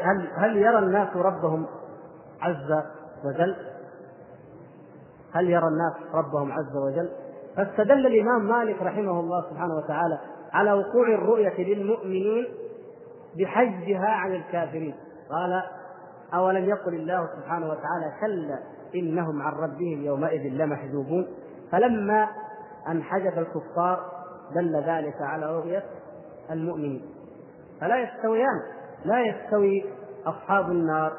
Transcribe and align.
هل 0.00 0.28
هل 0.36 0.56
يرى 0.56 0.78
الناس 0.78 1.16
ربهم 1.16 1.66
عز 2.40 2.82
وجل؟ 3.24 3.56
هل 5.32 5.50
يرى 5.50 5.68
الناس 5.68 6.14
ربهم 6.14 6.52
عز 6.52 6.76
وجل؟ 6.76 7.10
فاستدل 7.56 8.06
الإمام 8.06 8.48
مالك 8.48 8.82
رحمه 8.82 9.20
الله 9.20 9.50
سبحانه 9.50 9.74
وتعالى 9.74 10.18
على 10.52 10.72
وقوع 10.72 11.08
الرؤية 11.08 11.74
للمؤمنين 11.74 12.46
بحجها 13.38 14.08
عن 14.08 14.34
الكافرين 14.34 14.94
قال 15.30 15.62
أولم 16.34 16.64
يقل 16.64 16.94
الله 16.94 17.28
سبحانه 17.36 17.66
وتعالى 17.66 18.12
كلا 18.20 18.58
إنهم 18.94 19.42
عن 19.42 19.52
ربهم 19.52 20.04
يومئذ 20.04 20.40
لمحجوبون 20.40 21.26
فلما 21.72 22.28
أن 22.88 23.02
حجب 23.02 23.38
الكفار 23.38 24.12
دل 24.54 24.76
ذلك 24.76 25.22
على 25.22 25.56
رؤية 25.56 25.84
المؤمنين 26.50 27.02
فلا 27.80 27.96
يستويان 28.02 28.62
لا 29.04 29.20
يستوي 29.20 29.84
أصحاب 30.26 30.70
النار 30.70 31.12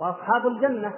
وأصحاب 0.00 0.46
الجنة. 0.46 0.92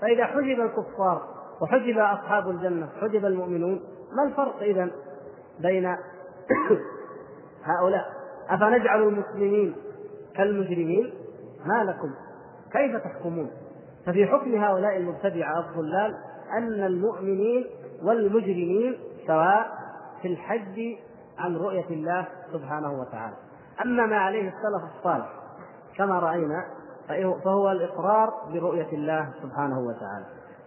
فإذا 0.00 0.26
حجب 0.26 0.60
الكفار 0.60 1.22
وحجب 1.60 1.98
أصحاب 1.98 2.50
الجنة 2.50 2.88
حجب 3.00 3.24
المؤمنون 3.24 3.80
ما 4.16 4.24
الفرق 4.28 4.62
إذا 4.62 4.90
بين 5.60 5.86
هؤلاء؟ 7.64 8.04
أفنجعل 8.48 9.02
المسلمين 9.02 9.76
كالمجرمين؟ 10.36 11.14
ما 11.66 11.84
لكم. 11.84 12.10
كيف 12.72 12.96
تحكمون؟ 12.96 13.50
ففي 14.06 14.26
حكم 14.26 14.54
هؤلاء 14.54 14.96
المبتدعة 14.96 15.60
الضلال 15.60 16.14
أن 16.58 16.84
المؤمنين 16.86 17.66
والمجرمين 18.02 18.98
سواء 19.26 19.66
في 20.22 20.28
الحج 20.28 20.80
عن 21.38 21.56
رؤية 21.56 21.86
الله 21.90 22.26
سبحانه 22.52 23.00
وتعالى. 23.00 23.36
أما 23.84 24.06
ما 24.06 24.16
عليه 24.16 24.48
السلف 24.48 24.96
الصالح 24.96 25.43
كما 25.98 26.18
رأينا 26.18 26.64
فهو 27.44 27.70
الإقرار 27.70 28.32
برؤية 28.52 28.92
الله 28.92 29.30
سبحانه 29.42 29.78
وتعالى. 29.78 30.24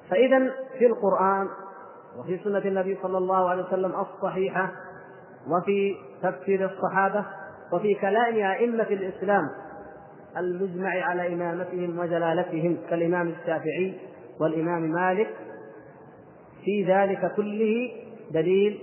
فإذا 0.09 0.51
في 0.79 0.85
القرآن 0.85 1.47
وفي 2.19 2.37
سنة 2.43 2.57
النبي 2.57 2.97
صلى 3.03 3.17
الله 3.17 3.49
عليه 3.49 3.63
وسلم 3.63 3.91
الصحيحة 3.95 4.71
وفي 5.47 5.95
تفسير 6.23 6.65
الصحابة 6.65 7.25
وفي 7.73 7.95
كلام 7.95 8.35
أئمة 8.35 8.83
الإسلام 8.83 9.49
المجمع 10.37 10.89
على 10.89 11.33
إمامتهم 11.33 11.99
وجلالتهم 11.99 12.77
كالإمام 12.89 13.27
الشافعي 13.27 13.97
والإمام 14.41 14.81
مالك 14.81 15.35
في 16.63 16.93
ذلك 16.93 17.33
كله 17.35 17.91
دليل 18.31 18.79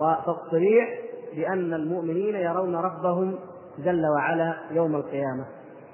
وتصريح 0.00 0.88
بأن 1.36 1.74
المؤمنين 1.74 2.34
يرون 2.34 2.76
ربهم 2.76 3.38
جل 3.78 4.06
وعلا 4.06 4.54
يوم 4.70 4.96
القيامة. 4.96 5.44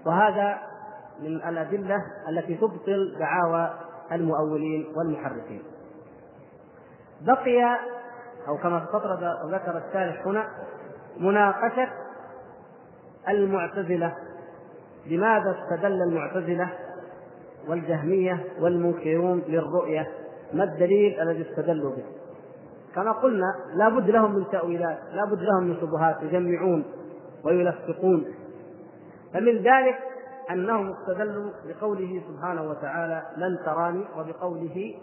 وهذا 0.06 0.58
من 1.20 1.26
الأدلة 1.26 1.96
التي 2.28 2.54
تبطل 2.54 3.16
دعاوى 3.18 3.70
المؤولين 4.12 4.86
والمحرفين. 4.96 5.62
بقي 7.20 7.78
أو 8.48 8.56
كما 8.56 8.84
استطرد 8.84 9.52
ذكر 9.52 9.82
الشارح 9.88 10.26
هنا 10.26 10.48
مناقشة 11.20 11.88
المعتزلة 13.28 14.14
لماذا 15.06 15.56
استدل 15.60 16.02
المعتزلة 16.02 16.68
والجهمية 17.68 18.44
والمنكرون 18.60 19.42
للرؤية؟ 19.48 20.08
ما 20.52 20.64
الدليل 20.64 21.20
الذي 21.20 21.50
استدلوا 21.50 21.90
به؟ 21.90 22.04
كما 22.94 23.12
قلنا 23.12 23.54
لا 23.74 23.88
بد 23.88 24.10
لهم 24.10 24.34
من 24.34 24.44
تأويلات 24.52 24.98
لا 25.12 25.24
بد 25.24 25.42
لهم 25.42 25.64
من 25.64 25.76
شبهات 25.80 26.22
يجمعون 26.22 26.84
ويلفقون 27.44 28.24
فمن 29.34 29.56
ذلك 29.56 29.98
أنهم 30.50 30.92
استدلوا 30.92 31.50
بقوله 31.64 32.22
سبحانه 32.28 32.62
وتعالى 32.62 33.22
لن 33.36 33.58
تراني 33.64 34.04
وبقوله 34.16 34.94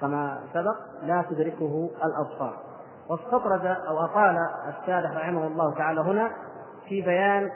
كما 0.00 0.40
سبق 0.54 0.76
لا 1.02 1.24
تدركه 1.30 1.90
الأبصار 2.04 2.56
واستطرد 3.08 3.66
أو 3.66 4.04
أطال 4.04 4.36
الشارح 4.68 5.16
رحمه 5.16 5.46
الله 5.46 5.74
تعالى 5.74 6.00
هنا 6.00 6.30
في 6.88 7.02
بيان 7.02 7.50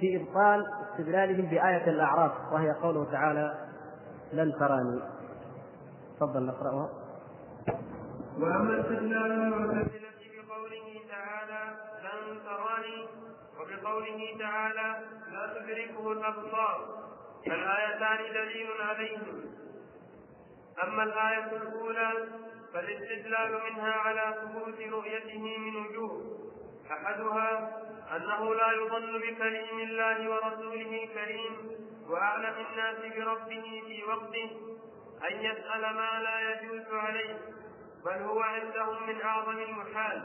في 0.00 0.16
إبطال 0.16 0.66
استدلالهم 0.90 1.46
بآية 1.46 1.90
الأعراف 1.90 2.32
وهي 2.52 2.70
قوله 2.70 3.06
تعالى 3.12 3.54
لن 4.32 4.52
تراني 4.58 5.00
تفضل 6.16 6.46
نقرأها. 6.46 6.88
وأما 8.40 8.80
استدلال 8.80 9.32
المعتزلة 9.32 10.18
بقوله 10.36 10.86
تعالى 11.10 11.74
لن 12.04 12.38
تراني 12.44 13.08
وبقوله 13.88 14.36
تعالى 14.38 15.04
لا 15.32 15.54
تدركه 15.58 16.12
الأبصار 16.12 16.98
فالآيتان 17.46 18.32
دليل 18.34 18.68
عليهم. 18.80 19.54
أما 20.82 21.02
الآية 21.02 21.56
الأولى 21.56 22.12
فالاستدلال 22.74 23.60
منها 23.64 23.92
على 23.92 24.34
ثبوت 24.42 24.80
رؤيته 24.80 25.58
من 25.58 25.76
وجوه. 25.76 26.38
أحدها 26.92 27.82
أنه 28.16 28.54
لا 28.54 28.72
يظن 28.72 29.18
بكريم 29.18 29.78
الله 29.80 30.30
ورسوله 30.30 31.08
كريم 31.14 31.70
وأعلم 32.08 32.66
الناس 32.70 32.96
بربه 33.16 33.82
في 33.86 34.04
وقته 34.04 34.50
أن 35.30 35.36
يسأل 35.44 35.80
ما 35.80 36.20
لا 36.22 36.50
يجوز 36.50 36.86
عليه 36.92 37.38
بل 38.04 38.22
هو 38.22 38.40
عندهم 38.40 39.06
من 39.06 39.22
أعظم 39.22 39.58
المحال. 39.58 40.22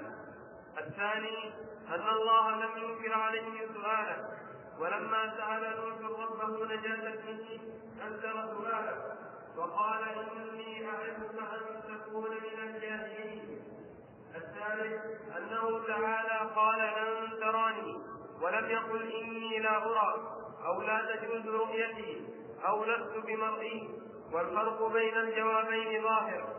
الثاني 0.78 1.54
أن 1.90 2.10
الله 2.10 2.56
لم 2.56 2.78
ينكر 2.78 3.14
عليه 3.14 3.68
سؤاله 3.74 4.30
ولما 4.80 5.34
سأل 5.38 5.76
نوح 5.78 6.20
ربه 6.20 6.66
نجاة 6.66 7.14
ابنه 7.14 7.60
أنزل 8.08 8.34
سؤاله 8.58 9.14
وقال 9.58 10.04
إني 10.04 10.90
أعظك 10.90 11.36
أن 11.54 11.82
تكون 11.88 12.30
من 12.32 12.60
الجاهلين. 12.64 13.62
الثالث 14.36 15.02
أنه 15.38 15.84
تعالى 15.88 16.52
قال 16.56 16.80
لن 16.80 17.40
تراني 17.40 17.96
ولم 18.42 18.70
يقل 18.70 19.12
إني 19.12 19.60
لا 19.60 19.78
أرى 19.78 20.38
أو 20.66 20.82
لا 20.82 21.16
تجوز 21.16 21.48
رؤيتي 21.48 22.28
أو 22.68 22.86
لست 22.86 23.26
بمرئي. 23.26 24.04
والفرق 24.34 24.88
بين 24.94 25.18
الجوابين 25.18 26.04
ظاهر. 26.04 26.56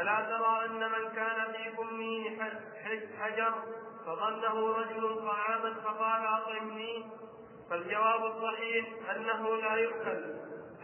ألا 0.00 0.20
ترى 0.20 0.64
أن 0.66 0.80
من 0.92 1.08
كان 1.14 1.52
في 1.52 1.76
كمه 1.76 2.38
حجر؟ 3.20 3.54
فظنه 4.06 4.72
رجل 4.72 5.26
طعاما 5.26 5.74
فقال 5.84 6.26
أطعمني 6.26 7.06
فالجواب 7.70 8.24
الصحيح 8.24 8.86
أنه 9.16 9.56
لا 9.56 9.74
يؤكل. 9.74 10.34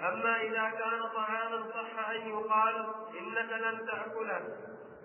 أما 0.01 0.41
إذا 0.41 0.71
كان 0.71 1.03
طعاما 1.15 1.71
صح 1.75 2.09
أن 2.09 2.29
يقال 2.29 2.87
إنك 3.19 3.53
لن 3.53 3.87
تأكله. 3.87 4.41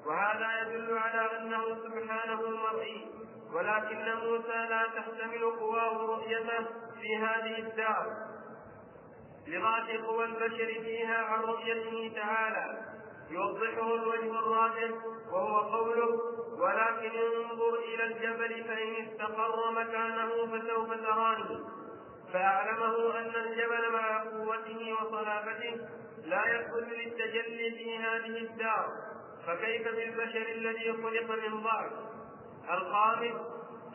وهذا 0.05 0.61
يدل 0.61 0.97
على 0.97 1.39
أنه 1.39 1.63
سبحانه 1.83 2.41
مرئي. 2.49 3.05
ولكن 3.53 4.13
موسى 4.25 4.67
لا 4.69 4.87
تحتمل 4.95 5.51
قواه 5.59 5.97
رؤيته 5.97 6.65
في 7.01 7.17
هذه 7.17 7.59
الدار. 7.59 8.05
لغاية 9.47 10.03
قوى 10.05 10.25
البشر 10.25 10.81
فيها 10.83 11.17
عن 11.17 11.39
رؤيته 11.39 12.11
تعالى. 12.15 12.85
يوضحه 13.29 13.95
الوجه 13.95 14.39
الراجح 14.39 14.91
وهو 15.31 15.59
قوله 15.59 16.19
ولكن 16.57 17.11
انظر 17.17 17.75
إلى 17.75 18.03
الجبل 18.03 18.63
فإن 18.63 19.05
استقر 19.05 19.71
مكانه 19.71 20.29
فسوف 20.45 20.93
تراني. 20.93 21.59
فأعلمه 22.33 23.19
أن 23.19 23.35
الجبل 23.35 23.91
مع 23.93 24.23
قوته 24.23 24.93
وصلابته 25.01 25.87
لا 26.25 26.45
يدخل 26.45 26.83
للتجلي 26.83 27.71
في 27.71 27.97
هذه 27.97 28.37
الدار. 28.37 28.87
فكيف 29.47 29.87
بالبشر 29.87 30.51
الذي 30.51 30.93
خلق 30.93 31.47
من 31.47 31.63
ضعف؟ 31.63 31.91
الخامس 32.69 33.35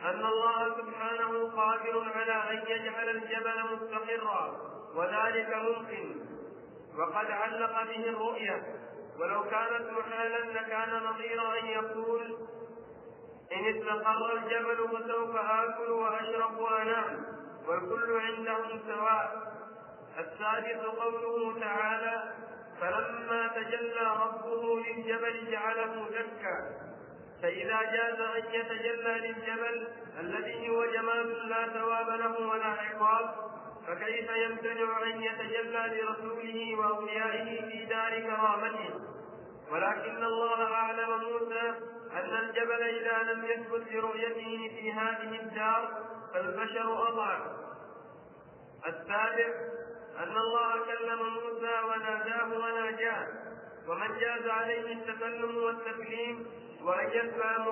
أن 0.05 0.27
الله 0.27 0.77
سبحانه 0.77 1.50
قادر 1.56 2.12
على 2.15 2.33
أن 2.50 2.67
يجعل 2.69 3.09
الجبل 3.09 3.62
مستقرا 3.73 4.56
وذلك 4.97 5.56
ممكن. 5.56 6.32
وقد 6.99 7.31
علق 7.31 7.82
به 7.82 8.08
الرؤية 8.08 8.62
ولو 9.20 9.43
كانت 9.44 9.91
محالا 9.91 10.61
لكان 10.61 11.03
نظير 11.05 11.59
أن 11.59 11.67
يقول 11.67 12.37
إن 13.53 13.76
استقر 13.76 14.32
الجبل 14.37 14.88
فسوف 14.88 15.37
آكل 15.37 15.91
وأشرب 15.91 16.59
وأنام 16.59 17.25
والكل 17.69 18.20
عندهم 18.20 18.81
سواء. 18.87 19.53
السادس 20.19 20.85
قوله 20.85 21.61
تعالى 21.61 22.35
فلما 22.81 23.49
تجلى 23.49 24.17
ربه 24.25 24.81
للجبل 24.81 25.50
جعله 25.50 26.06
دكا 26.11 26.56
فإذا 27.43 27.82
جاز 27.82 28.20
أن 28.20 28.55
يتجلى 28.55 29.15
للجبل 29.19 29.88
الذي 30.20 30.69
هو 30.70 30.85
جمال 30.85 31.49
لا 31.49 31.69
ثواب 31.69 32.08
له 32.08 32.41
ولا 32.49 32.67
عقاب. 32.67 33.51
فكيف 33.87 34.31
يمتنع 34.31 35.02
أن 35.02 35.23
يتجلى 35.23 36.00
لرسوله 36.00 36.76
وأوليائه 36.79 37.70
في 37.70 37.84
دار 37.84 38.20
كرامته؟ 38.20 38.94
ولكن 39.70 40.25
الله 40.25 40.75
أعلم 40.75 41.20
موسى 41.20 41.75
أن 42.12 42.37
الجبل 42.37 42.82
إذا 42.82 43.32
لم 43.32 43.44
يثبت 43.44 43.93
لرؤيته 43.93 44.70
في 44.76 44.93
هذه 44.93 45.40
الدار 45.40 46.05
فالبشر 46.34 47.08
أضعف. 47.08 47.43
السابع 48.87 49.49
أن 50.19 50.37
الله 50.37 50.84
كلم 50.84 51.23
موسى 51.23 51.75
وناداه 51.84 52.58
وناجاه 52.58 53.29
ومن 53.88 54.19
جاز 54.19 54.46
عليه 54.49 54.93
التكلم 54.93 55.56
والتكليم 55.56 56.46
وأن 56.84 57.11
يسمع 57.11 57.67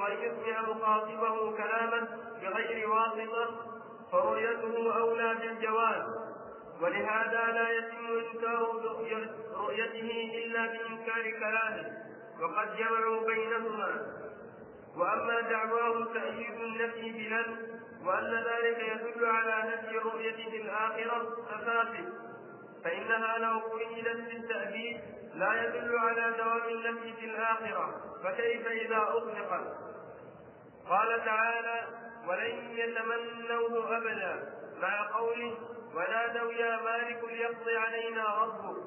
وأن 0.00 0.16
يسمع 0.22 0.62
مخاطبه 0.62 1.56
كلاما 1.56 2.08
بغير 2.42 2.90
واسطة 2.90 3.77
فرؤيته 4.12 4.98
أولى 5.00 5.34
بالجواز 5.34 6.28
ولهذا 6.80 7.52
لا 7.52 7.70
يتم 7.70 8.06
إنكار 8.18 8.68
رؤيته 9.54 10.30
إلا 10.44 10.66
بإنكار 10.66 11.30
كلامه 11.30 11.92
وقد 12.40 12.76
جمعوا 12.76 13.26
بينهما 13.26 14.18
وأما 14.96 15.40
دعواه 15.40 16.04
تأييد 16.14 16.60
النفي 16.60 17.12
بلن 17.12 17.56
وأن 18.04 18.34
ذلك 18.34 18.78
يدل 18.78 19.26
على 19.26 19.70
نفي 19.70 19.98
في 20.50 20.62
الآخرة 20.62 21.36
ففاسد 21.50 22.12
فإنها 22.84 23.38
لو 23.38 23.58
قيدت 23.58 24.16
بالتأبيد 24.28 25.00
لا 25.34 25.64
يدل 25.64 25.98
على 25.98 26.36
دوام 26.38 26.68
النفي 26.68 27.12
في 27.12 27.26
الآخرة 27.26 28.00
فكيف 28.24 28.66
إذا 28.66 28.96
أطلقت 28.96 29.88
قال 30.88 31.24
تعالى 31.24 32.07
ولن 32.28 32.78
يتمنوه 32.78 33.96
أبدا. 33.96 34.58
مع 34.82 35.10
قوله 35.12 35.54
ونادوا 35.94 36.52
يا 36.52 36.76
مالك 36.82 37.24
ليقضي 37.24 37.76
علينا 37.76 38.42
ربك. 38.42 38.82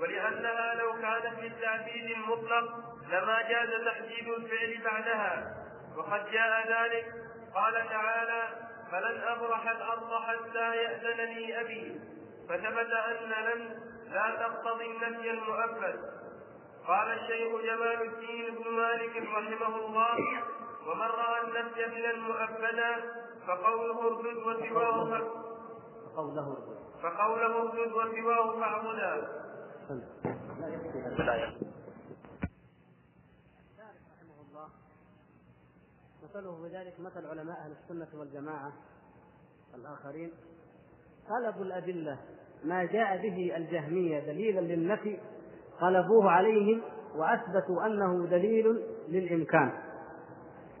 ولأنها 0.00 0.74
لو 0.74 0.92
كانت 0.92 1.38
للتعبيد 1.38 2.10
المطلق 2.10 2.64
لما 3.08 3.42
جاز 3.42 3.84
تحديد 3.84 4.28
الفعل 4.28 4.80
بعدها. 4.84 5.54
وقد 5.96 6.30
جاء 6.30 6.68
ذلك. 6.68 7.06
قال 7.54 7.88
تعالى 7.88 8.48
فلن 8.92 9.20
أبرح 9.20 9.70
الأرض 9.70 10.22
حتى 10.22 10.76
يأذن 10.76 11.34
لي 11.34 11.60
أبي. 11.60 12.00
فثبت 12.48 12.90
أن 12.92 13.30
لن 13.44 13.88
لا 14.12 14.30
تقتضي 14.30 14.86
النفي 14.86 15.30
المؤبد 15.30 16.00
قال 16.86 17.12
الشيخ 17.12 17.60
جمال 17.60 18.02
الدين 18.02 18.54
بن 18.54 18.70
مالك 18.70 19.16
رحمه 19.16 19.76
الله 19.76 20.18
ومن 20.88 21.00
رأى 21.00 21.40
النفي 21.44 21.86
من 21.86 22.04
المؤبدا 22.10 22.90
فقوله 23.46 24.06
اردد 24.06 24.36
وسواه 24.36 25.22
فقوله 26.14 26.56
فقوله 27.02 27.56
اردد 27.62 27.92
وسواه 27.92 28.60
فاعبدا 28.60 29.28
مثله 36.22 36.62
بذلك 36.62 37.00
مثل 37.00 37.26
علماء 37.26 37.56
أهل 37.58 37.72
السنة 37.82 38.20
والجماعة 38.20 38.72
الآخرين. 39.74 40.30
طلبوا 41.28 41.64
الأدلة 41.64 42.18
ما 42.64 42.84
جاء 42.84 43.16
به 43.16 43.56
الجهمية 43.56 44.20
دليلا 44.20 44.60
للنفي 44.60 45.18
قلبوه 45.80 46.30
عليهم 46.30 46.82
وأثبتوا 47.14 47.86
أنه 47.86 48.26
دليل 48.26 48.66
للإمكان. 49.08 49.87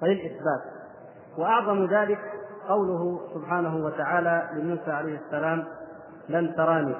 وللاثبات 0.02 0.62
وأعظم 1.38 1.86
ذلك 1.86 2.18
قوله 2.68 3.20
سبحانه 3.34 3.84
وتعالى 3.84 4.50
لموسى 4.54 4.90
عليه 4.90 5.18
السلام 5.26 5.64
لن 6.28 6.54
تراني. 6.56 6.94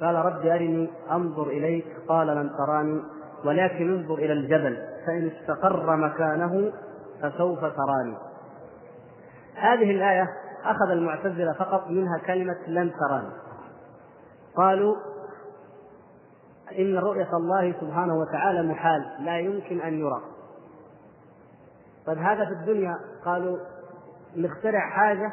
قال 0.00 0.14
رب 0.14 0.46
أرني 0.46 0.90
أنظر 1.10 1.46
إليك. 1.46 1.86
قال 2.08 2.26
لن 2.26 2.50
تراني. 2.58 3.02
ولكن 3.44 3.94
انظر 3.94 4.14
إلى 4.14 4.32
الجبل 4.32 4.76
فإن 5.06 5.30
استقر 5.30 5.96
مكانه 5.96 6.72
فسوف 7.22 7.60
تراني. 7.60 8.16
هذه 9.54 9.90
الآية 9.90 10.28
أخذ 10.64 10.90
المعتزلة 10.90 11.52
فقط 11.52 11.86
منها 11.88 12.18
كلمة 12.26 12.58
لن 12.66 12.92
تراني 12.92 13.32
قالوا 14.56 14.96
إن 16.78 16.98
رؤية 16.98 17.36
الله 17.36 17.74
سبحانه 17.80 18.14
وتعالى 18.18 18.62
محال 18.62 19.04
لا 19.20 19.38
يمكن 19.38 19.80
أن 19.80 19.94
يرى. 20.00 20.31
طيب 22.06 22.18
هذا 22.18 22.44
في 22.44 22.52
الدنيا 22.52 22.98
قالوا 23.24 23.58
نخترع 24.36 24.90
حاجة 24.90 25.32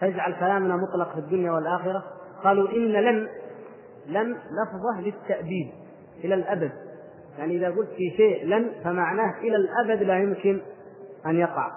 تجعل 0.00 0.32
كلامنا 0.32 0.76
مطلق 0.76 1.12
في 1.12 1.18
الدنيا 1.18 1.52
والآخرة. 1.52 2.04
قالوا 2.44 2.68
إن 2.68 2.92
لن 2.92 3.28
لن 4.06 4.30
لفظة 4.32 5.00
للتأبيد 5.00 5.72
إلى 6.24 6.34
الأبد. 6.34 6.72
يعني 7.38 7.56
إذا 7.56 7.70
قلت 7.70 7.88
في 7.88 8.10
شيء 8.16 8.46
لن 8.46 8.70
فمعناه 8.84 9.38
إلى 9.38 9.56
الأبد 9.56 10.02
لا 10.02 10.18
يمكن 10.18 10.60
أن 11.26 11.36
يقع. 11.36 11.72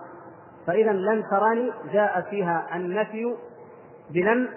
فإذا 0.68 0.92
لن 0.92 1.24
تراني 1.32 1.72
جاء 1.94 2.22
فيها 2.22 2.76
النفي 2.76 3.36
بلن 4.10 4.48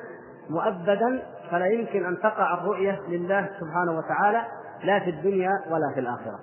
مؤبدا 0.50 1.22
فلا 1.50 1.66
يمكن 1.66 2.06
أن 2.06 2.18
تقع 2.18 2.54
الرؤية 2.54 3.00
لله 3.08 3.50
سبحانه 3.60 3.98
وتعالى 3.98 4.44
لا 4.84 5.00
في 5.00 5.10
الدنيا 5.10 5.50
ولا 5.70 5.94
في 5.94 6.00
الآخرة. 6.00 6.38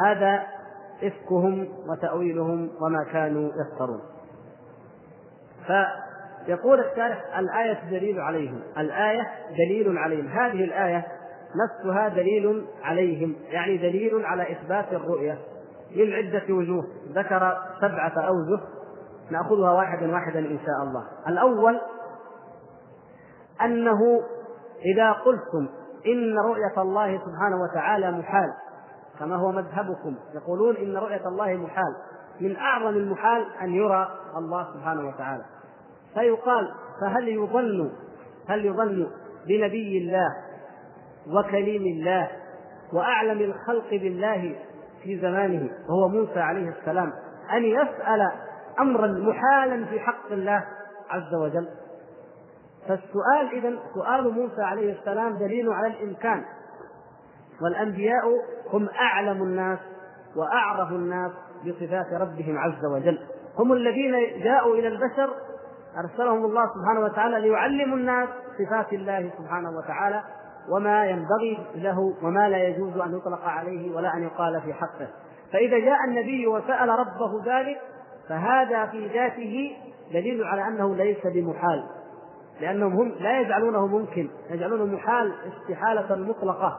هذا 0.00 0.57
إفكهم 1.02 1.68
وتأويلهم 1.88 2.70
وما 2.80 3.04
كانوا 3.12 3.50
يفترون. 3.50 4.00
فيقول 5.66 6.80
الشارح 6.80 7.38
الآية 7.38 7.90
دليل 7.90 8.20
عليهم 8.20 8.60
الآية 8.78 9.26
دليل 9.50 9.98
عليهم. 9.98 10.28
هذه 10.28 10.64
الآية 10.64 11.06
نفسها 11.64 12.08
دليل 12.08 12.66
عليهم 12.82 13.36
يعني 13.50 13.76
دليل 13.76 14.24
على 14.26 14.52
إثبات 14.52 14.92
الرؤية. 14.92 15.38
من 15.96 16.12
عدة 16.12 16.54
وجوه 16.54 16.84
ذكر 17.08 17.56
سبعة 17.80 18.12
أوجه 18.18 18.60
نأخذها 19.30 19.72
واحدا 19.72 20.12
واحدا 20.12 20.38
إن 20.38 20.58
شاء 20.58 20.88
الله. 20.88 21.04
الأول 21.28 21.80
أنه 23.62 24.00
إذا 24.94 25.12
قلتم 25.12 25.68
إن 26.06 26.38
رؤية 26.38 26.82
الله 26.82 27.18
سبحانه 27.18 27.62
وتعالى 27.62 28.10
محال 28.10 28.52
كما 29.18 29.36
هو 29.36 29.52
مذهبكم. 29.52 30.16
يقولون 30.34 30.76
إن 30.76 30.96
رؤية 30.96 31.28
الله 31.28 31.54
محال. 31.54 31.94
من 32.40 32.56
أعظم 32.56 32.88
المحال 32.96 33.44
أن 33.62 33.74
يرى 33.74 34.08
الله 34.36 34.66
سبحانه 34.74 35.08
وتعالى. 35.08 35.44
فيقال 36.14 36.74
فهل 37.00 37.28
يظن 37.28 37.90
هل 38.48 38.66
يظن 38.66 39.10
بنبي 39.46 39.98
الله 39.98 40.28
وكليم 41.26 41.82
الله 41.82 42.30
وأعلم 42.92 43.40
الخلق 43.40 43.90
بالله 43.90 44.56
في 45.02 45.20
زمانه 45.20 45.70
وهو 45.88 46.08
موسى 46.08 46.40
عليه 46.40 46.68
السلام 46.68 47.12
أن 47.52 47.64
يسأل 47.64 48.30
أمرا 48.80 49.06
محالا 49.06 49.84
في 49.84 50.00
حق 50.00 50.32
الله 50.32 50.64
عز 51.10 51.34
وجل؟ 51.34 51.68
فالسؤال 52.88 53.52
اذا 53.52 53.78
سؤال 53.94 54.34
موسى 54.34 54.62
عليه 54.62 54.98
السلام 55.00 55.38
دليل 55.38 55.72
على 55.72 55.86
الإمكان. 55.86 56.44
والأنبياء 57.62 58.24
هم 58.72 58.88
أعلم 59.00 59.42
الناس 59.42 59.78
وأعرف 60.36 60.90
الناس 60.90 61.32
بصفات 61.66 62.12
ربهم 62.12 62.58
عز 62.58 62.84
وجل. 62.84 63.18
هم 63.58 63.72
الذين 63.72 64.42
جاءوا 64.44 64.74
إلى 64.74 64.88
البشر 64.88 65.30
أرسلهم 65.98 66.44
الله 66.44 66.66
سبحانه 66.66 67.00
وتعالى 67.00 67.40
ليعلموا 67.40 67.96
الناس 67.96 68.28
صفات 68.58 68.92
الله 68.92 69.30
سبحانه 69.38 69.70
وتعالى 69.70 70.22
وما 70.70 71.04
ينبغي 71.04 71.58
له 71.74 72.14
وما 72.22 72.48
لا 72.48 72.68
يجوز 72.68 72.96
أن 72.98 73.16
يطلق 73.16 73.44
عليه 73.44 73.96
ولا 73.96 74.14
أن 74.14 74.22
يقال 74.22 74.60
في 74.60 74.72
حقه. 74.72 75.08
فإذا 75.52 75.78
جاء 75.78 76.04
النبي 76.08 76.46
وسأل 76.46 76.88
ربه 76.88 77.42
ذلك 77.46 77.80
فهذا 78.28 78.86
في 78.86 79.06
ذاته 79.06 79.76
دليل 80.12 80.44
على 80.44 80.68
أنه 80.68 80.94
ليس 80.94 81.26
بمحال. 81.26 81.84
لأنهم 82.60 82.92
هم 82.92 83.12
لا 83.20 83.40
يجعلونه 83.40 83.86
ممكن 83.86 84.28
يجعلونه 84.50 84.84
محال 84.84 85.32
استحالة 85.48 86.16
مطلقة. 86.16 86.78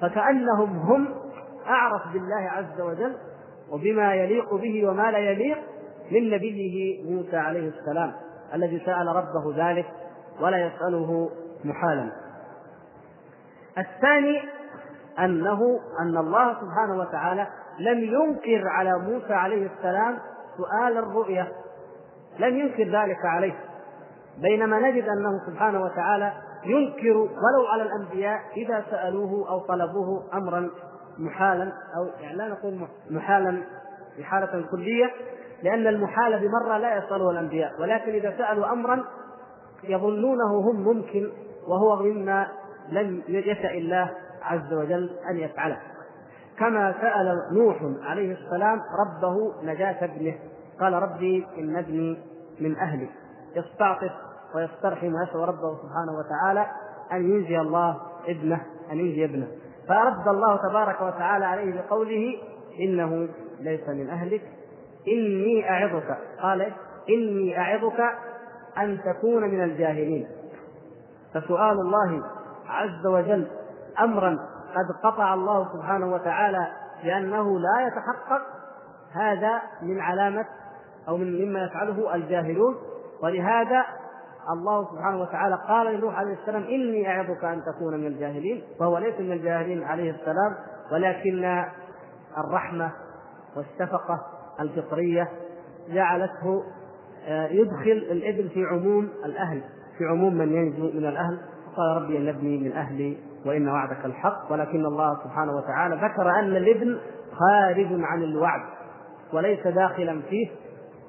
فكأنهم 0.00 0.78
هم 0.78 1.14
أعرف 1.66 2.12
بالله 2.12 2.50
عز 2.50 2.80
وجل 2.80 3.16
وبما 3.70 4.14
يليق 4.14 4.54
به 4.54 4.88
وما 4.88 5.10
لا 5.10 5.18
يليق 5.18 5.58
من 6.10 6.30
نبيه 6.30 7.04
موسى 7.10 7.36
عليه 7.36 7.68
السلام 7.68 8.12
الذي 8.54 8.82
سأل 8.86 9.06
ربه 9.06 9.70
ذلك 9.70 9.86
ولا 10.40 10.66
يسأله 10.66 11.30
محالا. 11.64 12.10
الثاني 13.78 14.42
أنه 15.18 15.60
أن 16.00 16.16
الله 16.16 16.54
سبحانه 16.60 17.00
وتعالى 17.00 17.46
لم 17.78 17.98
ينكر 17.98 18.68
على 18.68 18.98
موسى 18.98 19.32
عليه 19.32 19.70
السلام 19.76 20.18
سؤال 20.56 20.98
الرؤية 20.98 21.52
لم 22.38 22.56
ينكر 22.56 22.82
ذلك 22.82 23.24
عليه 23.24 23.54
بينما 24.38 24.78
نجد 24.78 25.08
أنه 25.08 25.30
سبحانه 25.46 25.82
وتعالى 25.82 26.32
ينكر 26.64 27.16
ولو 27.16 27.66
على 27.72 27.82
الأنبياء 27.82 28.40
إذا 28.56 28.84
سألوه 28.90 29.50
أو 29.50 29.58
طلبوه 29.58 30.24
أمرا 30.34 30.70
محالا 31.18 31.72
أو 31.96 32.22
يعني 32.22 32.36
لا 32.36 32.48
نقول 32.48 32.88
محالا 33.10 33.62
في 34.16 34.24
حالة 34.24 34.66
كلية 34.70 35.10
لأن 35.62 35.86
المحال 35.86 36.38
بمرة 36.38 36.78
لا 36.78 36.96
يسأله 36.98 37.30
الأنبياء 37.30 37.80
ولكن 37.80 38.12
إذا 38.12 38.34
سألوا 38.38 38.72
أمرا 38.72 39.04
يظنونه 39.84 40.70
هم 40.70 40.84
ممكن 40.84 41.30
وهو 41.68 42.02
مما 42.02 42.48
لم 42.88 43.22
يشأ 43.28 43.70
الله 43.70 44.10
عز 44.42 44.72
وجل 44.72 45.10
أن 45.30 45.36
يفعله. 45.36 45.78
كما 46.58 46.94
سأل 47.00 47.48
نوح 47.52 47.76
عليه 48.02 48.32
السلام 48.32 48.80
ربه 49.06 49.62
نجاة 49.62 50.04
ابنه 50.04 50.34
قال 50.80 50.92
ربي 50.92 51.46
إن 51.58 51.76
ابني 51.76 52.18
من 52.60 52.76
أهلي 52.76 53.08
يستعطف 53.56 54.12
ويسترحم 54.54 55.14
ويسأل 55.14 55.48
ربه 55.48 55.76
سبحانه 55.82 56.18
وتعالى 56.18 56.66
أن 57.12 57.30
ينجي 57.30 57.60
الله 57.60 58.00
ابنه 58.28 58.60
أن 58.92 58.98
ينجي 58.98 59.24
ابنه. 59.24 59.48
فرد 59.88 60.28
الله 60.28 60.56
تبارك 60.68 61.00
وتعالى 61.00 61.44
عليه 61.44 61.80
بقوله 61.80 62.34
إنه 62.80 63.28
ليس 63.60 63.88
من 63.88 64.10
أهلك 64.10 64.42
إني 65.08 65.70
أعظك. 65.70 66.18
قال 66.42 66.72
إني 67.08 67.58
أعظك 67.58 68.00
أن 68.78 68.98
تكون 69.04 69.42
من 69.42 69.64
الجاهلين. 69.64 70.28
فسؤال 71.34 71.80
الله 71.80 72.22
عز 72.66 73.06
وجل 73.06 73.46
أمرا 74.00 74.38
قد 74.74 74.96
قطع 75.04 75.34
الله 75.34 75.68
سبحانه 75.72 76.12
وتعالى 76.14 76.66
بأنه 77.04 77.58
لا 77.58 77.86
يتحقق 77.86 78.42
هذا 79.12 79.62
من 79.82 80.00
علامة 80.00 80.46
أو 81.08 81.16
من 81.16 81.44
مما 81.44 81.64
يفعله 81.64 82.14
الجاهلون. 82.14 82.76
ولهذا 83.22 83.84
الله 84.52 84.84
سبحانه 84.92 85.20
وتعالى 85.20 85.58
قال 85.68 85.94
لنوح 85.94 86.18
عليه 86.18 86.32
السلام 86.32 86.62
إني 86.62 87.08
أعظك 87.08 87.44
أن 87.44 87.62
تكون 87.62 88.00
من 88.00 88.06
الجاهلين. 88.06 88.62
وهو 88.80 88.98
ليس 88.98 89.20
من 89.20 89.32
الجاهلين 89.32 89.82
عليه 89.82 90.10
السلام 90.10 90.54
ولكن 90.92 91.64
الرحمة 92.38 92.92
والشفقة 93.56 94.20
الفطرية 94.60 95.28
جعلته 95.88 96.62
آه، 97.26 97.46
يدخل 97.48 98.06
الابن 98.10 98.48
في 98.48 98.64
عموم 98.64 99.08
الأهل 99.24 99.62
في 99.98 100.04
عموم 100.04 100.34
من 100.34 100.52
ينجو 100.52 100.82
من 100.82 101.06
الأهل. 101.06 101.38
قال 101.76 102.02
ربي 102.02 102.18
أن 102.18 102.28
ابني 102.28 102.58
من 102.58 102.72
أهلي 102.72 103.16
وإن 103.46 103.68
وعدك 103.68 104.04
الحق 104.04 104.52
ولكن 104.52 104.86
الله 104.86 105.18
سبحانه 105.24 105.56
وتعالى 105.56 105.94
ذكر 105.94 106.30
أن 106.30 106.56
الابن 106.56 106.98
خارج 107.32 107.86
عن 107.90 108.22
الوعد 108.22 108.60
وليس 109.32 109.66
داخلا 109.66 110.20
فيه 110.30 110.48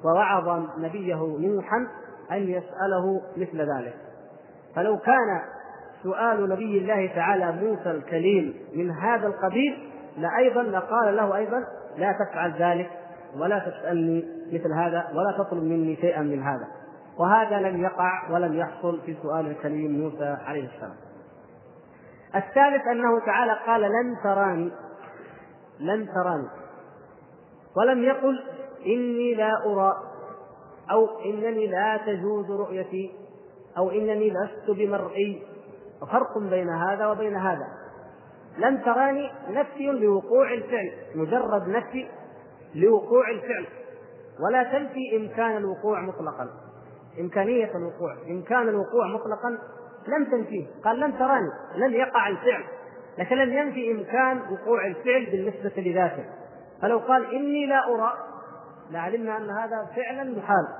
ووعظ 0.04 0.62
نبيه 0.78 1.36
نوحا 1.38 1.86
أن 2.32 2.48
يسأله 2.48 3.22
مثل 3.36 3.58
ذلك. 3.60 3.94
فلو 4.76 4.98
كان 4.98 5.40
سؤال 6.02 6.48
نبي 6.48 6.78
الله 6.78 7.14
تعالى 7.14 7.52
موسى 7.52 7.90
الكليم 7.90 8.54
من 8.74 8.90
هذا 8.90 9.26
القبيل 9.26 9.90
لأيضا 10.16 10.62
لقال 10.62 11.16
له 11.16 11.36
أيضا 11.36 11.58
لا 11.96 12.12
تفعل 12.12 12.52
ذلك 12.58 12.90
ولا 13.36 13.58
تسألني 13.58 14.24
مثل 14.52 14.72
هذا 14.72 15.08
ولا 15.14 15.38
تطلب 15.38 15.62
مني 15.62 15.96
شيئا 15.96 16.22
من 16.22 16.42
هذا. 16.42 16.66
وهذا 17.18 17.58
لم 17.58 17.82
يقع 17.82 18.30
ولم 18.30 18.54
يحصل 18.54 19.00
في 19.06 19.16
سؤال 19.22 19.46
الكريم 19.46 20.00
موسى 20.00 20.36
عليه 20.44 20.68
السلام. 20.68 20.96
الثالث 22.34 22.86
أنه 22.86 23.26
تعالى 23.26 23.56
قال 23.66 23.80
لن 23.80 24.16
تراني 24.24 24.70
لن 25.80 26.06
تراني. 26.14 26.48
ولم 27.76 28.02
يقل 28.02 28.44
إني 28.86 29.34
لا 29.34 29.52
أرى 29.66 29.92
أو 30.90 31.08
إنني 31.24 31.66
لا 31.66 32.00
تجوز 32.06 32.50
رؤيتي 32.50 33.14
أو 33.78 33.90
إنني 33.90 34.30
لست 34.30 34.70
بمرئي. 34.70 35.42
فرق 36.12 36.38
بين 36.38 36.68
هذا 36.68 37.06
وبين 37.06 37.36
هذا. 37.36 37.66
لن 38.58 38.82
تراني 38.82 39.30
نفي 39.48 39.86
لوقوع 39.86 40.52
الفعل 40.52 40.92
مجرد 41.14 41.68
نفي 41.68 42.08
لوقوع 42.74 43.30
الفعل. 43.30 43.66
ولا 44.40 44.62
تنفي 44.62 45.16
إمكان 45.16 45.56
الوقوع 45.56 46.00
مطلقا. 46.00 46.48
إمكانية 47.20 47.70
الوقوع 47.76 48.16
إمكان 48.30 48.68
الوقوع 48.68 49.06
مطلقا 49.06 49.58
لم 50.08 50.24
تنفيه. 50.24 50.66
قال 50.84 51.00
لن 51.00 51.18
تراني 51.18 51.50
لن 51.76 51.92
يقع 51.92 52.28
الفعل. 52.28 52.64
لكن 53.18 53.36
لم 53.36 53.52
ينفي 53.52 53.92
إمكان 53.92 54.40
وقوع 54.52 54.86
الفعل 54.86 55.26
بالنسبة 55.26 55.82
لذاته. 55.82 56.24
فلو 56.82 56.98
قال 56.98 57.34
إني 57.34 57.66
لا 57.66 57.94
أرى 57.94 58.12
لعلمنا 58.90 59.36
أن 59.36 59.50
هذا 59.50 59.88
فعلا 59.96 60.38
محال 60.38 60.79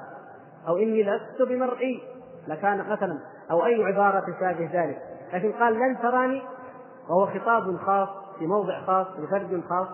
أو 0.69 0.77
إني 0.77 1.03
لست 1.03 1.43
بمرئي 1.49 2.03
لكان 2.49 2.79
مثلا 2.79 3.19
أو 3.51 3.67
أي 3.67 3.85
عبارة 3.85 4.21
تشابه 4.21 4.71
ذلك. 4.73 4.99
لكن 5.33 5.53
قال 5.53 5.75
لن 5.75 5.99
تراني 6.03 6.43
وهو 7.09 7.27
خطاب 7.27 7.77
خاص 7.77 8.09
في 8.39 8.47
موضع 8.47 8.81
خاص 8.81 9.07
لفرد 9.07 9.63
خاص 9.69 9.89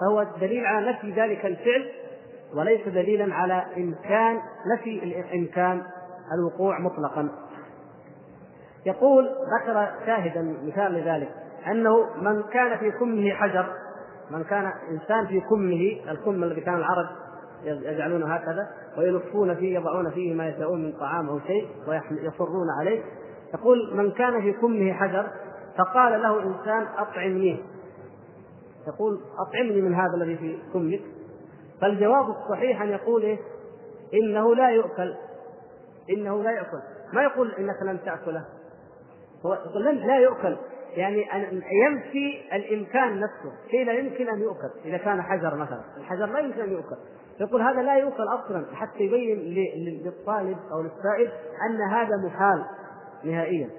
فهو 0.00 0.26
دليل 0.40 0.66
على 0.66 0.90
نفي 0.90 1.12
ذلك 1.12 1.46
الفعل 1.46 1.90
وليس 2.54 2.88
دليلا 2.88 3.34
على 3.34 3.64
إمكان 3.76 4.40
نفي 4.74 5.02
الإمكان 5.02 5.82
الوقوع 6.34 6.78
مطلقا. 6.78 7.28
يقول 8.86 9.24
ذكر 9.24 9.88
شاهدا 10.06 10.56
مثال 10.64 10.92
لذلك 10.92 11.28
أنه 11.66 12.06
من 12.20 12.42
كان 12.42 12.78
في 12.78 12.90
كمه 12.90 13.30
حجر 13.30 13.66
من 14.30 14.44
كان 14.44 14.72
إنسان 14.90 15.26
في 15.26 15.40
كمه 15.40 16.12
الكم 16.12 16.42
الذي 16.42 16.60
كان 16.60 16.74
العرب 16.74 17.06
يجعلونه 17.64 18.34
هكذا 18.34 18.68
ويلفون 18.98 19.54
فيه 19.54 19.78
يضعون 19.78 20.10
فيه 20.10 20.34
ما 20.34 20.48
يشاءون 20.48 20.84
من 20.84 20.92
طعام 20.92 21.28
أو 21.28 21.40
شيء 21.40 21.68
ويصرون 21.88 22.66
عليه. 22.80 23.02
يقول 23.54 23.96
من 23.96 24.10
كان 24.10 24.42
في 24.42 24.52
كمه 24.52 24.92
حجر 24.92 25.30
فقال 25.78 26.22
له 26.22 26.42
إنسان 26.42 26.86
أطعمنيه 26.98 27.56
يقول 28.86 29.20
أطعمني 29.38 29.80
من 29.80 29.94
هذا 29.94 30.14
الذي 30.16 30.36
في 30.36 30.58
كمك. 30.72 31.00
فالجواب 31.80 32.30
الصحيح 32.30 32.82
أن 32.82 32.88
يقول 32.88 33.22
إيه؟ 33.22 33.38
إنه 34.14 34.54
لا 34.54 34.70
يؤكل. 34.70 35.14
إنه 36.10 36.42
لا 36.42 36.50
يؤكل. 36.50 36.80
ما 37.12 37.22
يقول 37.22 37.52
إنك 37.52 37.82
لن 37.82 37.98
تأكله. 38.04 38.44
هو 39.46 39.54
يقول 39.54 39.84
لا 39.84 40.18
يؤكل. 40.18 40.56
يعني 40.96 41.32
أن 41.32 41.62
ينفي 41.84 42.56
الإمكان 42.56 43.20
نفسه. 43.20 43.52
شيء 43.70 43.86
لا 43.86 43.92
يمكن 43.92 44.28
أن 44.28 44.40
يؤكل. 44.40 44.70
إذا 44.84 44.96
كان 44.96 45.22
حجر 45.22 45.54
مثلا. 45.54 45.82
الحجر 45.96 46.26
لا 46.26 46.38
يمكن 46.38 46.60
أن 46.60 46.72
يؤكل. 46.72 46.96
يقول 47.40 47.62
هذا 47.62 47.82
لا 47.82 47.96
يؤكل 47.96 48.22
أصلا 48.22 48.66
حتى 48.74 48.98
يبين 48.98 49.38
للطالب 50.04 50.58
أو 50.72 50.82
للسائل 50.82 51.32
أن 51.70 51.92
هذا 51.92 52.16
محال 52.26 52.64
نهائيا. 53.24 53.70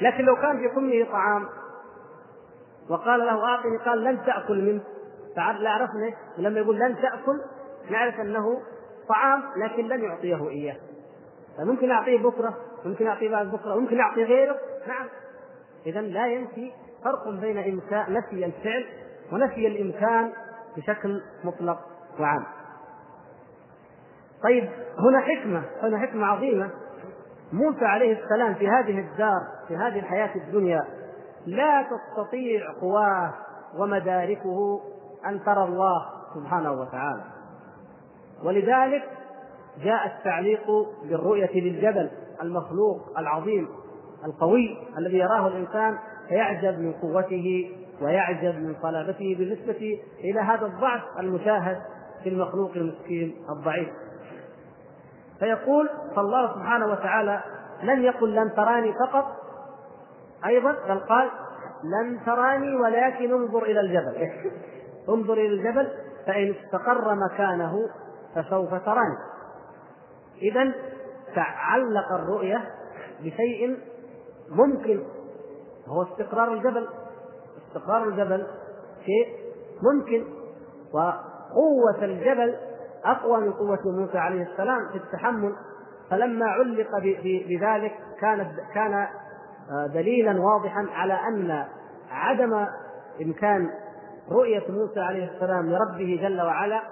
لكن 0.00 0.24
لو 0.24 0.36
كان 0.36 0.58
في 0.58 0.68
كمه 0.68 1.12
طعام 1.12 1.48
وقال 2.90 3.20
له 3.20 3.44
اعطني 3.44 3.78
قال 3.78 4.04
لن 4.04 4.24
تأكل 4.26 4.62
منه 4.62 4.82
فعرفنا 5.36 5.70
عرفنا 5.70 6.10
لما 6.38 6.60
يقول 6.60 6.78
لن 6.78 6.96
تأكل 6.96 7.40
نعرف 7.90 8.20
أنه 8.20 8.60
طعام 9.08 9.42
لكن 9.56 9.88
لن 9.88 10.04
يعطيه 10.04 10.48
إياه. 10.48 10.76
فممكن 11.58 11.88
يعطيه 11.88 12.18
بكرة 12.18 12.56
ممكن 12.84 13.06
يعطيه 13.06 13.30
بعد 13.30 13.50
بكرة 13.50 13.74
ممكن 13.74 13.96
يعطيه 13.96 14.24
غيره. 14.24 14.56
نعم. 14.88 15.06
اذا 15.86 16.00
لا 16.00 16.26
ينفي 16.26 16.72
فرق 17.04 17.28
بين 17.28 17.58
إمكان 17.58 18.12
نفي 18.12 18.44
الفعل 18.44 18.84
ونفي 19.32 19.66
الإمكان 19.66 20.32
بشكل 20.76 21.22
مطلق 21.44 21.78
وعام. 22.20 22.44
طيب 24.44 24.68
هنا 24.98 25.20
حكمة 25.20 25.62
هنا 25.82 25.98
حكمة 25.98 26.26
عظيمة. 26.26 26.70
موسى 27.52 27.84
عليه 27.84 28.18
السلام 28.24 28.54
في 28.54 28.68
هذه 28.68 28.98
الدار 28.98 29.40
في 29.68 29.76
هذه 29.76 29.98
الحياة 29.98 30.36
الدنيا 30.36 30.84
لا 31.46 31.82
تستطيع 31.82 32.60
قواه 32.80 33.34
ومداركه 33.78 34.80
أن 35.26 35.44
ترى 35.44 35.64
الله 35.64 36.06
سبحانه 36.34 36.72
وتعالى. 36.72 37.24
ولذلك 38.44 39.02
جاء 39.84 40.06
التعليق 40.06 40.66
بالرؤية 41.04 41.60
للجبل 41.60 42.10
المخلوق 42.42 43.18
العظيم 43.18 43.68
القوي 44.24 44.76
الذي 44.98 45.18
يراه 45.18 45.48
الإنسان 45.48 45.98
فيعجب 46.28 46.78
من 46.78 46.92
قوته 46.92 47.70
ويعجب 48.02 48.54
من 48.54 48.74
صلابته 48.82 49.36
بالنسبة 49.38 50.00
إلى 50.20 50.40
هذا 50.40 50.66
الضعف 50.66 51.02
المشاهد 51.18 51.82
في 52.22 52.28
المخلوق 52.28 52.70
المسكين 52.76 53.34
الضعيف. 53.50 53.88
فيقول 55.42 55.90
فالله 56.16 56.54
سبحانه 56.54 56.86
وتعالى 56.86 57.42
لم 57.82 58.02
يقل 58.02 58.34
لن 58.34 58.54
تراني 58.54 58.92
فقط. 58.92 59.24
أيضا 60.46 60.72
بل 60.88 60.98
قال 60.98 61.30
لن 61.84 62.24
تراني 62.26 62.76
ولكن 62.76 63.32
انظر 63.32 63.62
إلى 63.62 63.80
الجبل. 63.80 64.30
انظر 65.14 65.32
إلى 65.32 65.46
الجبل 65.46 65.88
فإن 66.26 66.54
استقر 66.54 67.14
مكانه 67.14 67.74
فسوف 68.34 68.74
تراني. 68.74 69.16
إذا 70.42 70.72
تعلق 71.34 72.12
الرؤية 72.12 72.70
بشيء 73.20 73.78
ممكن 74.48 75.02
هو 75.88 76.02
استقرار 76.02 76.52
الجبل. 76.52 76.88
استقرار 77.68 78.04
الجبل 78.04 78.46
شيء 79.04 79.36
ممكن 79.82 80.24
وقوة 80.92 82.04
الجبل 82.04 82.56
أقوى 83.04 83.40
من 83.40 83.52
قوة 83.52 83.80
موسى 83.84 84.18
عليه 84.18 84.42
السلام 84.42 84.88
في 84.92 84.96
التحمل 84.98 85.54
فلما 86.10 86.46
علق 86.46 86.98
بذلك 87.48 87.92
كانت 88.20 88.50
كان 88.74 89.06
آه، 89.70 89.86
دليلا 89.86 90.40
واضحا 90.40 90.86
على 90.92 91.14
أن 91.14 91.64
عدم 92.10 92.66
إمكان 93.22 93.68
رؤية 94.30 94.62
موسى 94.68 95.00
عليه 95.00 95.30
السلام 95.34 95.66
لربه 95.66 96.18
جل 96.22 96.40
وعلا 96.40 96.82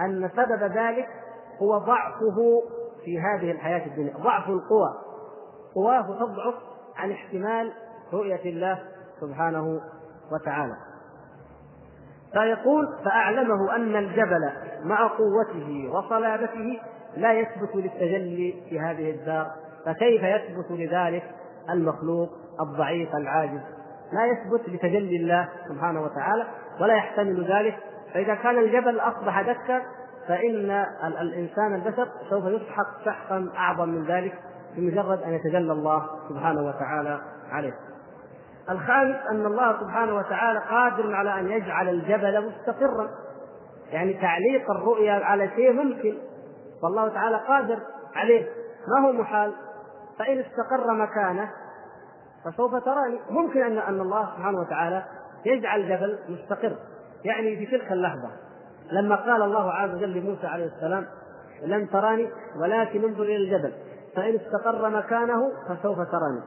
أن 0.00 0.30
سبب 0.36 0.62
ذلك 0.62 1.08
هو 1.62 1.78
ضعفه 1.78 2.62
في 3.04 3.20
هذه 3.20 3.50
الحياة 3.50 3.86
الدنيا 3.86 4.16
ضعف 4.16 4.48
القوى. 4.48 4.94
قواه 5.74 6.02
تضعف 6.02 6.54
عن 6.96 7.10
احتمال 7.10 7.72
رؤية 8.12 8.50
الله 8.50 8.78
سبحانه 9.20 9.80
وتعالى. 10.32 10.76
فيقول 12.32 12.98
فأعلمه 13.04 13.76
أن 13.76 13.96
الجبل 13.96 14.50
مع 14.84 15.06
قوته 15.06 15.90
وصلابته 15.92 16.80
لا 17.16 17.32
يثبت 17.32 17.76
للتجلي 17.76 18.54
في 18.68 18.80
هذه 18.80 19.10
الدار 19.10 19.46
فكيف 19.86 20.22
يثبت 20.22 20.70
لذلك 20.70 21.22
المخلوق 21.70 22.28
الضعيف 22.60 23.14
العاجز؟ 23.14 23.60
لا 24.12 24.26
يثبت 24.26 24.68
لتجلي 24.68 25.16
الله 25.16 25.48
سبحانه 25.68 26.02
وتعالى 26.02 26.44
ولا 26.80 26.94
يحتمل 26.94 27.52
ذلك. 27.52 27.76
فإذا 28.14 28.34
كان 28.34 28.58
الجبل 28.58 29.00
أصبح 29.00 29.42
دكا 29.42 29.82
فإن 30.28 30.84
الإنسان 31.20 31.74
البشر 31.74 32.08
سوف 32.30 32.44
يسحق 32.44 33.04
سحقا 33.04 33.50
أعظم 33.56 33.88
من 33.88 34.04
ذلك 34.04 34.34
بمجرد 34.76 35.22
أن 35.22 35.32
يتجلى 35.32 35.72
الله 35.72 36.06
سبحانه 36.28 36.62
وتعالى 36.62 37.20
عليه. 37.50 37.74
الخامس 38.70 39.16
أن 39.30 39.46
الله 39.46 39.80
سبحانه 39.80 40.14
وتعالى 40.16 40.58
قادر 40.58 41.14
على 41.14 41.40
أن 41.40 41.50
يجعل 41.50 41.88
الجبل 41.88 42.46
مستقرا. 42.46 43.08
يعني 43.90 44.14
تعليق 44.14 44.70
الرؤيا 44.70 45.12
على 45.12 45.48
شيء 45.48 45.72
ممكن 45.72 46.18
والله 46.82 47.08
تعالى 47.08 47.36
قادر 47.36 47.78
عليه. 48.14 48.46
ما 48.88 49.08
هو 49.08 49.12
محال؟ 49.12 49.52
فإن 50.18 50.38
استقر 50.38 50.94
مكانه 50.94 51.50
فسوف 52.44 52.74
تراني. 52.74 53.20
ممكن 53.30 53.62
أن 53.62 53.78
أن 53.78 54.00
الله 54.00 54.22
سبحانه 54.36 54.58
وتعالى 54.60 55.04
يجعل 55.46 55.80
الجبل 55.80 56.18
مستقر. 56.28 56.76
يعني 57.24 57.56
في 57.56 57.66
تلك 57.66 57.92
اللحظة 57.92 58.30
لما 58.92 59.16
قال 59.16 59.42
الله 59.42 59.72
عز 59.72 59.94
وجل 59.94 60.12
لموسى 60.12 60.46
عليه 60.46 60.64
السلام 60.64 61.06
لن 61.62 61.90
تراني 61.90 62.30
ولكن 62.62 63.04
انظر 63.04 63.22
إلى 63.22 63.36
الجبل. 63.36 63.72
فإن 64.16 64.34
استقر 64.34 64.90
مكانه 64.90 65.52
فسوف 65.68 65.96
تراني. 65.96 66.42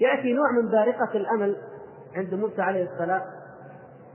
يأتي 0.00 0.32
نوع 0.32 0.50
من 0.50 0.68
بارقة 0.70 1.10
الأمل 1.14 1.56
عند 2.16 2.34
موسى 2.34 2.62
عليه 2.62 2.88
السلام. 2.92 3.22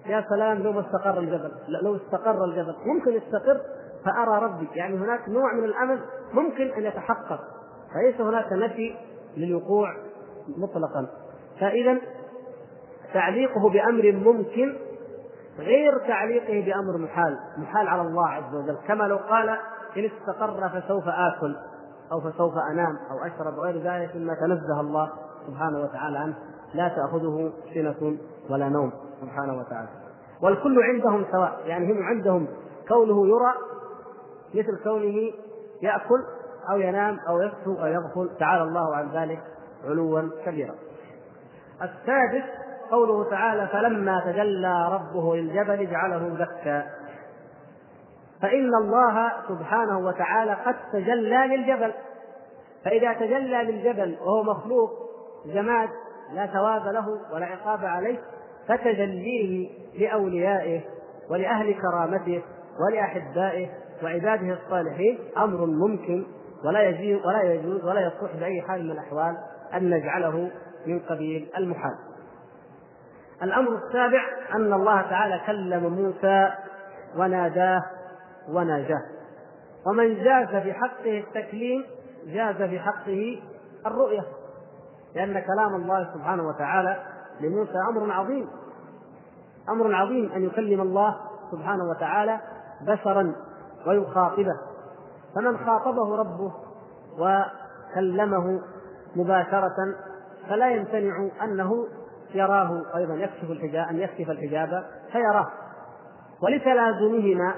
يا 0.06 0.26
سلام 0.30 0.58
لو 0.58 0.72
ما 0.72 0.80
استقر 0.80 1.20
الجبل. 1.20 1.52
لو 1.84 1.96
استقر 1.96 2.46
الجبل. 2.46 2.76
ممكن 2.86 3.12
يستقر 3.14 3.62
فأرى 4.06 4.46
ربي 4.46 4.68
يعني 4.76 4.98
هناك 4.98 5.30
نوع 5.30 5.54
من 5.54 5.64
الأمل 5.64 6.00
ممكن 6.34 6.72
أن 6.78 6.84
يتحقق. 6.84 7.40
فليس 7.94 8.22
هناك 8.22 8.54
نفي 8.54 8.96
للوقوع 9.38 9.88
مطلقا. 10.58 11.08
فإذا 11.60 11.98
تعليقه 13.14 13.70
بأمر 13.70 14.12
ممكن 14.12 14.76
غير 15.60 15.98
تعليقه 16.08 16.66
بأمر 16.66 16.98
محال. 16.98 17.38
محال 17.58 17.88
على 17.88 18.02
الله 18.02 18.28
عز 18.28 18.56
وجل. 18.56 18.78
كما 18.88 19.04
لو 19.04 19.18
قال 19.18 19.50
إن 19.98 20.10
استقر 20.20 20.70
فسوف 20.70 21.04
آكل 21.08 21.56
أو 22.12 22.22
فسوف 22.22 22.54
أنام 22.72 22.98
أو 23.12 23.28
أشرب 23.28 23.60
غير 23.60 23.78
ذلك 23.78 24.16
مما 24.16 24.34
تنزه 24.34 24.82
الله 24.82 25.10
سبحانه 25.48 25.80
وتعالى 25.80 26.18
عنه. 26.18 26.36
لا 26.74 26.88
تأخذه 26.88 27.52
سنة 27.74 28.18
ولا 28.50 28.70
نوم. 28.70 28.92
سبحانه 29.22 29.54
وتعالى. 29.54 29.90
والكل 30.42 30.84
عندهم 30.84 31.26
سواء 31.32 31.60
يعني 31.66 31.92
هم 31.92 32.04
عندهم 32.04 32.48
كونه 32.88 33.28
يرى 33.28 33.54
مثل 34.56 34.84
كونه 34.84 35.32
يأكل 35.82 36.24
أو 36.72 36.78
ينام 36.78 37.20
أو 37.30 37.42
يكسو 37.42 37.82
أو 37.82 37.88
يغفل. 37.88 38.38
تعالى 38.40 38.64
الله 38.64 38.96
عن 38.96 39.10
ذلك 39.14 39.40
علوا 39.86 40.22
كبيرا. 40.46 40.76
السادس 41.82 42.44
قوله 42.92 43.30
تعالى 43.30 43.68
فلما 43.68 44.22
تجلى 44.26 44.90
ربه 44.94 45.36
للجبل 45.36 45.92
جعله 45.92 46.30
دكا 46.30 46.86
فإن 48.42 48.76
الله 48.76 49.32
سبحانه 49.48 50.00
وتعالى 50.00 50.54
قد 50.54 50.76
تجلى 50.94 51.48
للجبل. 51.48 51.94
فإذا 52.86 53.14
تجلى 53.14 53.64
للجبل 53.64 54.18
وهو 54.22 54.44
مخلوق 54.44 54.90
جماد 55.46 55.90
لا 56.34 56.48
ثواب 56.48 56.88
له 56.88 57.20
ولا 57.34 57.46
عقاب 57.46 57.86
عليه 57.86 58.20
فتجليه 58.68 59.70
لأوليائه 60.00 60.82
ولأهل 61.30 61.74
كرامته 61.74 62.44
ولأحبائه 62.80 63.70
وعباده 64.04 64.54
الصالحين 64.54 65.20
أمر 65.38 65.66
ممكن 65.66 66.26
ولا 66.66 66.82
يجوز 66.82 67.26
ولا 67.26 67.44
يجوز 67.44 67.86
ولا 67.86 68.02
يصح 68.02 68.36
بأي 68.40 68.62
حال 68.62 68.84
من 68.84 68.92
الأحوال 68.92 69.38
أن 69.74 69.90
نجعله 69.90 70.52
من 70.86 71.00
قبيل 71.00 71.50
المحال. 71.58 71.96
الأمر 73.44 73.76
السابع 73.76 74.22
أن 74.56 74.74
الله 74.74 75.02
تعالى 75.02 75.42
كلم 75.48 75.94
موسى 75.94 76.52
وناداه 77.18 77.82
وناجاه 78.50 79.02
ومن 79.88 80.24
جاز 80.24 80.62
في 80.64 80.74
حقه 80.74 81.20
التكليم 81.20 81.86
جاز 82.26 82.56
في 82.56 82.80
حقه 82.80 83.42
الرؤية 83.86 84.24
لأن 85.16 85.34
كلام 85.34 85.76
الله 85.76 86.14
سبحانه 86.14 86.48
وتعالى 86.48 86.98
لموسى 87.42 87.78
أمر 87.90 88.12
عظيم. 88.12 88.48
أمر 89.70 89.96
عظيم 89.96 90.32
أن 90.32 90.44
يكلم 90.44 90.82
الله 90.82 91.16
سبحانه 91.52 91.84
وتعالى 91.90 92.40
بشرا 92.82 93.36
ويخاطبه. 93.88 94.58
فمن 95.36 95.58
خاطبه 95.58 96.16
ربه 96.16 96.54
وكلمه 97.20 98.62
مباشرة 99.16 99.76
فلا 100.50 100.70
يمتنع 100.70 101.30
أنه 101.44 101.88
يراه 102.34 102.82
أيضا 102.96 103.14
يكشف 103.14 103.52
الحجاب 103.52 103.88
أن 103.88 104.00
يكشف 104.00 104.30
الحجاب 104.30 104.86
فيراه. 105.12 105.48
ولتلازمهما 106.44 107.54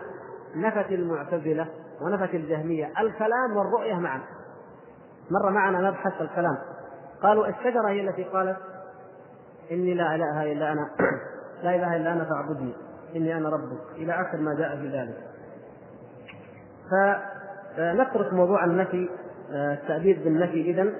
نفت 0.55 0.91
المعتزلة 0.91 1.67
ونفت 2.01 2.33
الجهمية. 2.33 2.85
الكلام 2.99 3.57
والرؤية 3.57 3.95
معا. 3.95 4.21
مر 5.31 5.51
معنا 5.51 5.89
مبحث 5.89 6.21
الكلام. 6.21 6.57
قالوا 7.23 7.47
الشجرة 7.47 7.89
هي 7.89 8.09
التي 8.09 8.23
قالت 8.23 8.57
إني 9.71 9.93
لا 9.93 10.15
إله 10.15 10.51
إلا 10.51 10.71
أنا 10.71 10.89
لا 11.63 11.75
إله 11.75 11.95
إلا 11.95 12.13
أنا 12.13 12.25
فاعبدني. 12.25 12.73
إني 13.15 13.37
أنا 13.37 13.49
ربك. 13.49 13.81
إلى 13.95 14.13
آخر 14.13 14.37
ما 14.37 14.53
جاء 14.53 14.75
في 14.75 14.87
ذلك. 14.87 15.17
فنترك 16.91 18.33
موضوع 18.33 18.65
النفي 18.65 19.09
التأديب 19.51 20.23
بالنفي 20.23 20.61
إذا 20.61 20.93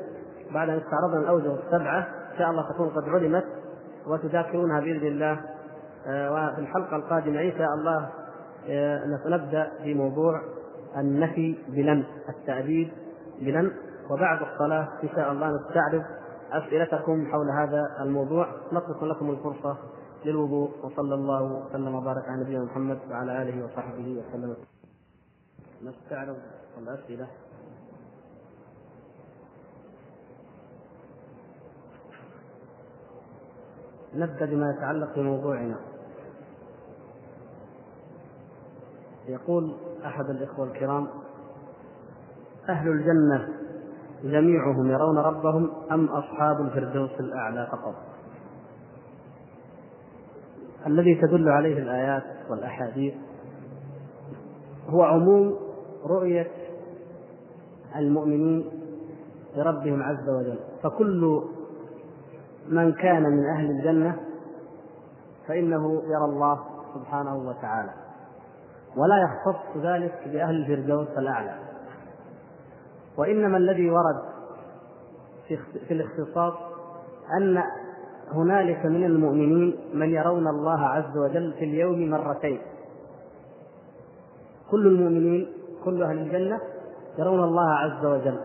بعد 0.52 0.70
أن 0.70 0.78
استعرضنا 0.78 1.20
الأوجه 1.20 1.54
السبعة 1.54 2.00
إن 2.00 2.38
شاء 2.38 2.50
الله 2.50 2.72
تكون 2.74 2.90
قد 2.90 3.10
علمت 3.10 3.46
وتذاكرونها 4.08 4.80
بإذن 4.80 5.08
الله. 5.08 5.40
وفي 6.08 6.60
الحلقة 6.60 6.96
القادمة 6.96 7.42
إن 7.42 7.52
شاء 7.58 7.68
الله 7.74 8.10
نبدأ 9.26 9.72
في 9.84 9.94
موضوع 9.94 10.42
النفي 10.98 11.58
بلم 11.68 12.04
التأديب 12.30 12.92
بلم 13.42 13.72
وبعد 14.10 14.40
الصلاة 14.42 14.88
إن 15.04 15.10
شاء 15.16 15.32
الله 15.32 15.48
نستعرض 15.48 16.04
أسئلتكم 16.54 17.32
حول 17.32 17.50
هذا 17.50 17.98
الموضوع 18.00 18.48
نترك 18.74 19.04
لكم 19.04 19.30
الفرصة 19.30 19.78
للوضوء 20.26 20.72
وصلى 20.84 21.16
الله 21.16 21.44
وسلم 21.44 21.96
وبارك 21.96 22.30
على 22.30 22.42
نبينا 22.42 22.64
محمد 22.64 23.00
وعلى 23.10 23.42
آله 23.42 23.66
وصحبه 23.66 24.24
وسلم. 24.30 24.56
نستعرض 25.84 26.38
الأسئلة. 26.78 27.28
نبدأ 34.16 34.46
بما 34.46 34.72
يتعلق 34.72 35.16
بموضوعنا. 35.16 35.76
يقول 39.28 39.76
أحد 40.06 40.30
الإخوة 40.30 40.66
الكرام 40.66 41.08
أهل 42.70 42.88
الجنة 42.88 43.63
جميعهم 44.24 44.92
يرون 44.92 45.18
ربهم 45.18 45.72
أم 45.92 46.06
أصحاب 46.06 46.62
الفردوس 46.62 47.12
الأعلى 47.20 47.68
فقط؟ 47.72 47.96
الذي 50.88 51.22
تدل 51.22 51.50
عليه 51.50 51.78
الآيات 51.80 52.24
والأحاديث 52.50 53.14
هو 54.90 55.04
عموم 55.04 55.56
رؤية 56.06 56.52
المؤمنين 57.96 58.72
لربهم 59.56 60.04
عز 60.04 60.30
وجل. 60.30 60.60
فكل 60.84 61.42
من 62.70 62.94
كان 62.94 63.24
من 63.24 63.46
أهل 63.46 63.72
الجنة 63.72 64.20
فإنه 65.48 66.02
يرى 66.04 66.26
الله 66.26 66.60
سبحانه 66.94 67.36
وتعالى 67.36 67.94
ولا 68.98 69.16
يختص 69.24 69.78
ذلك 69.78 70.28
بأهل 70.28 70.56
الفردوس 70.56 71.08
الأعلى. 71.18 71.73
وإنما 73.18 73.58
الذي 73.58 73.90
ورد 73.90 74.22
في 75.88 75.94
الاختصاص 75.94 76.54
أن 77.38 77.64
هنالك 78.32 78.86
من 78.86 79.04
المؤمنين 79.04 79.76
من 79.94 80.10
يرون 80.10 80.48
الله 80.48 80.86
عز 80.86 81.18
وجل 81.18 81.54
في 81.54 81.66
اليوم 81.66 82.10
مرتين. 82.10 82.62
كل 84.72 84.88
المؤمنين 84.88 85.48
كل 85.86 86.04
أهل 86.04 86.18
الجنة 86.18 86.60
يرون 87.20 87.44
الله 87.44 87.70
عز 87.74 88.06
وجل. 88.06 88.40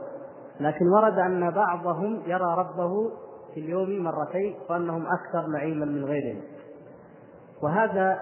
لكن 0.60 0.88
ورد 0.88 1.18
أن 1.18 1.50
بعضهم 1.50 2.22
يرى 2.26 2.54
ربه 2.58 3.10
في 3.54 3.60
اليوم 3.60 4.04
مرتين 4.04 4.54
وأنهم 4.70 5.06
أكثر 5.06 5.46
نعيما 5.46 5.86
من 5.86 6.04
غيرهم. 6.04 6.40
وهذا 7.62 8.18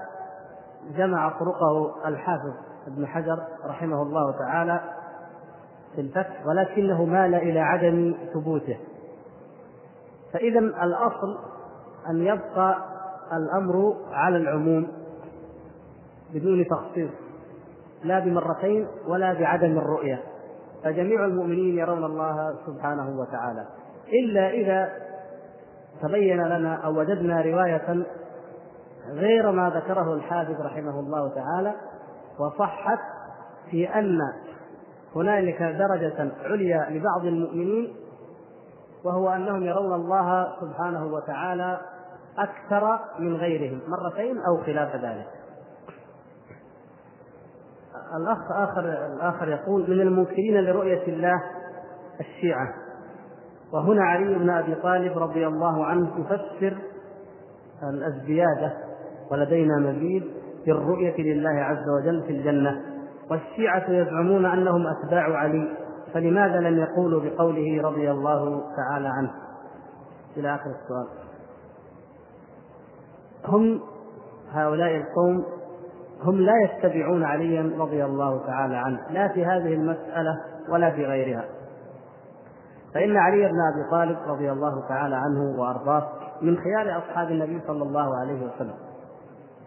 جمع 0.96 1.28
طرقه 1.38 2.08
الحافظ 2.08 2.52
ابن 2.86 3.06
حجر 3.06 3.38
رحمه 3.64 4.02
الله 4.02 4.38
تعالى 4.38 4.80
في 5.96 6.00
الفتح 6.00 6.46
ولكنه 6.46 7.04
مال 7.04 7.34
إلى 7.34 7.60
عدم 7.60 8.14
ثبوته. 8.34 8.78
فإذا 10.32 10.58
الأصل 10.58 11.38
أن 12.10 12.22
يبقى 12.22 12.78
الأمر 13.32 13.96
على 14.12 14.36
العموم 14.36 14.88
بدون 16.34 16.66
تخصيص 16.66 17.10
لا 18.04 18.18
بمرتين 18.18 18.86
ولا 19.08 19.32
بعدم 19.32 19.78
الرؤية. 19.78 20.22
فجميع 20.84 21.24
المؤمنين 21.24 21.78
يرون 21.78 22.04
الله 22.04 22.54
سبحانه 22.66 23.20
وتعالى. 23.20 23.66
إلا 24.12 24.50
إذا 24.50 24.92
تبين 26.02 26.42
لنا 26.42 26.74
أو 26.74 26.98
وجدنا 26.98 27.42
رواية 27.42 28.06
غير 29.10 29.50
ما 29.50 29.70
ذكره 29.70 30.14
الحافظ 30.14 30.60
رحمه 30.60 31.00
الله 31.00 31.28
تعالى 31.28 31.74
وصحت 32.38 32.98
في 33.70 33.88
أن 33.88 34.18
هنالك 35.16 35.62
درجة 35.62 36.32
عليا 36.44 36.90
لبعض 36.90 37.24
المؤمنين 37.24 37.94
وهو 39.04 39.28
أنهم 39.28 39.62
يرون 39.62 39.94
الله 39.94 40.46
سبحانه 40.60 41.06
وتعالى 41.06 41.80
أكثر 42.38 42.98
من 43.18 43.36
غيرهم 43.36 43.80
مرتين 43.88 44.38
أو 44.38 44.56
خلاف 44.56 44.96
ذلك. 44.96 45.26
الأخ 48.16 48.52
آخر 48.52 49.06
الآخر 49.14 49.48
يقول 49.48 49.90
من 49.90 50.00
المنكرين 50.00 50.60
لرؤية 50.60 51.06
الله 51.08 51.42
الشيعة. 52.20 52.74
وهنا 53.72 54.04
علي 54.04 54.34
بن 54.34 54.50
أبي 54.50 54.74
طالب 54.74 55.18
رضي 55.18 55.46
الله 55.46 55.84
عنه 55.84 56.10
يفسر 56.20 56.76
الزيادة 57.82 58.72
ولدينا 59.30 59.78
مزيد 59.78 60.24
في 60.64 60.70
الرؤية 60.70 61.16
لله 61.18 61.60
عز 61.60 61.88
وجل 62.00 62.22
في 62.22 62.32
الجنة. 62.32 62.95
والشيعة 63.30 63.90
يزعمون 63.90 64.46
أنهم 64.46 64.86
أتباع 64.86 65.38
علي 65.38 65.76
فلماذا 66.14 66.60
لم 66.60 66.78
يقولوا 66.78 67.20
بقوله 67.20 67.82
رضي 67.82 68.10
الله 68.10 68.62
تعالى 68.76 69.08
عنه؟ 69.08 69.30
إلى 70.36 70.54
آخر 70.54 70.70
السؤال. 70.70 71.06
هم 73.44 73.80
هؤلاء 74.52 74.96
القوم 74.96 75.44
هم 76.22 76.40
لا 76.40 76.52
يتبعون 76.64 77.24
عليا 77.24 77.72
رضي 77.78 78.04
الله 78.04 78.46
تعالى 78.46 78.76
عنه 78.76 79.00
لا 79.10 79.28
في 79.28 79.46
هذه 79.46 79.74
المسألة 79.74 80.40
ولا 80.68 80.90
في 80.90 81.06
غيرها. 81.06 81.44
فإن 82.94 83.16
علي 83.16 83.48
بن 83.48 83.58
أبي 83.74 83.90
طالب 83.90 84.18
رضي 84.26 84.52
الله 84.52 84.88
تعالى 84.88 85.16
عنه 85.16 85.60
وأرضاه 85.60 86.08
من 86.42 86.56
خيار 86.56 86.98
أصحاب 86.98 87.30
النبي 87.30 87.60
صلى 87.66 87.82
الله 87.82 88.20
عليه 88.20 88.46
وسلم. 88.46 88.85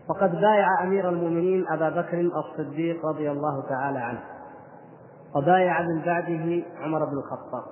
وقد 0.10 0.32
بايع 0.32 0.84
أمير 0.84 1.10
المؤمنين 1.10 1.66
أبا 1.72 1.90
بكر 1.90 2.20
الصديق 2.20 3.06
رضي 3.06 3.32
الله 3.32 3.70
تعالى 3.70 4.00
عنه 4.00 4.22
وبايع 5.36 5.82
من 5.82 6.02
بعده 6.06 6.64
عمر 6.82 7.06
بن 7.06 7.18
الخطاب 7.18 7.64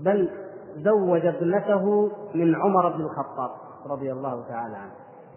بل 0.00 0.30
زوج 0.76 1.26
ابنته 1.26 2.10
من 2.34 2.54
عمر 2.54 2.88
بن 2.88 3.00
الخطاب 3.00 3.50
رضي 3.90 4.12
الله 4.12 4.48
تعالى 4.48 4.76
عنه 4.76 4.92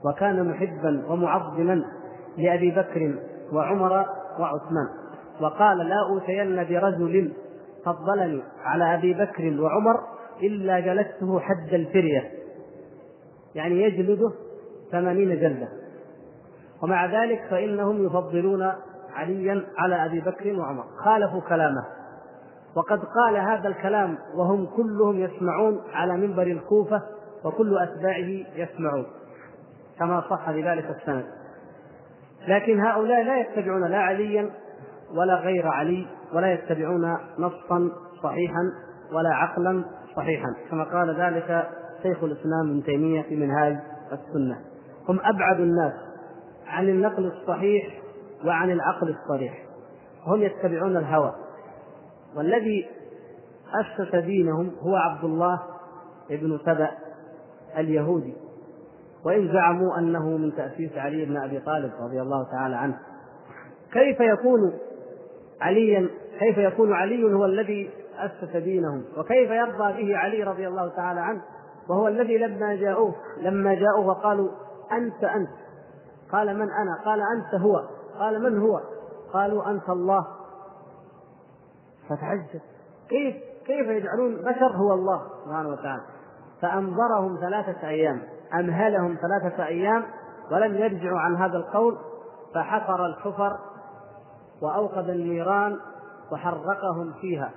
وكان 0.05 0.49
محبا 0.49 1.03
ومعظما 1.09 1.83
لأبي 2.37 2.71
بكر 2.71 3.15
وعمر 3.53 4.05
وعثمان 4.39 4.87
وقال 5.41 5.77
لا 5.77 5.95
أوتين 6.09 6.55
برجل 6.55 7.33
فضلني 7.85 8.43
على 8.63 8.95
أبي 8.95 9.13
بكر 9.13 9.61
وعمر 9.61 9.99
إلا 10.43 10.79
جلسته 10.79 11.39
حد 11.39 11.73
الفرية. 11.73 12.31
يعني 13.55 13.81
يجلده 13.83 14.31
ثمانين 14.91 15.29
جلدة. 15.29 15.67
ومع 16.83 17.05
ذلك 17.05 17.47
فإنهم 17.49 18.05
يفضلون 18.05 18.71
عليا 19.13 19.63
على 19.77 20.05
أبي 20.05 20.19
بكر 20.19 20.59
وعمر. 20.59 20.83
خالفوا 21.05 21.41
كلامه. 21.41 21.83
وقد 22.75 22.99
قال 22.99 23.37
هذا 23.37 23.67
الكلام 23.67 24.17
وهم 24.35 24.65
كلهم 24.65 25.19
يسمعون 25.19 25.81
على 25.93 26.17
منبر 26.17 26.43
الكوفة 26.43 27.01
وكل 27.45 27.77
أتباعه 27.77 28.45
يسمعون. 28.55 29.05
كما 29.99 30.23
صح 30.29 30.51
بذلك 30.51 30.95
السند. 30.99 31.25
لكن 32.47 32.79
هؤلاء 32.79 33.23
لا 33.23 33.39
يتبعون 33.39 33.87
لا 33.87 33.97
عليا 33.97 34.49
ولا 35.15 35.35
غير 35.35 35.67
علي 35.67 36.07
ولا 36.33 36.53
يتبعون 36.53 37.17
نصا 37.39 37.91
صحيحا 38.23 38.61
ولا 39.13 39.35
عقلا 39.35 39.83
صحيحا. 40.15 40.55
كما 40.71 40.83
قال 40.83 41.21
ذلك 41.21 41.69
شيخ 42.03 42.23
الإسلام 42.23 42.69
ابن 42.69 42.83
تيمية 42.83 43.21
في 43.21 43.35
منهاج 43.35 43.77
السنة. 44.11 44.57
هم 45.09 45.19
أبعد 45.19 45.59
الناس. 45.59 46.08
عن 46.69 46.89
النقل 46.89 47.25
الصحيح 47.25 48.01
وعن 48.45 48.71
العقل 48.71 49.15
الصريح. 49.15 49.65
هم 50.25 50.41
يتبعون 50.41 50.97
الهوى. 50.97 51.35
والذي 52.35 52.87
أسس 53.73 54.15
دينهم 54.15 54.71
هو 54.81 54.95
عبد 54.95 55.23
الله 55.23 55.59
بن 56.29 56.59
سبأ 56.65 56.89
اليهودي. 57.77 58.33
وإن 59.25 59.53
زعموا 59.53 59.97
أنه 59.97 60.37
من 60.37 60.55
تأسيس 60.55 60.97
علي 60.97 61.25
بن 61.25 61.37
أبي 61.37 61.59
طالب 61.59 61.91
رضي 62.01 62.21
الله 62.21 62.51
تعالى 62.51 62.75
عنه. 62.75 62.99
كيف 63.93 64.19
يكون 64.19 64.73
عليا 65.61 66.09
كيف 66.39 66.57
يكون 66.57 66.93
علي 66.93 67.33
هو 67.33 67.45
الذي 67.45 67.89
أسس 68.17 68.55
دينهم؟ 68.55 69.03
وكيف 69.17 69.51
يرضى 69.51 70.03
به 70.03 70.17
علي 70.17 70.43
رضي 70.43 70.67
الله 70.67 70.87
تعالى 70.95 71.19
عنه؟ 71.19 71.41
وهو 71.89 72.07
الذي 72.07 72.37
لما 72.37 72.75
جاءوه 72.75 73.15
لما 73.41 73.73
جاءوه 73.73 74.07
وقالوا 74.07 74.49
أنت 74.91 75.23
أنت. 75.23 75.49
قال 76.31 76.55
من 76.55 76.71
أنا؟ 76.71 77.01
قال 77.05 77.21
أنت 77.21 77.61
هو. 77.61 77.83
قال 78.19 78.43
من 78.43 78.59
هو؟ 78.59 78.79
قالوا 79.33 79.71
أنت 79.71 79.89
الله. 79.89 80.27
فتعجب. 82.09 82.61
كيف؟ 83.09 83.35
كيف 83.65 83.87
يجعلون 83.87 84.35
بشر 84.35 84.75
هو 84.75 84.93
الله 84.93 85.21
سبحانه 85.45 85.69
وتعالى؟ 85.69 86.01
فأنظرهم 86.61 87.37
ثلاثة 87.41 87.87
أيام 87.87 88.21
أمهلهم 88.53 89.17
ثلاثة 89.21 89.65
أيام 89.65 90.03
ولم 90.51 90.75
يرجعوا 90.75 91.19
عن 91.19 91.35
هذا 91.35 91.57
القول 91.57 91.97
فحفر 92.55 93.05
الحفر 93.05 93.59
وأوقد 94.61 95.09
النيران 95.09 95.79
وحرقهم 96.31 97.13
فيها. 97.21 97.51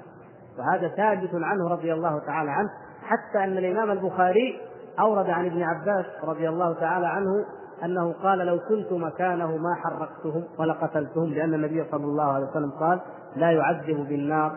وهذا 0.59 0.89
ثابت 0.89 1.31
عنه 1.35 1.69
رضي 1.69 1.93
الله 1.93 2.19
تعالى 2.19 2.51
عنه 2.51 2.71
حتى 3.03 3.45
أن 3.45 3.59
الإمام 3.59 3.91
البخاري 3.91 4.61
أورد 5.01 5.31
عن 5.31 5.47
ابن 5.47 5.63
عباس 5.63 6.07
رضي 6.25 6.49
الله 6.49 6.75
تعالى 6.75 7.07
عنه 7.07 7.45
أنه 7.85 8.13
قال 8.13 8.39
لو 8.39 8.59
كنت 8.69 8.93
مكانه 8.93 9.57
ما 9.57 9.75
حرقتهم 9.75 10.45
ولا 10.59 10.73
قتلتهم 10.73 11.35
لأن 11.35 11.55
النبي 11.55 11.85
صلى 11.91 12.05
الله 12.05 12.25
عليه 12.25 12.47
وسلم 12.47 12.71
قال 12.71 13.01
لا 13.37 13.51
يعذب 13.51 14.09
بالنار 14.09 14.53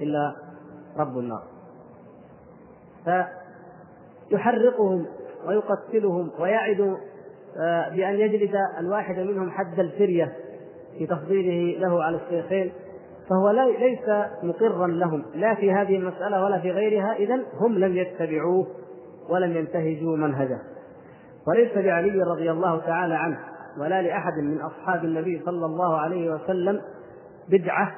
إلا 0.00 0.34
رب 0.96 1.18
النار. 1.18 1.42
فيحرقهم 4.30 5.06
ويقتلهم 5.46 6.30
ويعد 6.40 6.96
آه، 7.60 7.88
بأن 7.88 8.14
يجلد 8.14 8.54
الواحد 8.78 9.18
منهم 9.18 9.50
حد 9.50 9.80
الفرية 9.80 10.32
في 10.98 11.06
تفضيله 11.06 11.78
له 11.78 12.04
على 12.04 12.16
الشيخين. 12.16 12.72
فهو 13.30 13.50
ليس 13.50 14.28
مقرا 14.42 14.86
لهم 14.86 15.24
لا 15.34 15.54
في 15.54 15.72
هذه 15.72 15.96
المسألة 15.96 16.44
ولا 16.44 16.60
في 16.60 16.70
غيرها 16.70 17.12
إذا 17.12 17.40
هم 17.60 17.78
لم 17.78 17.96
يتبعوه 17.96 18.66
ولم 19.28 19.56
ينتهجوا 19.56 20.16
منهجه. 20.16 20.71
وليس 21.48 21.76
لعلي 21.76 22.22
رضي 22.22 22.50
الله 22.50 22.80
تعالى 22.80 23.14
عنه 23.14 23.38
ولا 23.78 24.02
لأحد 24.02 24.32
من 24.38 24.60
أصحاب 24.60 25.04
النبي 25.04 25.42
صلى 25.44 25.66
الله 25.66 25.96
عليه 25.96 26.34
وسلم 26.34 26.80
بدعة 27.48 27.92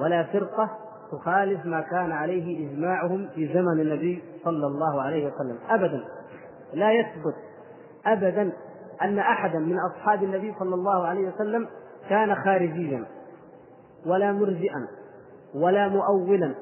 ولا 0.00 0.22
فرقة 0.22 0.70
تخالف 1.12 1.66
ما 1.66 1.80
كان 1.80 2.12
عليه 2.12 2.68
إجماعهم 2.68 3.28
في 3.34 3.54
زمن 3.54 3.80
النبي 3.80 4.22
صلى 4.44 4.66
الله 4.66 5.02
عليه 5.02 5.26
وسلم 5.26 5.58
أبدا. 5.68 6.04
لا 6.74 6.92
يثبت 6.92 7.34
ابدا 8.06 8.52
أن 9.02 9.18
احدا 9.18 9.58
من 9.58 9.76
أصحاب 9.90 10.22
النبي 10.22 10.54
صلى 10.58 10.74
الله 10.74 11.06
عليه 11.06 11.28
وسلم 11.28 11.68
كان 12.08 12.34
خارجيا 12.34 13.04
ولا 14.06 14.32
مرجئا 14.32 14.88
ولا 15.54 15.88
مؤولا 15.88 16.54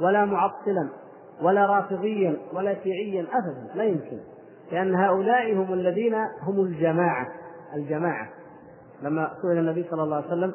ولا 0.00 0.24
معطلا 0.24 0.88
ولا 1.42 1.66
رافضيا 1.66 2.36
ولا 2.52 2.74
شيعيا 2.74 3.26
ابدا. 3.32 3.74
لا 3.74 3.84
يمكن. 3.84 4.18
لأن 4.72 4.94
هؤلاء 4.94 5.54
هم 5.54 5.72
الذين 5.72 6.14
هم 6.42 6.60
الجماعة 6.60 7.26
الجماعة. 7.74 8.28
لما 9.02 9.30
سئل 9.42 9.58
النبي 9.58 9.86
صلى 9.90 10.02
الله 10.02 10.16
عليه 10.16 10.26
وسلم 10.26 10.52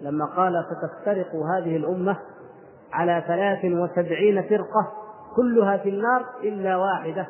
لما 0.00 0.24
قال 0.24 0.52
ستفترق 0.64 1.34
هذه 1.56 1.76
الأمة 1.76 2.16
على 2.92 3.24
ثلاث 3.26 3.64
وسبعين 3.64 4.42
فرقة 4.42 4.92
كلها 5.36 5.76
في 5.76 5.88
النار 5.88 6.26
إلا 6.42 6.76
واحدة 6.76 7.26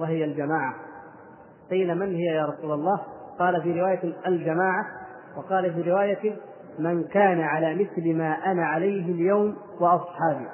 وهي 0.00 0.24
الجماعة. 0.24 0.74
قيل 1.70 1.98
من 1.98 2.14
هي 2.14 2.24
يا 2.24 2.46
رسول 2.46 2.72
الله؟ 2.72 3.00
قال 3.38 3.62
في 3.62 3.80
رواية 3.80 4.14
الجماعة 4.26 4.84
وقال 5.36 5.74
في 5.74 5.90
رواية 5.90 6.36
من 6.78 7.04
كان 7.04 7.40
على 7.40 7.74
مثل 7.74 8.16
ما 8.16 8.32
أنا 8.32 8.66
عليه 8.66 9.12
اليوم 9.12 9.56
وأصحابي. 9.80 10.48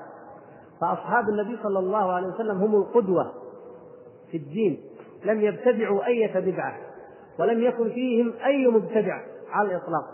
فأصحاب 0.80 1.28
النبي 1.28 1.58
صلى 1.62 1.78
الله 1.78 2.12
عليه 2.12 2.28
وسلم 2.28 2.56
هم 2.62 2.74
القدوة. 2.74 3.32
في 4.34 4.40
الدين 4.40 4.80
لم 5.24 5.40
يبتدعوا 5.40 6.06
أي 6.06 6.30
بدعة 6.34 6.76
ولم 7.38 7.62
يكن 7.62 7.90
فيهم 7.90 8.32
أي 8.44 8.66
مبتدع 8.66 9.20
على 9.50 9.68
الإطلاق. 9.68 10.04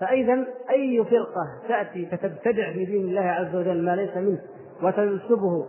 فإذا 0.00 0.46
أي 0.70 1.04
فرقة 1.04 1.68
تأتي 1.68 2.06
فتبتدع 2.06 2.72
في 2.72 2.84
دين 2.84 3.08
الله 3.08 3.20
عز 3.20 3.56
وجل 3.56 3.84
ما 3.84 3.96
ليس 3.96 4.16
منه 4.16 4.40
وتنسبه 4.82 5.66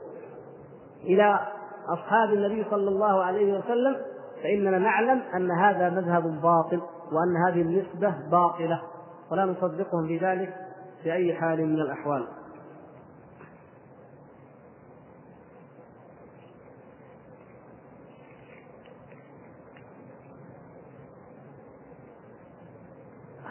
إلى 1.03 1.39
أصحاب 1.89 2.33
النبي 2.33 2.65
صلى 2.69 2.89
الله 2.89 3.23
عليه 3.23 3.59
وسلم 3.59 3.95
فإننا 4.43 4.79
نعلم 4.79 5.21
أن 5.35 5.51
هذا 5.51 5.89
مذهب 5.89 6.41
باطل 6.41 6.81
وأن 7.11 7.37
هذه 7.47 7.61
النسبة 7.61 8.13
باطلة 8.31 8.81
ولا 9.31 9.45
نصدقهم 9.45 10.07
في 10.07 10.17
ذلك 10.17 10.53
في 11.03 11.13
أي 11.13 11.33
حال 11.33 11.65
من 11.65 11.79
الأحوال. 11.81 12.27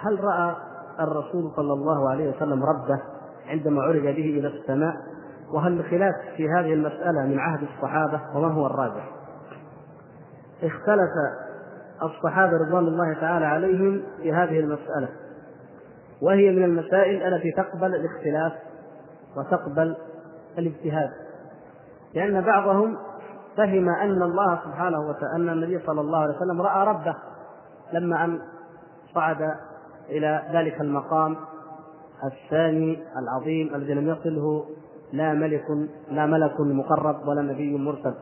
هل 0.02 0.24
رأى 0.24 0.56
الرسول 1.00 1.52
صلى 1.56 1.72
الله 1.72 2.10
عليه 2.10 2.36
وسلم 2.36 2.64
ربه 2.64 3.00
عندما 3.46 3.82
عرج 3.82 4.02
به 4.02 4.38
إلى 4.38 4.48
السماء؟ 4.48 4.94
وهل 5.54 5.80
الخلاف 5.80 6.14
في 6.36 6.48
هذه 6.48 6.72
المسألة 6.72 7.26
من 7.26 7.38
عهد 7.38 7.62
الصحابة؟ 7.62 8.20
وما 8.34 8.52
هو 8.52 8.66
الراجح؟ 8.66 9.10
اختلف 10.62 11.10
الصحابة 12.02 12.52
رضوان 12.56 12.86
الله 12.86 13.14
تعالى 13.14 13.46
عليهم 13.46 14.02
في 14.22 14.32
هذه 14.32 14.60
المسألة. 14.60 15.08
وهي 16.22 16.50
من 16.50 16.64
المسائل 16.64 17.34
التي 17.34 17.52
تقبل 17.52 17.94
الاختلاف 17.94 18.52
وتقبل 19.36 19.96
الاجتهاد. 20.58 21.10
لأن 22.14 22.40
بعضهم 22.40 22.96
فهم 23.56 23.88
أن 23.88 24.22
الله 24.22 24.60
سبحانه 24.64 25.00
وتعالى 25.00 25.36
أن 25.36 25.48
النبي 25.48 25.78
صلى 25.86 26.00
الله 26.00 26.18
عليه 26.18 26.36
وسلم 26.36 26.62
رأى 26.62 26.86
ربه 26.86 27.14
لما 27.92 28.24
أن 28.24 28.40
صعد 29.14 29.54
إلى 30.08 30.42
ذلك 30.52 30.80
المقام 30.80 31.36
الثاني 32.24 33.02
العظيم 33.16 33.74
الذي 33.74 33.94
لم 33.94 34.08
يصله 34.08 34.64
لا 35.12 35.32
ملك 35.34 35.64
لا 36.10 36.26
ملك 36.26 36.60
مقرب 36.60 37.28
ولا 37.28 37.42
نبي 37.42 37.78
مرسل. 37.78 38.14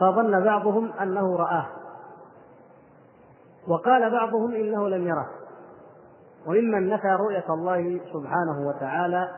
فظن 0.00 0.44
بعضهم 0.44 0.92
أنه 0.92 1.36
رآه. 1.36 1.66
وقال 3.68 4.10
بعضهم 4.10 4.54
إنه 4.54 4.88
لم 4.88 5.06
يره. 5.06 5.26
وممن 6.46 6.88
نفى 6.88 7.08
رؤية 7.08 7.44
الله 7.54 8.00
سبحانه 8.12 8.68
وتعالى 8.68 9.28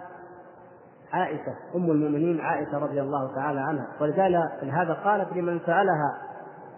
عائشة 1.13 1.55
أم 1.75 1.91
المؤمنين 1.91 2.41
عائشة 2.41 2.79
رضي 2.79 3.01
الله 3.01 3.35
تعالى 3.35 3.61
عنها. 3.61 3.87
ولذلك 4.01 4.65
هذا 4.65 4.93
قالت 4.93 5.33
لمن 5.33 5.61
سألها 5.67 6.19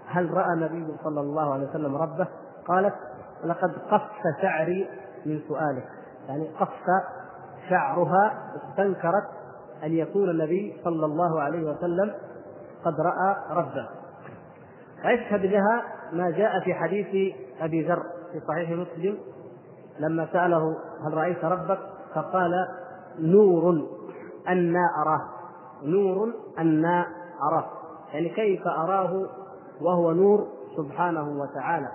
هل 0.07 0.35
رأى 0.35 0.53
النبي 0.55 0.97
صلى 1.05 1.21
الله 1.21 1.55
عليه 1.55 1.69
وسلم 1.69 1.97
ربه؟ 1.97 2.29
قالت 2.67 2.95
لقد 3.45 3.73
قص 3.91 4.41
شعري 4.43 4.89
من 5.27 5.41
سؤالك. 5.49 5.89
يعني 6.29 6.49
قص 6.61 6.69
شعرها 7.71 8.53
استنكرت 8.57 9.29
أن 9.85 9.93
يكون 9.93 10.31
النبي 10.31 10.77
صلى 10.85 11.07
الله 11.07 11.41
عليه 11.41 11.71
وسلم 11.71 12.13
قد 12.85 13.01
رأى 13.01 13.37
ربه. 13.51 13.89
ويشهد 15.05 15.45
لها 15.45 15.83
ما 16.13 16.31
جاء 16.31 16.61
في 16.61 16.75
حديث 16.75 17.35
أبي 17.61 17.89
ذر 17.89 18.03
في 18.33 18.41
صحيح 18.49 18.71
مسلم 18.71 19.19
لما 19.99 20.29
سأله 20.33 20.77
هل 21.07 21.15
رأيت 21.15 21.45
ربك؟ 21.45 21.79
فقال 22.15 22.69
نور 23.19 23.87
أنا 24.49 24.91
أراه. 25.03 25.29
نور 25.83 26.35
أنا 26.59 27.07
أراه. 27.43 27.67
يعني 28.13 28.29
كيف 28.29 28.67
أراه 28.67 29.27
وهو 29.81 30.13
نور 30.13 30.49
سبحانه 30.77 31.41
وتعالى. 31.41 31.89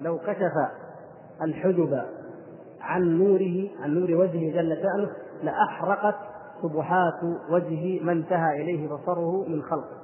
لو 0.00 0.18
كشف 0.18 0.52
الحجب 1.42 2.04
عن 2.80 3.02
نوره 3.02 3.68
عن 3.82 3.94
نور 3.94 4.14
وجهه 4.14 4.52
جل 4.52 4.76
شأنه 4.82 5.10
لأحرقت 5.42 6.14
سبحات 6.62 7.22
وجه 7.50 8.00
من 8.02 8.08
انتهى 8.10 8.62
إليه 8.62 8.88
بصره 8.88 9.44
من 9.48 9.62
خلقه. 9.62 10.00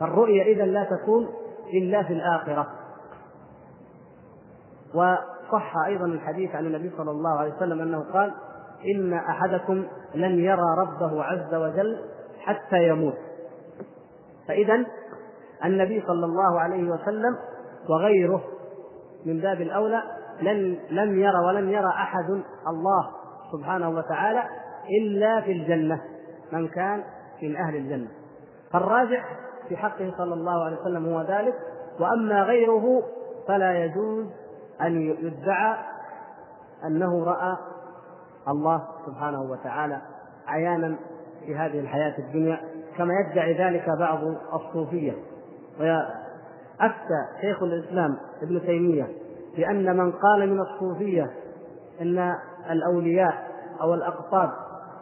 فالرؤية 0.00 0.42
إذا 0.42 0.64
لا 0.64 0.84
تكون 0.84 1.28
إلا 1.74 2.02
في 2.02 2.12
الآخرة. 2.12 2.66
وصح 4.94 5.76
أيضا 5.86 6.06
الحديث 6.06 6.54
عن 6.54 6.66
النبي 6.66 6.90
صلى 6.96 7.10
الله 7.10 7.38
عليه 7.38 7.54
وسلم 7.54 7.80
أنه 7.80 8.12
قال 8.12 8.34
إن 8.94 9.12
أحدكم 9.12 9.84
لن 10.14 10.38
يرى 10.38 10.76
ربه 10.78 11.24
عز 11.24 11.54
وجل 11.54 12.00
حتى 12.40 12.88
يموت. 12.88 13.18
فإذا 14.48 14.84
النبي 15.64 16.02
صلى 16.06 16.26
الله 16.26 16.60
عليه 16.60 16.90
وسلم 16.90 17.36
وغيره 17.88 18.42
من 19.26 19.40
باب 19.40 19.60
الأولى 19.60 20.02
لن 20.42 20.78
لم 20.90 21.18
يرى 21.18 21.38
ولن 21.46 21.68
يرى 21.68 21.88
أحد 21.88 22.42
الله 22.68 23.10
سبحانه 23.52 23.88
وتعالى 23.90 24.42
إلا 25.00 25.40
في 25.40 25.52
الجنة 25.52 26.00
من 26.52 26.68
كان 26.68 27.04
من 27.42 27.56
أهل 27.56 27.76
الجنة. 27.76 28.08
فالراجح 28.72 29.24
في 29.68 29.76
حقه 29.76 30.14
صلى 30.18 30.34
الله 30.34 30.64
عليه 30.64 30.76
وسلم 30.80 31.06
هو 31.06 31.20
ذلك 31.22 31.54
وأما 32.00 32.42
غيره 32.42 33.02
فلا 33.48 33.84
يجوز 33.84 34.26
أن 34.80 35.00
يدعى 35.02 35.76
أنه 36.86 37.24
رأى 37.24 37.56
الله 38.48 38.82
سبحانه 39.06 39.42
وتعالى 39.42 40.00
عيانا 40.46 40.96
في 41.46 41.56
هذه 41.56 41.80
الحياة 41.80 42.18
الدنيا 42.18 42.60
كما 42.96 43.14
يدعي 43.14 43.58
ذلك 43.58 43.84
بعض 43.98 44.20
الصوفية. 44.54 45.12
أفتى 46.80 47.40
شيخ 47.40 47.62
الإسلام 47.62 48.16
ابن 48.42 48.60
تيمية 48.60 49.08
بأن 49.56 49.96
من 49.96 50.12
قال 50.12 50.50
من 50.50 50.60
الصوفية 50.60 51.30
أن 52.00 52.34
الأولياء 52.70 53.48
أو 53.80 53.94
الأقطاب 53.94 54.50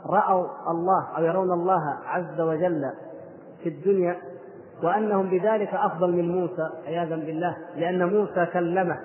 رأوا 0.06 0.46
الله 0.70 1.16
أو 1.16 1.24
يرون 1.24 1.52
الله 1.52 1.82
عز 2.06 2.40
وجل 2.40 2.92
في 3.62 3.68
الدنيا 3.68 4.16
وأنهم 4.82 5.30
بذلك 5.30 5.74
أفضل 5.74 6.12
من 6.12 6.28
موسى 6.28 6.70
عياذا 6.86 7.16
بالله 7.16 7.56
لأن 7.76 8.08
موسى 8.08 8.46
كلمه 8.52 8.98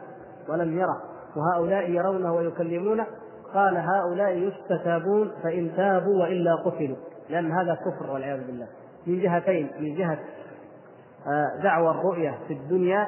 ولم 0.50 0.80
يره 0.80 1.02
وهؤلاء 1.36 1.90
يرونه 1.90 2.34
ويكلمونه 2.34 3.06
قال 3.54 3.78
هؤلاء 3.78 4.38
يستتابون 4.38 5.32
فإن 5.44 5.72
تابوا 5.78 6.22
وإلا 6.24 6.56
قتلوا 6.56 6.98
لأن 7.30 7.52
هذا 7.52 7.76
كفر 7.76 8.12
والعياذ 8.12 8.48
بالله. 8.48 8.68
من 9.08 9.20
جهتين 9.20 9.70
من 9.80 9.96
جهة 9.96 10.18
دعوى 11.64 11.92
الرؤية 11.92 12.40
في 12.48 12.54
الدنيا 12.54 13.08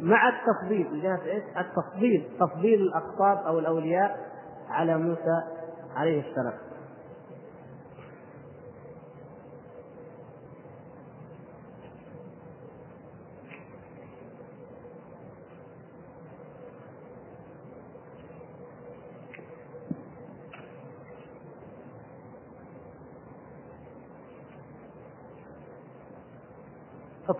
مع 0.00 0.28
التفضيل. 0.28 0.92
من 0.92 1.00
جهة 1.00 1.20
إيش؟ 1.24 1.42
التفضيل. 1.58 2.28
تفضيل 2.40 2.82
الأقطاب 2.82 3.46
أو 3.46 3.58
الأولياء 3.58 4.16
على 4.70 4.98
موسى 4.98 5.42
عليه 5.96 6.20
السلام. 6.20 6.58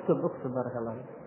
اكتب 0.05 0.25
اكتب 0.25 0.55
بارك 0.55 0.77
الله 0.77 0.93
فيك. 0.93 1.25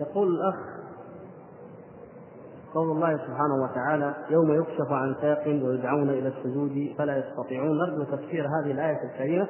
يقول 0.00 0.28
الأخ 0.28 0.54
قول 2.74 2.90
الله 2.90 3.16
سبحانه 3.16 3.62
وتعالى 3.62 4.14
يوم 4.30 4.62
يكشف 4.62 4.92
عن 4.92 5.14
ساق 5.20 5.46
ويدعون 5.46 6.10
إلى 6.10 6.28
السجود 6.28 6.94
فلا 6.98 7.18
يستطيعون. 7.18 7.78
نرجو 7.78 8.04
تفسير 8.04 8.46
هذه 8.46 8.70
الآية 8.70 9.02
الكريمة. 9.04 9.48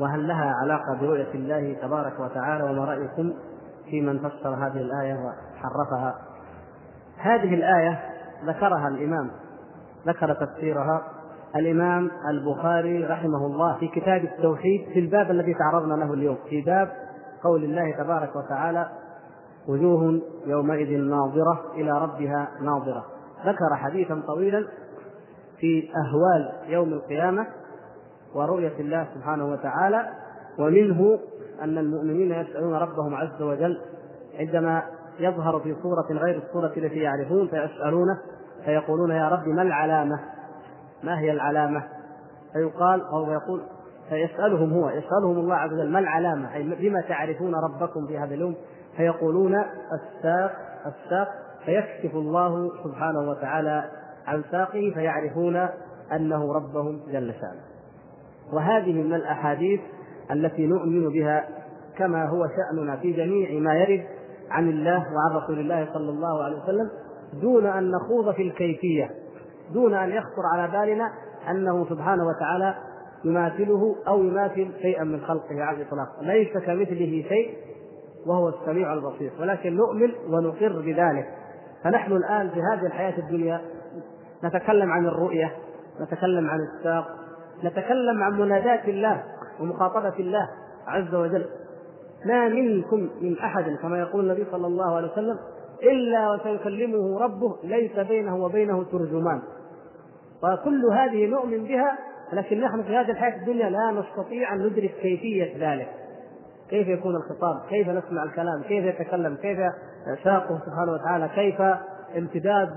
وهل 0.00 0.28
لها 0.28 0.54
علاقة 0.62 0.98
برؤية 1.00 1.34
الله 1.34 1.76
تبارك 1.82 2.20
وتعالى 2.20 2.64
وما 2.64 2.84
رأيكم 2.84 3.32
في 3.90 4.00
من 4.00 4.18
فسر 4.18 4.54
هذه 4.54 4.80
الآية 4.80 5.14
وحرفها؟ 5.14 6.14
هذه 7.18 7.54
الآية 7.54 8.00
ذكرها 8.44 8.88
الإمام 8.88 9.30
ذكر 10.06 10.34
تفسيرها 10.34 11.02
الإمام 11.56 12.10
البخاري 12.28 13.04
رحمه 13.04 13.46
الله 13.46 13.76
في 13.78 13.88
كتاب 13.88 14.24
التوحيد 14.24 14.88
في 14.92 14.98
الباب 14.98 15.30
الذي 15.30 15.54
تعرضنا 15.54 15.94
له 15.94 16.14
اليوم 16.14 16.38
في 16.48 16.60
باب 16.60 16.88
قول 17.42 17.64
الله 17.64 17.92
تبارك 17.98 18.36
وتعالى 18.36 18.88
وجوه 19.68 20.20
يومئذ 20.46 21.00
ناظرة 21.00 21.72
إلى 21.74 21.90
ربها 21.90 22.48
ناظرة 22.60 23.04
ذكر 23.46 23.76
حديثا 23.76 24.22
طويلا 24.26 24.66
في 25.58 25.90
أهوال 25.96 26.72
يوم 26.72 26.92
القيامة 26.92 27.46
ورؤية 28.34 28.80
الله 28.80 29.08
سبحانه 29.14 29.52
وتعالى 29.52 30.08
ومنه 30.58 31.18
أن 31.62 31.78
المؤمنين 31.78 32.32
يسألون 32.32 32.74
ربهم 32.74 33.14
عز 33.14 33.42
وجل 33.42 33.80
عندما 34.38 34.82
يظهر 35.20 35.60
في 35.60 35.76
صورة 35.82 36.06
غير 36.10 36.42
الصورة 36.46 36.72
التي 36.76 36.98
يعرفون 36.98 37.48
فيسألونه 37.48 38.18
فيقولون 38.64 39.10
يا 39.10 39.28
رب 39.28 39.48
ما 39.48 39.62
العلامة؟ 39.62 40.20
ما 41.02 41.18
هي 41.18 41.32
العلامة؟ 41.32 41.82
فيقال 42.52 43.02
أو 43.02 43.32
يقول 43.32 43.62
فيسألهم 44.08 44.72
هو 44.72 44.88
يسألهم 44.88 45.38
الله 45.38 45.54
عز 45.54 45.72
وجل 45.72 45.90
ما 45.90 45.98
العلامة؟ 45.98 46.54
أي 46.54 46.62
بما 46.62 47.00
تعرفون 47.00 47.54
ربكم 47.54 48.06
في 48.06 48.18
هذا 48.18 48.34
اليوم؟ 48.34 48.54
فيقولون 48.96 49.54
الساق 49.92 50.52
الساق 50.86 51.28
فيكشف 51.64 52.14
الله 52.14 52.70
سبحانه 52.84 53.30
وتعالى 53.30 53.84
عن 54.26 54.44
ساقه 54.50 54.92
فيعرفون 54.94 55.68
أنه 56.12 56.52
ربهم 56.52 57.00
جل 57.12 57.34
شأنه 57.34 57.77
وهذه 58.52 58.92
من 58.92 59.14
الأحاديث 59.14 59.80
التي 60.30 60.66
نؤمن 60.66 61.08
بها 61.08 61.48
كما 61.98 62.28
هو 62.28 62.46
شأننا 62.46 62.96
في 62.96 63.12
جميع 63.12 63.60
ما 63.60 63.74
يرد 63.74 64.04
عن 64.50 64.68
الله 64.68 64.96
وعن 64.98 65.42
رسول 65.42 65.58
الله 65.58 65.88
صلى 65.94 66.10
الله 66.10 66.44
عليه 66.44 66.62
وسلم 66.62 66.90
دون 67.40 67.66
أن 67.66 67.90
نخوض 67.90 68.34
في 68.34 68.42
الكيفية 68.42 69.10
دون 69.72 69.94
أن 69.94 70.10
يخطر 70.10 70.42
على 70.54 70.72
بالنا 70.72 71.12
أنه 71.50 71.86
سبحانه 71.88 72.26
وتعالى 72.26 72.74
يماثله 73.24 73.96
أو 74.08 74.24
يماثل 74.24 74.68
شيئا 74.82 75.04
من 75.04 75.20
خلقه 75.20 75.62
على 75.62 75.76
الإطلاق. 75.76 76.08
ليس 76.22 76.52
كمثله 76.52 77.24
شيء 77.28 77.54
وهو 78.26 78.48
السميع 78.48 78.92
البصير. 78.92 79.32
ولكن 79.40 79.76
نؤمن 79.76 80.10
ونقر 80.28 80.80
بذلك. 80.80 81.26
فنحن 81.84 82.12
الآن 82.12 82.50
في 82.50 82.60
هذه 82.60 82.86
الحياة 82.86 83.18
الدنيا 83.18 83.60
نتكلم 84.44 84.90
عن 84.90 85.06
الرؤية 85.06 85.52
نتكلم 86.00 86.50
عن 86.50 86.58
الساق 86.60 87.06
نتكلم 87.64 88.22
عن 88.22 88.40
مناداة 88.40 88.84
الله 88.88 89.22
ومخاطبة 89.60 90.14
الله 90.18 90.48
عز 90.86 91.14
وجل. 91.14 91.46
ما 92.26 92.48
منكم 92.48 93.10
من 93.20 93.38
أحد 93.38 93.76
كما 93.82 93.98
يقول 93.98 94.24
النبي 94.24 94.46
صلى 94.50 94.66
الله 94.66 94.96
عليه 94.96 95.12
وسلم 95.12 95.38
إلا 95.82 96.30
وسيكلمه 96.30 97.18
ربه 97.20 97.56
ليس 97.64 97.98
بينه 97.98 98.36
وبينه 98.36 98.84
ترجمان. 98.84 99.42
وكل 100.42 100.84
هذه 100.92 101.26
نؤمن 101.26 101.64
بها 101.64 101.98
لكن 102.32 102.60
نحن 102.60 102.82
في 102.82 102.96
هذه 102.96 103.10
الحياة 103.10 103.40
الدنيا 103.40 103.70
لا 103.70 103.90
نستطيع 103.90 104.52
أن 104.52 104.58
ندرك 104.58 104.94
كيفية 105.02 105.72
ذلك. 105.72 105.88
كيف 106.70 106.88
يكون 106.88 107.16
الخطاب؟ 107.16 107.68
كيف 107.68 107.88
نسمع 107.88 108.22
الكلام؟ 108.22 108.62
كيف 108.62 108.84
يتكلم؟ 108.84 109.34
كيف 109.34 109.58
ساقه 110.24 110.60
سبحانه 110.66 110.92
وتعالى؟ 110.92 111.28
كيف 111.28 111.60
امتداد 112.16 112.68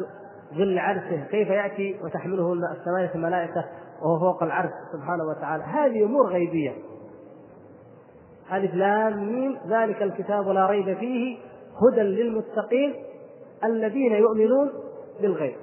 ظل 0.54 0.80
عرشه؟ 0.80 1.24
كيف 1.32 1.48
يأتي 1.48 2.00
وتحمله 2.04 2.54
السماء 2.54 3.16
الملائكة؟ 3.16 3.66
وهو 4.02 4.20
فوق 4.20 4.44
العرش 4.44 4.72
سبحانه 4.94 5.24
وتعالى. 5.24 5.64
هذه 5.64 6.06
أمور 6.06 6.28
غيبية. 6.28 6.72
ألف 8.54 8.74
لام 8.74 9.34
ميم 9.34 9.58
ذلك 9.68 10.02
الكتاب 10.02 10.48
لا 10.48 10.66
ريب 10.66 10.98
فيه 10.98 11.38
هدى 11.82 12.02
للمتقين 12.02 12.94
الذين 13.64 14.12
يؤمنون 14.12 14.72
بالغيب. 15.22 15.56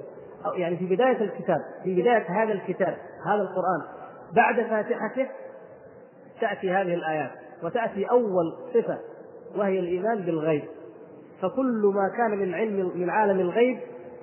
أو 0.45 0.53
يعني 0.53 0.77
في 0.77 0.85
بداية 0.85 1.21
الكتاب 1.21 1.61
في 1.83 2.01
بداية 2.01 2.25
هذا 2.43 2.53
الكتاب 2.53 2.97
هذا 3.25 3.41
القرآن 3.41 3.81
بعد 4.35 4.55
فاتحته 4.55 5.27
تأتي 6.41 6.71
هذه 6.71 6.93
الآيات 6.93 7.31
وتأتي 7.63 8.05
أول 8.05 8.53
صفة 8.73 8.97
وهي 9.57 9.79
الإيمان 9.79 10.21
بالغيب. 10.21 10.63
فكل 11.41 11.91
ما 11.95 12.17
كان 12.17 12.37
من 12.39 12.53
علم 12.53 12.91
من 12.95 13.09
عالم 13.09 13.39
الغيب 13.39 13.79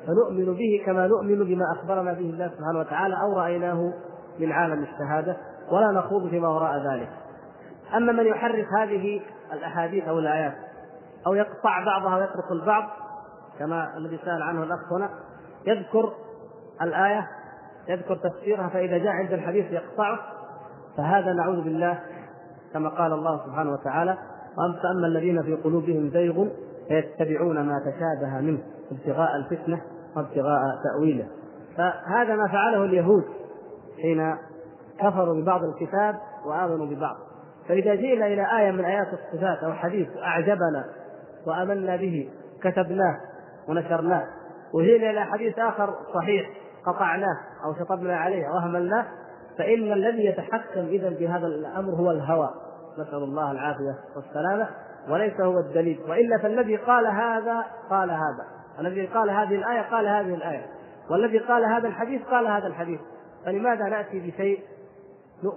فنؤمن 0.06 0.54
به 0.54 0.82
كما 0.86 1.06
نؤمن 1.06 1.44
بما 1.44 1.64
أخبرنا 1.72 2.12
به 2.12 2.30
الله 2.30 2.48
سبحانه 2.48 2.78
وتعالى 2.78 3.14
أو 3.20 3.38
رأيناه 3.38 3.92
من 4.38 4.52
عالم 4.52 4.82
الشهادة 4.82 5.36
ولا 5.72 5.92
نخوض 5.92 6.28
فيما 6.28 6.48
وراء 6.48 6.92
ذلك. 6.92 7.08
أما 7.96 8.12
من 8.12 8.26
يحرف 8.26 8.66
هذه 8.78 9.20
الأحاديث 9.52 10.08
أو 10.08 10.18
الآيات 10.18 10.54
أو 11.26 11.34
يقطع 11.34 11.84
بعضها 11.84 12.16
ويترك 12.16 12.52
البعض 12.52 12.84
كما 13.58 13.96
الذي 13.96 14.18
سأل 14.24 14.42
عنه 14.42 14.62
الأخ 14.62 14.92
هنا 14.92 15.10
يذكر 15.66 16.12
الآية 16.82 17.28
يذكر 17.88 18.16
تفسيرها 18.16 18.68
فإذا 18.68 18.98
جاء 18.98 19.12
عند 19.12 19.32
الحديث 19.32 19.72
يقطعه 19.72 20.18
فهذا 20.96 21.32
نعوذ 21.32 21.60
بالله 21.60 22.00
كما 22.72 22.88
قال 22.88 23.12
الله 23.12 23.46
سبحانه 23.46 23.72
وتعالى 23.72 24.18
وأما 24.58 25.06
الذين 25.06 25.42
في 25.42 25.54
قلوبهم 25.54 26.10
زيغ 26.10 26.46
فيتبعون 26.88 27.60
ما 27.60 27.80
تشابه 27.80 28.40
منه 28.40 28.58
ابتغاء 28.92 29.36
الفتنة 29.36 29.80
وابتغاء 30.16 30.60
تأويله. 30.84 31.28
فهذا 31.76 32.36
ما 32.36 32.48
فعله 32.48 32.84
اليهود 32.84 33.24
حين 34.02 34.36
كفروا 35.00 35.34
ببعض 35.34 35.60
الكتاب 35.64 36.14
وآمنوا 36.46 36.86
ببعض. 36.86 37.16
فإذا 37.68 37.94
جئنا 37.94 38.26
إلى 38.26 38.58
آية 38.58 38.70
من 38.70 38.84
آيات 38.84 39.06
الصفات 39.12 39.64
أو 39.64 39.72
حديث 39.72 40.08
أعجبنا 40.16 40.84
وآمنا 41.46 41.96
به 41.96 42.30
كتبناه 42.62 43.16
ونشرناه. 43.68 44.24
وجئنا 44.74 45.10
إلى 45.10 45.24
حديث 45.24 45.58
آخر 45.58 45.94
صحيح 46.14 46.50
قطعناه 46.86 47.36
أو 47.64 47.74
شطبنا 47.74 48.16
عليه 48.16 48.48
أو 48.48 48.58
أهملناه 48.58 49.06
فإن 49.58 49.92
الذي 49.92 50.24
يتحكم 50.24 50.80
إذا 50.80 51.08
بهذا 51.08 51.46
الأمر 51.46 51.94
هو 51.94 52.10
الهوى. 52.10 52.50
نسأل 52.98 53.22
الله 53.22 53.52
العافية 53.52 53.94
والسلامة 54.16 54.68
وليس 55.08 55.40
هو 55.40 55.58
الدليل. 55.58 56.00
وإلا 56.08 56.38
فالذي 56.38 56.76
قال 56.76 57.06
هذا 57.06 57.64
قال 57.90 58.10
هذا. 58.10 58.46
الذي 58.80 59.06
قال 59.06 59.30
هذه 59.30 59.54
الآية 59.54 59.82
قال 59.90 60.06
هذه 60.06 60.34
الآية 60.34 60.66
والذي 61.10 61.38
قال 61.38 61.64
هذا 61.64 61.88
الحديث 61.88 62.22
قال 62.22 62.46
هذا 62.46 62.66
الحديث. 62.66 63.00
فلماذا 63.44 63.84
نأتي 63.84 64.20
بشيء 64.20 64.60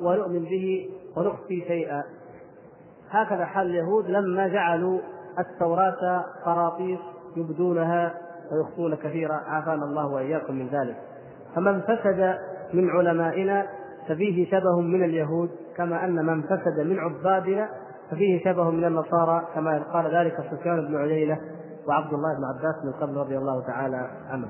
ونؤمن 0.01 0.43
به 0.43 0.89
ونخفي 1.17 1.63
شيئا؟ 1.67 2.03
هكذا 3.11 3.45
حال 3.45 3.67
اليهود 3.67 4.09
لما 4.09 4.47
جعلوا 4.47 4.99
التوراة 5.39 6.25
قراطيس 6.45 6.99
يبدونها 7.37 8.13
ويخفون 8.51 8.95
كثيرا. 8.95 9.33
عافانا 9.33 9.85
الله 9.85 10.07
وإياكم 10.07 10.55
من 10.55 10.67
ذلك. 10.67 10.95
فمن 11.55 11.81
فسد 11.81 12.37
من 12.73 12.89
علمائنا 12.89 13.67
ففيه 14.07 14.45
شبه 14.51 14.81
من 14.81 15.03
اليهود 15.03 15.49
كما 15.77 16.05
أن 16.05 16.25
من 16.25 16.41
فسد 16.41 16.79
من 16.79 16.99
عبادنا 16.99 17.69
ففيه 18.11 18.43
شبه 18.43 18.69
من 18.69 18.85
النصارى 18.85 19.47
كما 19.55 19.83
قال 19.93 20.15
ذلك 20.15 20.33
سفيان 20.51 20.87
بن 20.87 20.95
عيينة 20.95 21.39
وعبد 21.89 22.13
الله 22.13 22.37
بن 22.37 22.45
عباس 22.45 22.85
من 22.85 22.91
قبل 22.91 23.17
رضي 23.17 23.37
الله 23.37 23.61
تعالى 23.61 24.09
عنه. 24.29 24.49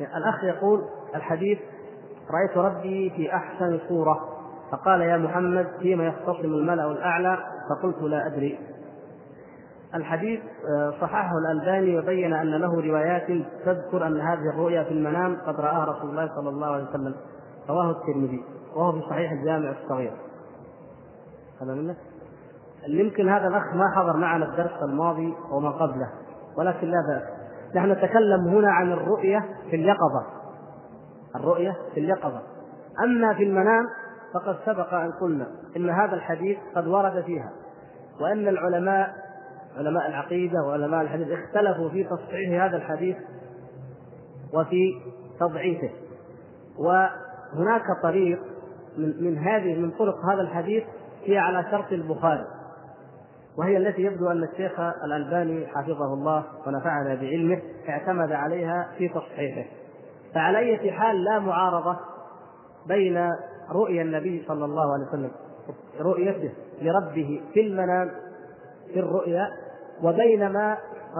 الأخ 0.00 0.44
يقول 0.44 0.84
الحديث 1.14 1.58
رأيت 2.30 2.56
ربي 2.56 3.10
في 3.10 3.34
أحسن 3.34 3.80
صورة. 3.88 4.28
فقال 4.72 5.00
يا 5.00 5.16
محمد 5.16 5.66
فيما 5.80 6.04
يختصم 6.04 6.44
الملأ 6.44 6.90
الأعلى؟ 6.90 7.38
فقلت 7.70 8.02
لا 8.02 8.26
أدري. 8.26 8.58
الحديث 9.94 10.40
آه، 10.40 10.90
صححه 11.00 11.38
الألباني 11.38 11.98
وبين 11.98 12.32
أن 12.32 12.50
له 12.50 12.80
روايات 12.80 13.26
تذكر 13.64 14.06
أن 14.06 14.20
هذه 14.20 14.50
الرؤيا 14.54 14.84
في 14.84 14.90
المنام 14.90 15.36
قد 15.46 15.60
رآها 15.60 15.84
رسول 15.84 16.10
الله 16.10 16.34
صلى 16.34 16.48
الله 16.48 16.66
عليه 16.66 16.84
وسلم. 16.84 17.14
رواه 17.68 17.90
الترمذي 17.90 18.44
وهو 18.76 18.92
في 18.92 19.00
صحيح 19.10 19.32
الجامع 19.32 19.70
الصغير. 19.70 20.12
هذا 21.62 21.74
منك؟ 21.74 21.96
يمكن 22.88 23.28
هذا 23.28 23.48
الأخ 23.48 23.74
ما 23.74 23.90
حضر 23.96 24.16
معنا 24.16 24.44
الدرس 24.44 24.82
الماضي 24.82 25.34
وما 25.50 25.70
قبله 25.70 26.10
ولكن 26.56 26.86
لا 26.86 26.98
بأس. 27.08 27.22
نحن 27.74 27.90
نتكلم 27.90 28.48
هنا 28.48 28.72
عن 28.72 28.92
الرؤية 28.92 29.44
في 29.70 29.76
اليقظة. 29.76 30.26
الرؤية 31.36 31.76
في 31.94 32.00
اليقظة. 32.00 32.42
أما 33.04 33.34
في 33.34 33.42
المنام 33.42 33.84
فقد 34.34 34.56
سبق 34.66 34.94
أن 34.94 35.12
قلنا 35.12 35.46
إن 35.76 35.90
هذا 35.90 36.14
الحديث 36.14 36.58
قد 36.74 36.86
ورد 36.86 37.24
فيها 37.24 37.52
وأن 38.20 38.48
العلماء 38.48 39.14
علماء 39.76 40.08
العقيدة 40.08 40.62
وعلماء 40.62 41.02
الحديث 41.02 41.28
اختلفوا 41.28 41.88
في 41.88 42.04
تصحيح 42.04 42.62
هذا 42.62 42.76
الحديث 42.76 43.16
وفي 44.54 44.92
تضعيفه. 45.40 45.90
وهناك 46.78 47.82
طريق 48.02 48.40
من, 48.98 49.24
من 49.24 49.38
هذه 49.38 49.74
من 49.74 49.90
طرق 49.90 50.14
هذا 50.32 50.40
الحديث 50.40 50.84
هي 51.24 51.38
على 51.38 51.64
شرط 51.70 51.92
البخاري. 51.92 52.44
وهي 53.58 53.76
التي 53.76 54.02
يبدو 54.02 54.30
أن 54.30 54.44
الشيخ 54.44 54.80
الألباني 54.80 55.66
حفظه 55.66 56.14
الله 56.14 56.44
ونفعنا 56.66 57.14
بعلمه 57.14 57.62
اعتمد 57.88 58.32
عليها 58.32 58.88
في 58.98 59.08
تصحيحه. 59.08 59.70
فعلى 60.34 60.58
أي 60.58 60.92
حال 60.92 61.24
لا 61.24 61.38
معارضة 61.38 61.96
بين 62.86 63.30
رؤيا 63.70 64.02
النبي 64.02 64.44
صلى 64.48 64.64
الله 64.64 64.92
عليه 64.94 65.04
وسلم 65.08 65.30
رؤيته 66.00 66.52
لربه 66.82 67.42
في 67.54 67.60
المنام 67.60 68.10
في 68.92 69.00
الرؤيا 69.00 69.48
وبين 70.02 70.48
ما 70.48 70.76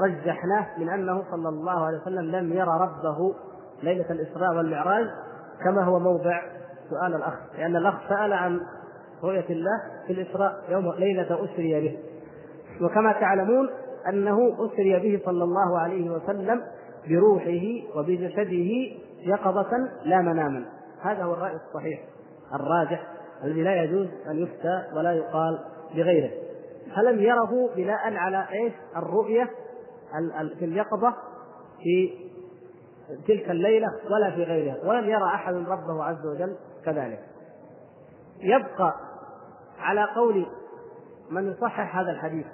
رجحناه 0.06 0.78
من 0.78 0.88
أنه 0.88 1.22
صلى 1.30 1.48
الله 1.48 1.86
عليه 1.86 1.98
وسلم 1.98 2.36
لم 2.36 2.52
يرى 2.52 2.78
ربه 2.80 3.34
ليلة 3.82 4.10
الإسراء 4.10 4.56
والمعراج 4.56 5.06
كما 5.64 5.84
هو 5.84 5.98
موضع 5.98 6.42
سؤال 6.90 7.14
الأخ. 7.14 7.34
لأن 7.58 7.76
الأخ 7.76 7.94
سأل 8.08 8.32
عن 8.32 8.60
رؤية 9.22 9.48
الله 9.50 9.80
في 10.06 10.12
الإسراء 10.12 10.64
يوم 10.68 10.92
ليلة 10.92 11.44
أسري 11.44 11.80
به. 11.80 11.98
وكما 12.80 13.12
تعلمون 13.12 13.70
أنه 14.08 14.38
اسري 14.66 14.98
به 14.98 15.24
صلى 15.24 15.44
الله 15.44 15.78
عليه 15.78 16.10
وسلم 16.10 16.62
بروحه 17.08 17.96
وبجسده 17.98 18.70
يقظة 19.20 19.70
لا 20.04 20.18
مناما. 20.18 20.64
هذا 21.02 21.24
هو 21.24 21.34
الرأي 21.34 21.54
الصحيح 21.54 22.00
الراجح 22.54 23.06
الذي 23.44 23.62
لا 23.62 23.84
يجوز 23.84 24.08
أن 24.30 24.38
يفتى 24.38 24.82
ولا 24.96 25.12
يقال 25.12 25.58
بغيره 25.94 26.30
فلم 26.96 27.20
يره 27.20 27.70
بناء 27.76 28.14
على 28.16 28.46
إيش؟ 28.52 28.72
الرؤية 28.96 29.50
في 30.58 30.64
اليقظة 30.64 31.14
في 31.82 32.10
تلك 33.28 33.50
الليلة 33.50 33.88
ولا 34.10 34.30
في 34.30 34.42
غيرها. 34.42 34.76
ولم 34.84 35.04
يرى 35.04 35.24
أحد 35.24 35.54
ربه 35.54 36.04
عز 36.04 36.26
وجل 36.26 36.56
كذلك. 36.84 37.20
يبقى 38.40 38.94
على 39.78 40.04
قول 40.16 40.46
من 41.30 41.50
يصحح 41.50 41.98
هذا 41.98 42.10
الحديث 42.10 42.46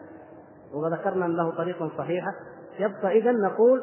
وذكرنا 0.74 1.26
أن 1.26 1.36
له 1.36 1.50
طريق 1.50 1.98
صحيحة 1.98 2.34
يبقى 2.78 3.18
إذا 3.18 3.32
نقول 3.32 3.82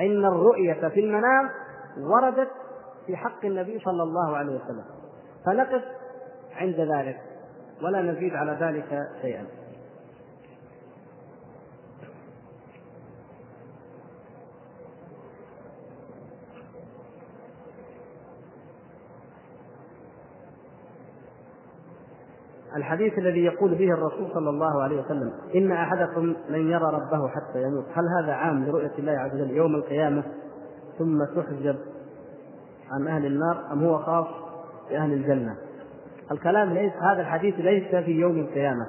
إن 0.00 0.24
الرؤية 0.24 0.88
في 0.88 1.00
المنام 1.00 1.50
وردت 1.98 2.50
في 3.06 3.16
حق 3.16 3.44
النبي 3.44 3.78
صلى 3.78 4.02
الله 4.02 4.36
عليه 4.36 4.56
وسلم. 4.56 4.84
فنقف 5.46 5.82
عند 6.56 6.80
ذلك 6.80 7.16
ولا 7.82 8.02
نزيد 8.02 8.34
على 8.34 8.52
ذلك 8.60 8.98
شيئا. 9.22 9.46
الحديث 22.76 23.18
الذي 23.18 23.44
يقول 23.44 23.74
به 23.74 23.94
الرسول 23.94 24.28
صلى 24.34 24.50
الله 24.50 24.82
عليه 24.82 25.00
وسلم 25.00 25.32
إن 25.54 25.72
أحدكم 25.72 26.34
لن 26.48 26.70
يرى 26.70 26.84
ربه 26.84 27.28
حتى 27.28 27.62
يموت 27.62 27.84
هل 27.94 28.04
هذا 28.22 28.32
عام 28.32 28.64
لرؤية 28.64 28.92
الله 28.98 29.12
عز 29.12 29.34
وجل 29.34 29.50
يوم 29.50 29.74
القيامة؟ 29.74 30.22
ثم 30.98 31.24
تحجب 31.24 31.76
عن 32.90 33.08
أهل 33.08 33.26
النار 33.26 33.72
أم 33.72 33.84
هو 33.84 33.98
خاص 33.98 34.26
بأهل 34.90 35.12
الجنة؟ 35.12 35.56
الكلام 36.32 36.72
ليس 36.72 36.92
هذا 37.12 37.20
الحديث 37.20 37.54
ليس 37.54 38.04
في 38.04 38.10
يوم 38.10 38.38
القيامة. 38.38 38.86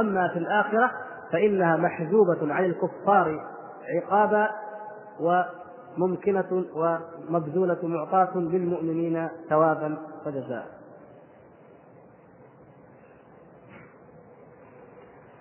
أما 0.00 0.28
في 0.28 0.38
الآخرة 0.38 0.90
فإنها 1.32 1.76
محجوبة 1.76 2.54
عن 2.54 2.64
الكفار 2.64 3.40
عقابا 3.88 4.50
وممكنة 5.20 6.64
ومبذولة 6.74 7.78
معطاة 7.82 8.38
للمؤمنين 8.38 9.28
ثوابا 9.48 9.96
وجزاء. 10.26 10.66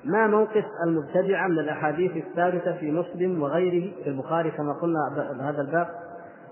ما 0.03 0.27
موقف 0.27 0.65
المبتدعة 0.83 1.47
من 1.47 1.59
الأحاديث 1.59 2.11
الثابتة 2.17 2.77
في 2.77 2.91
مسلم 2.91 3.41
وغيره 3.41 3.91
في 4.03 4.09
البخاري 4.09 4.51
كما 4.51 4.73
قلنا 4.73 4.99
هذا 5.41 5.61
الباب 5.61 5.87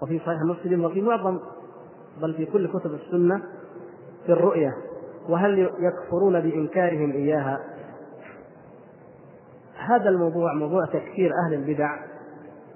وفي 0.02 0.20
صحيح 0.20 0.42
مسلم 0.42 0.86
وفي 0.86 1.02
معظم 1.02 1.40
بل 2.22 2.34
في 2.34 2.46
كل 2.46 2.68
كتب 2.68 2.94
السنة 2.94 3.42
في 4.26 4.32
الرؤية 4.32 4.78
وهل 5.30 5.70
يكفرون 5.80 6.40
بإنكارهم 6.40 7.12
إياها؟ 7.12 7.60
هذا 9.88 10.10
الموضوع 10.10 10.54
موضوع 10.54 10.86
تكفير 10.86 11.32
أهل 11.46 11.54
البدع. 11.54 11.98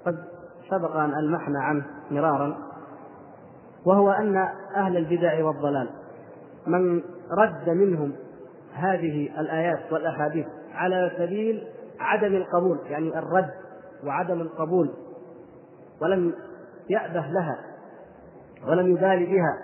قد 0.06 0.24
سبق 0.70 0.96
أن 0.96 1.14
ألمحنا 1.14 1.62
عنه 1.62 1.86
مرارا 2.10 2.56
وهو 3.86 4.10
أن 4.10 4.36
أهل 4.76 4.96
البدع 4.96 5.44
والضلال 5.44 5.88
من 6.66 7.02
رد 7.38 7.68
منهم 7.68 8.12
هذه 8.74 9.40
الآيات 9.40 9.92
والأحاديث 9.92 10.46
على 10.74 11.12
سبيل 11.18 11.66
عدم 12.00 12.34
القبول 12.34 12.78
يعني 12.84 13.18
الرد 13.18 13.50
وعدم 14.04 14.40
القبول 14.40 14.90
ولم 16.02 16.34
يأبه 16.90 17.26
لها 17.26 17.58
ولم 18.68 18.92
يبال 18.92 19.26
بها 19.26 19.58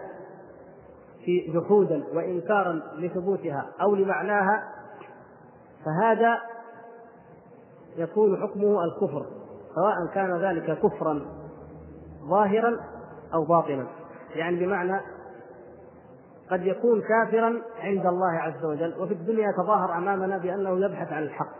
في 1.24 1.52
جحودا 1.54 2.04
وإنكارا 2.14 2.80
لثبوتها 2.98 3.66
أو 3.80 3.94
لمعناها 3.94 4.62
فهذا 5.84 6.38
يكون 7.98 8.36
حكمه 8.42 8.84
الكفر 8.84 9.26
سواء 9.74 10.14
كان 10.14 10.40
ذلك 10.40 10.78
كفرا 10.78 11.20
ظاهرا 12.28 12.76
أو 13.34 13.44
باطنا 13.44 13.86
يعني 14.34 14.66
بمعنى 14.66 15.00
قد 16.50 16.66
يكون 16.66 17.00
كافرا 17.00 17.62
عند 17.80 18.06
الله 18.06 18.32
عز 18.32 18.64
وجل 18.64 18.94
وفي 19.00 19.14
الدنيا 19.14 19.48
يتظاهر 19.48 19.98
أمامنا 19.98 20.38
بأنه 20.38 20.84
يبحث 20.84 21.12
عن 21.12 21.22
الحق. 21.22 21.52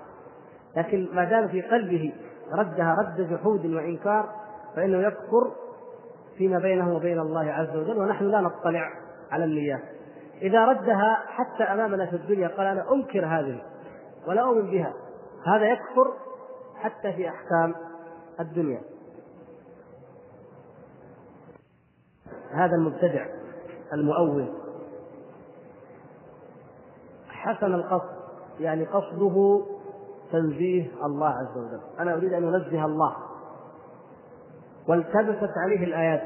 لكن 0.77 1.09
ما 1.13 1.25
دام 1.25 1.49
في 1.49 1.63
قلبه 1.63 2.13
ردها 2.53 2.95
رد 2.95 3.31
جحود 3.31 3.67
وإنكار 3.67 4.29
فإنه 4.77 4.99
يكفر 4.99 5.53
فيما 6.39 6.59
بينه 6.59 6.97
وبين 6.97 7.19
الله 7.19 7.53
عز 7.53 7.77
وجل 7.77 7.99
ونحن 7.99 8.25
لا 8.25 8.41
نطلع 8.41 8.91
على 9.31 9.45
النيات. 9.45 9.83
إذا 10.43 10.65
ردها 10.65 11.23
حتى 11.27 11.63
أمامنا 11.63 12.07
في 12.07 12.17
الدنيا 12.17 12.49
قال 12.49 12.67
أنا 12.67 12.93
أنكر 12.93 13.27
هذه 13.27 13.61
ولا 14.27 14.43
أؤمن 14.43 14.71
بها 14.71 14.93
هذا 15.47 15.65
يكفر 15.65 16.13
حتى 16.79 17.13
في 17.13 17.29
أحكام 17.29 17.75
الدنيا. 18.41 18.81
هذا 22.51 22.75
المبتدع 22.77 23.27
المؤول. 23.93 24.49
حسن 27.29 27.75
القصد 27.75 28.19
يعني 28.61 28.85
قصده 28.85 29.67
تنزيه 30.33 30.91
الله 31.05 31.29
عز 31.29 31.59
وجل. 31.59 31.81
أنا 31.99 32.15
أريد 32.15 32.33
أن 32.33 32.55
انزه 32.55 32.85
الله. 32.85 33.17
والتبست 34.89 35.53
عليه 35.65 35.85
الآيات. 35.85 36.23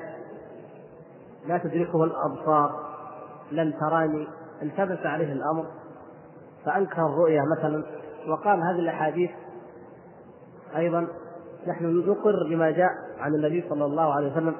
لا 1.46 1.58
تدركه 1.58 2.04
الأبصار. 2.04 2.92
لن 3.52 3.74
تراني. 3.80 4.28
التبس 4.62 5.06
عليه 5.06 5.32
الأمر. 5.32 5.66
فأنكر 6.64 7.06
الرؤيا 7.06 7.42
مثلا. 7.58 7.84
وقال 8.28 8.62
هذه 8.62 8.78
الأحاديث 8.78 9.30
أيضا 10.76 11.08
نحن 11.66 11.84
نقر 12.06 12.48
بما 12.50 12.70
جاء 12.70 12.90
عن 13.18 13.34
النبي 13.34 13.64
صلى 13.68 13.84
الله 13.84 14.14
عليه 14.14 14.32
وسلم 14.32 14.54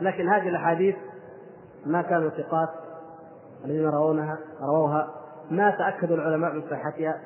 لكن 0.00 0.28
هذه 0.28 0.48
الأحاديث 0.48 0.96
ما 1.86 2.02
كانوا 2.02 2.30
ثقات 2.30 2.68
الذين 3.64 3.86
روونها 3.86 4.38
رووها 4.60 5.08
ما 5.50 5.70
تأكد 5.70 6.12
العلماء 6.12 6.52
من 6.52 6.62
صحتها 6.70 7.20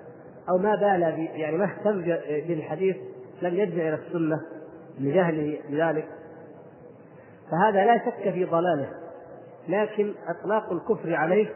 أو 0.48 0.58
ما 0.58 0.74
بال 0.74 1.02
يعني 1.18 1.56
ما 1.56 1.64
اهتم 1.64 2.00
بالحديث 2.48 2.96
لم 3.42 3.54
يرجع 3.54 3.88
إلى 3.88 3.94
السنة 3.94 4.40
لجهله 5.00 5.58
بذلك 5.68 6.08
فهذا 7.50 7.84
لا 7.84 7.98
شك 7.98 8.32
في 8.32 8.44
ضلاله 8.44 8.88
لكن 9.68 10.14
إطلاق 10.28 10.72
الكفر 10.72 11.14
عليه 11.14 11.48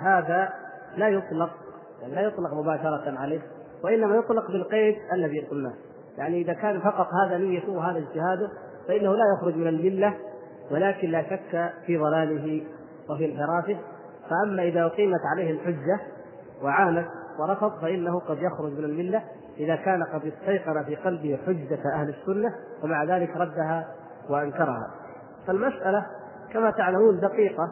هذا 0.00 0.48
لا 0.96 1.08
يطلق 1.08 1.50
يعني 2.02 2.14
لا 2.14 2.20
يطلق 2.20 2.54
مباشرة 2.54 3.18
عليه 3.18 3.40
وإنما 3.84 4.16
يطلق 4.16 4.50
بالقيد 4.50 4.96
الذي 5.12 5.40
قلناه. 5.40 5.74
يعني 6.20 6.40
إذا 6.40 6.52
كان 6.52 6.80
فقط 6.80 7.06
هذا 7.24 7.38
نيته 7.38 7.72
وهذا 7.72 7.98
اجتهاده 7.98 8.50
فإنه 8.88 9.14
لا 9.14 9.24
يخرج 9.36 9.56
من 9.56 9.66
المله 9.66 10.14
ولكن 10.70 11.08
لا 11.08 11.22
شك 11.22 11.72
في 11.86 11.98
ضلاله 11.98 12.62
وفي 13.10 13.24
انحرافه. 13.24 13.76
فأما 14.30 14.62
إذا 14.62 14.86
أقيمت 14.86 15.20
عليه 15.34 15.50
الحجة 15.50 16.00
وعانت 16.62 17.06
ورفض 17.38 17.80
فإنه 17.80 18.20
قد 18.20 18.38
يخرج 18.38 18.72
من 18.72 18.84
المله 18.84 19.22
إذا 19.58 19.76
كان 19.76 20.04
قد 20.04 20.26
استيقن 20.26 20.84
في 20.84 20.96
قلبه 20.96 21.38
حجة 21.46 21.94
أهل 21.94 22.08
السنة 22.08 22.54
ومع 22.84 23.04
ذلك 23.04 23.36
ردها 23.36 23.88
وأنكرها. 24.28 24.90
فالمسألة 25.46 26.06
كما 26.52 26.70
تعلمون 26.70 27.20
دقيقة 27.20 27.68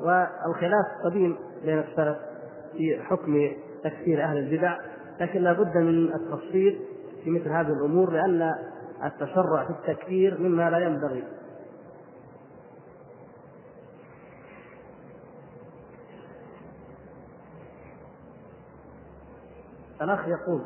والخلاف 0.00 0.86
قديم 1.04 1.36
بين 1.64 1.78
السلف 1.78 2.16
في 2.72 3.02
حكم 3.02 3.50
تكفير 3.84 4.24
أهل 4.24 4.38
البدع 4.38 4.78
لكن 5.20 5.40
لا 5.40 5.52
بد 5.52 5.76
من 5.76 6.14
التفصيل 6.14 6.80
في 7.24 7.30
مثل 7.30 7.48
هذه 7.48 7.72
الأمور 7.72 8.10
لأن 8.10 8.54
التشرع 9.04 9.64
في 9.64 9.70
التكفير 9.70 10.40
مما 10.40 10.70
لا 10.70 10.78
ينبغي. 10.78 11.24
الأخ 20.02 20.20
يقول 20.28 20.62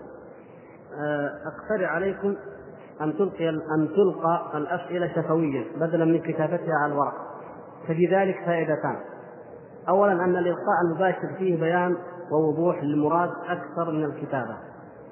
آه، 1.01 1.31
أقترح 1.47 1.91
عليكم 1.91 2.37
أن 3.01 3.17
تلقي 3.17 3.49
أن 3.49 3.89
تلقى 3.97 4.51
الأسئلة 4.55 5.13
شفويا 5.15 5.65
بدلا 5.77 6.05
من 6.05 6.21
كتابتها 6.21 6.75
على 6.83 6.93
الورق. 6.93 7.15
ففي 7.89 8.07
ذلك 8.07 8.37
فائدتان. 8.47 8.97
اولا 9.89 10.13
أن 10.13 10.37
الإلقاء 10.37 10.81
المباشر 10.85 11.37
فيه 11.39 11.61
بيان 11.61 11.97
ووضوح 12.33 12.83
للمراد 12.83 13.31
أكثر 13.49 13.91
من 13.91 14.05
الكتابة. 14.05 14.57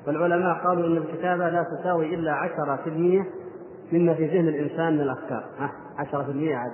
والعلماء 0.07 0.67
قالوا 0.67 0.87
إن 0.87 0.97
الكتابة 0.97 1.49
لا 1.49 1.63
تساوي 1.63 2.15
إلا 2.15 2.35
10% 2.35 3.27
مما 3.93 4.15
في 4.15 4.27
ذهن 4.27 4.49
الإنسان 4.49 4.95
من 4.95 5.01
الأفكار. 5.01 5.45
ها 5.59 5.73
10% 5.99 6.55
عاد. 6.55 6.73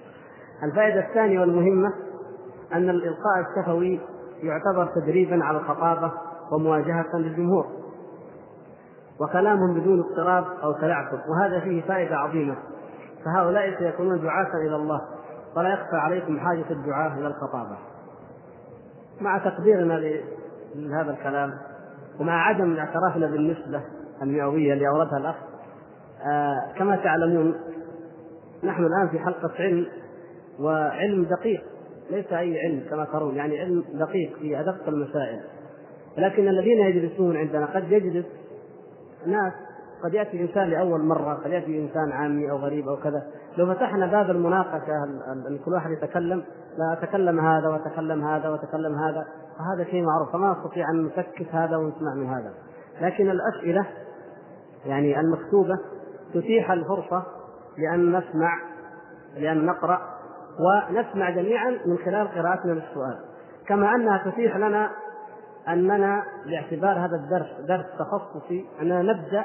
الفائدة 0.64 1.08
الثانية 1.08 1.40
والمهمة 1.40 1.92
أن 2.72 2.90
الإلقاء 2.90 3.40
الشفوي 3.40 4.00
يعتبر 4.42 4.86
تدريبا 4.86 5.44
على 5.44 5.58
الخطابة 5.58 6.12
ومواجهة 6.52 7.16
للجمهور 7.16 7.66
وكلامهم 9.20 9.80
بدون 9.80 10.00
اضطراب 10.00 10.44
أو 10.62 10.72
تلعثم 10.72 11.16
وهذا 11.16 11.60
فيه 11.60 11.82
فائدة 11.82 12.16
عظيمة. 12.16 12.56
فهؤلاء 13.24 13.78
سيكونون 13.78 14.20
دعاة 14.20 14.50
إلى 14.66 14.76
الله 14.76 15.00
ولا 15.56 15.68
يخفى 15.68 15.96
عليكم 15.96 16.40
حاجة 16.40 16.70
الدعاة 16.70 17.18
إلى 17.18 17.26
الخطابة. 17.26 17.76
مع 19.20 19.38
تقديرنا 19.38 20.00
لهذا 20.74 21.10
الكلام 21.10 21.50
ومع 22.20 22.48
عدم 22.48 22.76
اعترافنا 22.76 23.26
بالنسبة 23.26 23.80
المئوية 24.22 24.72
اللي 24.72 24.88
أوردها 24.88 25.18
الأخ 25.18 25.36
آه 26.26 26.78
كما 26.78 26.96
تعلمون 26.96 27.54
نحن 28.64 28.84
الآن 28.84 29.08
في 29.08 29.18
حلقة 29.18 29.50
علم 29.58 29.86
وعلم 30.60 31.24
دقيق 31.24 31.62
ليس 32.10 32.32
أي 32.32 32.60
علم 32.60 32.82
كما 32.90 33.04
ترون 33.04 33.36
يعني 33.36 33.60
علم 33.60 33.84
دقيق 33.94 34.38
في 34.38 34.60
أدق 34.60 34.88
المسائل. 34.88 35.40
لكن 36.18 36.48
الذين 36.48 36.78
يجلسون 36.78 37.36
عندنا 37.36 37.66
قد 37.66 37.92
يجلس 37.92 38.26
ناس 39.26 39.52
قد 40.04 40.14
يأتي 40.14 40.40
انسان 40.40 40.70
لأول 40.70 41.00
مرة، 41.00 41.34
قد 41.34 41.50
يأتي 41.50 41.78
إنسان 41.78 42.12
عامي 42.12 42.50
أو 42.50 42.56
غريب 42.56 42.88
أو 42.88 42.96
كذا، 42.96 43.22
لو 43.56 43.74
فتحنا 43.74 44.06
باب 44.06 44.30
المناقشة 44.30 45.04
ان 45.32 45.58
كل 45.64 45.72
واحد 45.72 45.90
يتكلم 45.90 46.42
لا 46.78 46.92
أتكلم 46.92 47.40
هذا 47.40 47.68
وتكلم 47.68 48.24
هذا 48.24 48.48
وتكلم 48.48 48.94
هذا. 48.94 49.26
فهذا 49.58 49.84
شيء 49.90 50.02
معروف 50.02 50.32
فما 50.32 50.52
نستطيع 50.52 50.90
أن 50.90 51.06
نسكت 51.06 51.54
هذا 51.54 51.76
ونسمع 51.76 52.14
من 52.14 52.26
هذا. 52.26 52.54
لكن 53.00 53.30
الأسئلة 53.30 53.86
يعني 54.86 55.20
المكتوبة 55.20 55.74
تتيح 56.34 56.70
الفرصة 56.70 57.22
لأن 57.78 58.18
نسمع 58.18 58.58
لأن 59.36 59.66
نقرأ 59.66 60.00
ونسمع 60.60 61.30
جميعا 61.30 61.70
من 61.86 61.98
خلال 62.04 62.28
قراءتنا 62.28 62.72
للسؤال. 62.72 63.18
كما 63.66 63.94
أنها 63.94 64.30
تتيح 64.30 64.56
لنا 64.56 64.90
أننا 65.68 66.22
باعتبار 66.46 66.98
هذا 66.98 67.16
الدرس 67.16 67.66
درس 67.68 67.86
تخصصي 67.98 68.66
أننا 68.82 69.02
نبدأ 69.02 69.44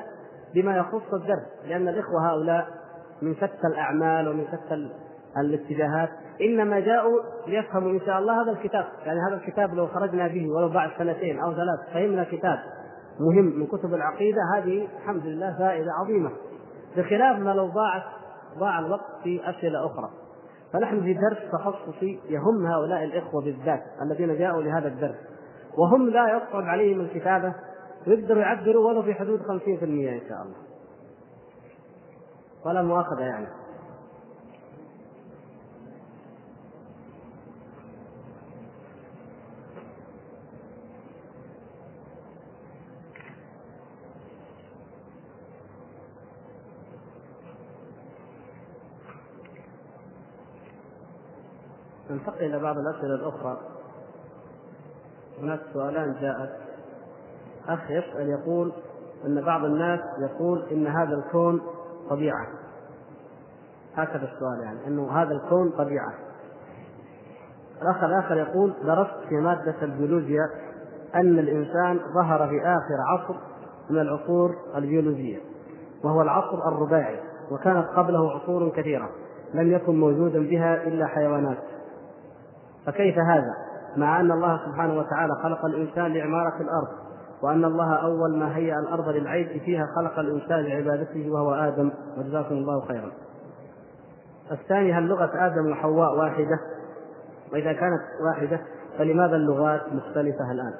بما 0.53 0.77
يخص 0.77 1.13
الدرس. 1.13 1.47
لأن 1.65 1.87
الإخوة 1.87 2.29
هؤلاء 2.29 2.67
من 3.21 3.35
شتى 3.35 3.67
الأعمال 3.67 4.27
ومن 4.27 4.45
شتى 4.47 4.89
الاتجاهات 5.37 6.09
إنما 6.41 6.79
جاءوا 6.79 7.19
ليفهموا 7.47 7.91
إن 7.91 7.99
شاء 7.99 8.19
الله 8.19 8.43
هذا 8.43 8.51
الكتاب. 8.51 8.85
يعني 9.05 9.19
هذا 9.29 9.35
الكتاب 9.35 9.73
لو 9.73 9.87
خرجنا 9.87 10.27
به 10.27 10.49
ولو 10.49 10.69
بعد 10.69 10.89
سنتين 10.97 11.39
أو 11.39 11.53
ثلاث 11.53 11.93
فهمنا 11.93 12.23
كتاب 12.23 12.59
مهم 13.19 13.59
من 13.59 13.67
كتب 13.67 13.93
العقيدة. 13.93 14.41
هذه 14.55 14.87
الحمد 14.97 15.25
لله 15.25 15.57
فائدة 15.59 15.91
عظيمة. 16.01 16.31
بخلاف 16.97 17.39
ما 17.39 17.49
لو 17.49 17.67
ضاعت 17.67 18.03
ضاع 18.59 18.79
الوقت 18.79 19.05
في 19.23 19.49
أسئلة 19.49 19.85
أخرى. 19.85 20.09
فنحن 20.73 21.01
في 21.01 21.13
درس 21.13 21.37
تخصصي 21.51 22.19
يهم 22.29 22.65
هؤلاء 22.65 23.03
الإخوة 23.03 23.43
بالذات 23.43 23.83
الذين 24.01 24.37
جاءوا 24.37 24.61
لهذا 24.61 24.87
الدرس. 24.87 25.17
وهم 25.77 26.09
لا 26.09 26.37
يصعب 26.37 26.63
عليهم 26.63 27.01
الكتابة 27.01 27.53
يقدروا 28.07 28.41
يعبروا 28.41 28.87
ولو 28.87 29.03
في 29.03 29.13
حدود 29.13 29.39
50% 29.41 30.09
إن 30.13 30.21
شاء 30.29 30.41
الله. 30.41 30.55
ولا 32.65 32.81
مؤاخذة 32.81 33.21
يعني. 33.21 33.47
ننتقل 52.13 52.45
إلى 52.45 52.59
بعض 52.59 52.77
الأسئلة 52.77 53.15
الأخرى. 53.15 53.57
هناك 55.41 55.59
سؤالان 55.73 56.15
جاءت. 56.21 56.49
أخ 57.67 57.91
يسأل 57.91 58.29
يقول 58.29 58.71
أن 59.25 59.41
بعض 59.41 59.65
الناس 59.65 59.99
يقول 60.19 60.63
إن 60.71 60.87
هذا 60.87 61.15
الكون 61.15 61.61
طبيعة. 62.09 62.47
هكذا 63.95 64.23
السؤال 64.33 64.59
يعني 64.63 64.87
أنه 64.87 65.11
هذا 65.11 65.31
الكون 65.31 65.69
طبيعة. 65.69 66.13
الأخ 67.81 68.03
الآخر 68.03 68.37
يقول 68.37 68.73
درست 68.83 69.27
في 69.29 69.35
مادة 69.35 69.75
البيولوجيا 69.81 70.49
أن 71.15 71.39
الإنسان 71.39 71.99
ظهر 72.13 72.47
في 72.47 72.61
آخر 72.61 72.97
عصر 73.07 73.35
من 73.89 73.99
العصور 73.99 74.55
البيولوجية 74.75 75.37
وهو 76.03 76.21
العصر 76.21 76.67
الرباعي 76.67 77.19
وكانت 77.51 77.87
قبله 77.95 78.31
عصور 78.31 78.69
كثيرة 78.69 79.09
لم 79.53 79.71
يكن 79.71 79.99
موجودا 79.99 80.39
بها 80.39 80.87
إلا 80.87 81.07
حيوانات. 81.07 81.57
فكيف 82.85 83.17
هذا؟ 83.17 83.53
مع 83.97 84.19
أن 84.19 84.31
الله 84.31 84.59
سبحانه 84.65 84.93
وتعالى 84.99 85.33
خلق 85.43 85.65
الإنسان 85.65 86.13
لعمارة 86.13 86.61
الأرض 86.61 86.87
وأن 87.43 87.65
الله 87.65 87.95
أول 87.95 88.37
ما 88.37 88.57
هيأ 88.57 88.79
الأرض 88.79 89.09
للعيش 89.09 89.47
فيها 89.47 89.87
خلق 89.95 90.19
الإنسان 90.19 90.59
لعبادته 90.59 91.29
وهو 91.31 91.53
آدم 91.53 91.91
وجزاكم 92.17 92.55
الله 92.55 92.85
خيرا. 92.85 93.11
الثاني 94.51 94.93
هل 94.93 95.03
لغة 95.03 95.31
آدم 95.33 95.71
وحواء 95.71 96.17
واحدة؟ 96.17 96.59
وإذا 97.53 97.73
كانت 97.73 98.01
واحدة 98.27 98.59
فلماذا 98.97 99.35
اللغات 99.35 99.93
مختلفة 99.93 100.51
الآن؟ 100.51 100.73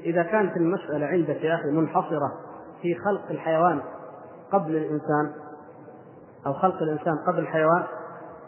إذا 0.00 0.22
كانت 0.22 0.56
المسألة 0.56 1.06
عندك 1.06 1.44
يا 1.44 1.54
أخي 1.54 1.70
منحصرة 1.70 2.32
في 2.82 2.94
خلق 2.94 3.30
الحيوان 3.30 3.82
قبل 4.52 4.76
الإنسان 4.76 5.41
أو 6.46 6.52
خلق 6.52 6.82
الإنسان 6.82 7.18
قبل 7.26 7.38
الحيوان 7.38 7.82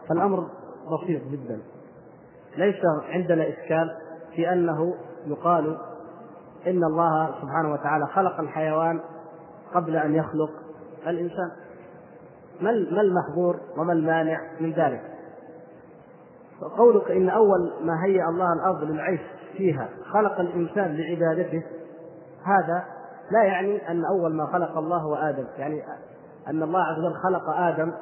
فالأمر 0.09 0.49
بسيط 0.93 1.23
جدا. 1.23 1.61
ليس 2.57 2.81
عندنا 3.09 3.49
إشكال 3.49 3.97
في 4.37 4.53
أنه 4.53 4.95
يقال 5.27 5.79
إن 6.67 6.85
الله 6.85 7.35
سبحانه 7.43 7.73
وتعالى 7.73 8.07
خلق 8.07 8.41
الحيوان 8.41 9.01
قبل 9.75 9.97
أن 9.97 10.15
يخلق 10.15 10.51
الإنسان. 11.07 11.51
ما 12.61 12.71
ما 12.71 13.01
المحظور 13.01 13.61
وما 13.77 13.93
المانع 13.93 14.41
من 14.61 14.73
ذلك؟ 14.73 15.03
قولك 16.77 17.11
إن 17.11 17.29
أول 17.29 17.73
ما 17.81 18.05
هيأ 18.05 18.29
الله 18.29 18.53
الأرض 18.53 18.85
للعيش 18.85 19.21
فيها 19.57 19.89
خلق 20.13 20.41
الإنسان 20.41 20.97
لعبادته 20.97 21.63
هذا 22.45 22.85
لا 23.31 23.43
يعني 23.43 23.91
أن 23.91 24.05
أول 24.05 24.35
ما 24.35 24.47
خلق 24.47 24.79
الله 24.79 24.97
هو 24.97 25.15
آدم. 25.15 25.45
يعني 25.59 25.83
أن 26.49 26.63
الله 26.63 26.81
عز 26.83 26.99
وجل 26.99 27.15
خلق 27.15 27.51
آدم 27.51 27.93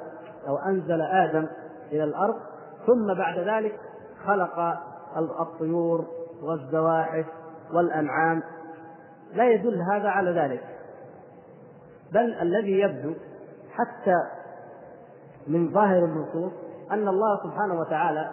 أو 0.49 0.57
أنزل 0.57 1.03
آدم 1.03 1.47
إلى 1.93 2.05
الأرض 2.05 2.35
ثم 2.87 3.15
بعد 3.15 3.39
ذلك 3.39 3.81
خلق 4.27 4.59
الطيور 5.41 6.07
والزواحف 6.43 7.27
والأنعام. 7.73 8.43
لا 9.35 9.51
يدل 9.51 9.83
هذا 9.93 10.09
على 10.09 10.31
ذلك 10.31 10.63
بل 12.13 12.35
الذي 12.41 12.81
يبدو 12.81 13.15
حتى 13.73 14.17
من 15.47 15.73
ظاهر 15.73 16.05
النصوص 16.05 16.53
أن 16.91 17.09
الله 17.09 17.43
سبحانه 17.43 17.81
وتعالى 17.81 18.31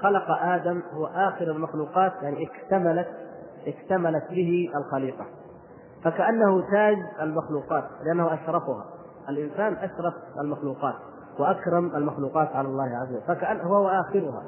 خلق 0.00 0.30
آدم 0.30 0.82
هو 0.92 1.06
آخر 1.06 1.44
المخلوقات 1.50 2.12
يعني 2.22 2.46
اكتملت 2.46 3.08
اكتملت 3.66 4.30
به 4.30 4.70
الخليقة 4.76 5.26
فكأنه 6.04 6.70
تاج 6.70 6.96
المخلوقات 7.20 7.84
لأنه 8.04 8.34
أشرفها. 8.34 8.84
الإنسان 9.30 9.74
أشرف 9.74 10.14
المخلوقات 10.40 10.94
وأكرم 11.38 11.96
المخلوقات 11.96 12.48
على 12.56 12.68
الله 12.68 12.84
عز 12.84 13.12
وجل 13.12 13.22
فكأنه 13.26 13.62
هو 13.62 13.88
آخرها 13.88 14.42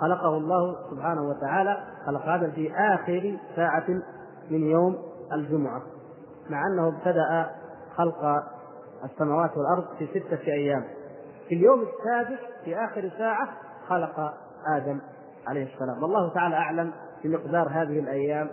خلقه 0.00 0.36
الله 0.36 0.76
سبحانه 0.90 1.28
وتعالى 1.28 1.76
خلق 2.06 2.24
هذا 2.24 2.50
في 2.50 2.72
آخر 2.74 3.36
ساعة 3.56 3.86
من 4.50 4.62
يوم 4.70 4.98
الجمعة 5.32 5.82
مع 6.50 6.66
أنه 6.66 6.88
ابتدأ 6.88 7.50
خلق 7.96 8.42
السماوات 9.04 9.50
والأرض 9.56 9.84
في 9.98 10.06
ستة 10.06 10.52
أيام. 10.52 10.84
في 11.48 11.54
اليوم 11.54 11.80
السادس 11.80 12.40
في 12.64 12.76
آخر 12.76 13.10
ساعة 13.18 13.48
خلق 13.88 14.34
آدم 14.76 15.00
عليه 15.46 15.74
السلام. 15.74 16.02
والله 16.02 16.34
تعالى 16.34 16.56
أعلم 16.56 16.92
بمقدار 17.24 17.68
هذه 17.68 17.98
الأيام 17.98 18.50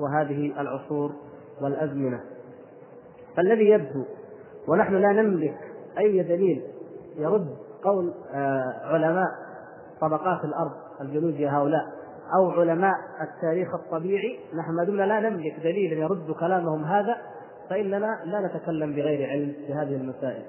وهذه 0.00 0.60
العصور 0.60 1.12
والأزمنة. 1.60 2.20
فالذي 3.36 3.70
يبدو 3.70 4.04
ونحن 4.68 4.94
لا 4.94 5.12
نملك 5.12 5.56
أي 5.98 6.22
دليل 6.22 6.62
يرد 7.16 7.56
قول 7.84 8.12
آه، 8.34 8.74
علماء 8.84 9.28
طبقات 10.00 10.44
الأرض 10.44 10.72
الجيولوجيا 11.00 11.50
هؤلاء 11.50 11.84
أو 12.34 12.50
علماء 12.50 12.94
التاريخ 13.20 13.74
الطبيعي 13.74 14.38
نحن 14.54 14.72
ما 14.72 14.84
دمنا 14.84 15.02
لا 15.02 15.20
نملك 15.20 15.60
دليلا 15.60 15.96
يرد 15.96 16.30
كلامهم 16.40 16.84
هذا 16.84 17.16
فإننا 17.70 18.20
لا 18.24 18.40
نتكلم 18.40 18.92
بغير 18.92 19.30
علم 19.30 19.52
في 19.66 19.74
هذه 19.74 19.96
المسائل. 19.96 20.42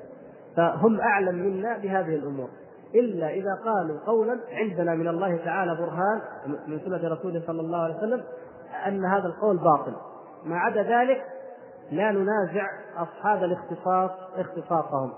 فهم 0.57 0.99
أعلم 0.99 1.35
منا 1.35 1.77
بهذه 1.77 2.15
الأمور. 2.15 2.49
إلا 2.95 3.29
إذا 3.29 3.55
قالوا 3.65 3.99
قولا 4.05 4.39
عندنا 4.51 4.95
من 4.95 5.07
الله 5.07 5.37
تعالى 5.37 5.75
برهان 5.75 6.21
من 6.67 6.79
سنة 6.79 7.13
رسوله 7.13 7.43
صلى 7.47 7.61
الله 7.61 7.77
عليه 7.77 7.95
وسلم 7.95 8.23
أن 8.87 9.05
هذا 9.05 9.27
القول 9.27 9.57
باطل. 9.57 9.93
ما 10.45 10.57
عدا 10.57 10.83
ذلك 10.83 11.21
لا 11.91 12.11
ننازع 12.11 12.67
أصحاب 12.97 13.43
الاختصاص 13.43 14.11
اختصاصهم 14.35 15.11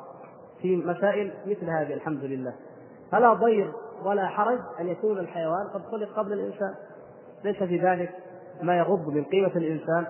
في 0.62 0.76
مسائل 0.76 1.34
مثل 1.46 1.70
هذه 1.70 1.94
الحمد 1.94 2.24
لله. 2.24 2.54
فلا 3.12 3.34
ضير 3.34 3.72
ولا 4.06 4.28
حرج 4.28 4.60
أن 4.80 4.88
يكون 4.88 5.20
الحيوان 5.20 5.68
قد 5.74 5.82
خلق 5.82 6.10
قبل 6.18 6.34
الإنسان. 6.34 6.76
ليس 7.44 7.64
في 7.64 7.78
ذلك 7.78 8.12
ما 8.62 8.78
يغض 8.78 9.08
من 9.08 9.24
قيمة 9.24 9.52
الإنسان 9.56 10.06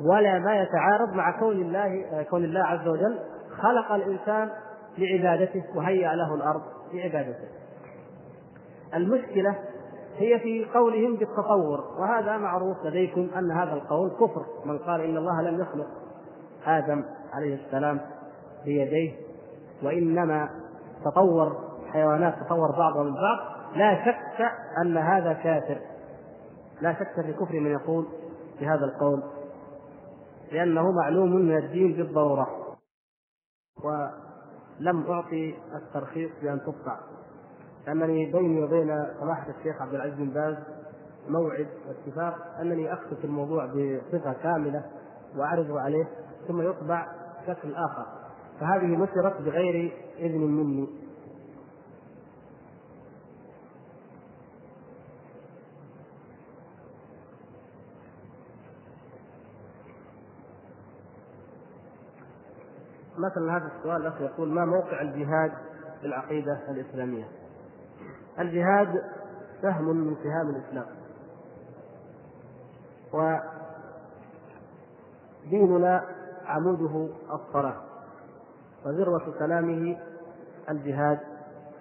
ولا 0.00 0.38
ما 0.38 0.62
يتعارض 0.62 1.12
مع 1.12 1.38
كون 1.38 1.56
الله 1.56 2.22
كون 2.30 2.44
الله 2.44 2.60
عز 2.60 2.88
وجل 2.88 3.18
خلق 3.62 3.92
الإنسان 3.92 4.50
لعبادته 4.98 5.64
وهيأ 5.74 6.14
له 6.14 6.34
الأرض 6.34 6.62
لعبادته. 6.92 7.48
المشكلة 8.94 9.58
هي 10.16 10.40
في 10.40 10.64
قولهم 10.74 11.16
بالتطور 11.16 11.84
وهذا 12.00 12.36
معروف 12.36 12.76
لديكم 12.84 13.28
أن 13.36 13.50
هذا 13.50 13.72
القول 13.72 14.10
كفر. 14.10 14.46
من 14.64 14.78
قال 14.78 15.00
إن 15.00 15.16
الله 15.16 15.42
لم 15.42 15.60
يخلق 15.60 15.86
آدم 16.66 17.04
عليه 17.32 17.66
السلام 17.66 18.00
بيديه 18.64 19.12
وإنما 19.82 20.50
تطور 21.04 21.56
حيوانات 21.92 22.34
تطور 22.46 22.70
بعضها 22.78 23.02
من 23.02 23.14
بعض. 23.14 23.38
لا 23.76 24.04
شك 24.04 24.50
أن 24.82 24.96
هذا 24.96 25.32
كافر. 25.32 25.80
لا 26.80 26.92
شك 26.92 27.20
في 27.26 27.32
كفر 27.32 27.60
من 27.60 27.70
يقول 27.70 28.06
بهذا 28.60 28.84
القول 28.84 29.22
لأنه 30.52 30.92
معلوم 30.92 31.32
من 31.36 31.56
الدين 31.56 31.92
بالضرورة 31.92 32.48
ولم 33.84 35.10
أعطي 35.10 35.54
الترخيص 35.74 36.30
بأن 36.42 36.60
تقطع 36.60 36.98
لأنني 37.86 38.32
بيني 38.32 38.64
وبين 38.64 39.06
سماحة 39.20 39.46
الشيخ 39.58 39.82
عبد 39.82 39.94
العزيز 39.94 40.14
بن 40.14 40.30
باز 40.30 40.56
موعد 41.28 41.68
واتفاق 41.88 42.34
أنني 42.60 42.92
أخطف 42.92 43.24
الموضوع 43.24 43.66
بصفة 43.66 44.32
كاملة 44.32 44.84
وأعرضه 45.36 45.80
عليه. 45.80 46.04
ثم 46.48 46.62
يطبع 46.62 47.06
بشكل 47.42 47.74
آخر. 47.74 48.06
فهذه 48.60 48.86
نشرت 48.86 49.42
بغير 49.42 49.92
إذن 50.18 50.40
مني. 50.40 50.88
مثلا 63.18 63.56
هذا 63.56 63.70
السؤال 63.78 63.96
الأخ 64.06 64.20
يقول 64.20 64.48
ما 64.48 64.64
موقع 64.64 65.00
الجهاد 65.00 65.52
في 66.00 66.06
العقيدة 66.06 66.60
الإسلامية؟ 66.68 67.28
الجهاد 68.38 69.02
سهم 69.62 69.96
من 69.96 70.16
سهام 70.22 70.50
الإسلام. 70.50 70.86
وديننا 75.46 76.04
عموده 76.48 77.08
الصلاة 77.32 77.76
وذروة 78.86 79.34
سلامه 79.38 79.96
الجهاد 80.70 81.18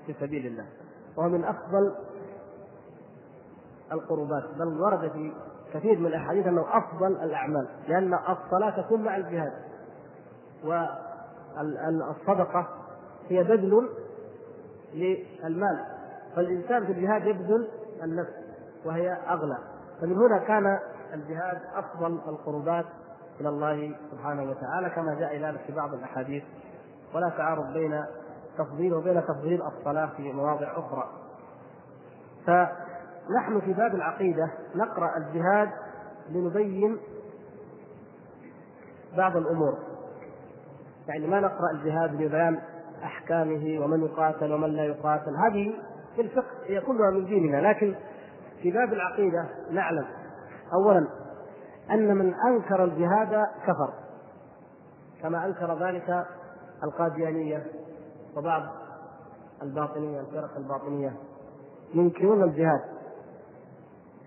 في 0.05 0.13
سبيل 0.19 0.45
الله. 0.45 0.65
وهو 1.17 1.29
من 1.29 1.43
أفضل 1.43 1.95
القربات 3.91 4.43
بل 4.59 4.81
ورد 4.81 5.11
في 5.11 5.33
كثير 5.73 5.99
من 5.99 6.05
الأحاديث 6.05 6.47
أنه 6.47 6.65
أفضل 6.77 7.11
الأعمال 7.11 7.67
لأن 7.87 8.13
الصلاة 8.13 8.81
تكون 8.81 9.03
مع 9.03 9.17
الجهاد 9.17 9.53
و 10.65 10.85
الصدقة 12.11 12.67
هي 13.29 13.43
بذل 13.43 13.89
للمال 14.93 15.85
فالإنسان 16.35 16.85
في 16.85 16.91
الجهاد 16.91 17.27
يبذل 17.27 17.67
النفس 18.03 18.33
وهي 18.85 19.13
أغلى. 19.13 19.57
فمن 20.01 20.17
هنا 20.17 20.37
كان 20.37 20.79
الجهاد 21.13 21.61
أفضل 21.75 22.19
القربات 22.27 22.85
إلى 23.41 23.49
الله 23.49 23.95
سبحانه 24.11 24.43
وتعالى 24.43 24.89
كما 24.89 25.15
جاء 25.19 25.37
ذلك 25.37 25.59
في 25.67 25.73
بعض 25.73 25.93
الأحاديث. 25.93 26.43
ولا 27.15 27.29
تعارض 27.29 27.73
بين 27.73 28.03
تفضيل 28.57 28.93
وبين 28.93 29.23
تفضيل 29.23 29.61
الصلاة 29.61 30.09
في 30.17 30.33
مواضع 30.33 30.71
أخرى. 30.71 31.09
فنحن 32.45 33.59
في 33.59 33.73
باب 33.73 33.95
العقيدة 33.95 34.51
نقرأ 34.75 35.17
الجهاد 35.17 35.69
لنبين 36.29 36.97
بعض 39.17 39.37
الأمور. 39.37 39.77
يعني 41.07 41.27
ما 41.27 41.39
نقرأ 41.39 41.71
الجهاد 41.73 42.21
لبيان 42.21 42.59
أحكامه 43.03 43.79
ومن 43.83 44.03
يقاتل 44.03 44.53
ومن 44.53 44.69
لا 44.69 44.85
يقاتل. 44.85 45.35
هذه 45.35 45.73
في 46.15 46.21
الفقه 46.21 46.55
هي 46.65 46.81
كلها 46.81 47.11
من 47.11 47.25
ديننا 47.25 47.57
لكن 47.67 47.95
في 48.61 48.71
باب 48.71 48.93
العقيدة 48.93 49.49
نعلم. 49.71 50.05
اولا 50.73 51.07
أن 51.91 52.15
من 52.17 52.33
أنكر 52.33 52.83
الجهاد 52.83 53.45
كفر 53.63 53.93
كما 55.21 55.45
أنكر 55.45 55.85
ذلك 55.87 56.25
القاديانية 56.83 57.65
وبعض 58.37 58.63
الباطنية 59.61 60.19
الفرق 60.19 60.57
الباطنية 60.57 61.13
ينكرون 61.93 62.43
الجهاد. 62.43 62.81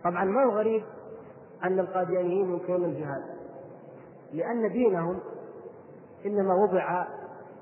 طبعا 0.04 0.24
ما 0.24 0.44
هو 0.44 0.50
غريب 0.50 0.82
أن 1.64 1.78
القاديانيين 1.78 2.50
ينكرون 2.52 2.84
الجهاد 2.84 3.22
لأن 4.32 4.72
دينهم 4.72 5.18
إنما 6.26 6.54
وضع 6.54 7.06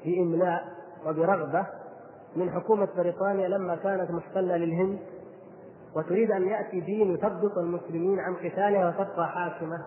بإملاء 0.04 0.64
وبرغبة 1.06 1.66
من 2.36 2.50
حكومة 2.50 2.88
بريطانيا 2.96 3.48
لما 3.48 3.76
كانت 3.76 4.10
محتلة 4.10 4.56
للهند 4.56 4.98
وتريد 5.98 6.30
أن 6.30 6.48
يأتي 6.48 6.80
دين 6.80 7.14
يثبط 7.14 7.58
المسلمين 7.58 8.18
عن 8.18 8.34
قتالها 8.34 8.88
وتبقى 8.88 9.28
حاكمة. 9.28 9.78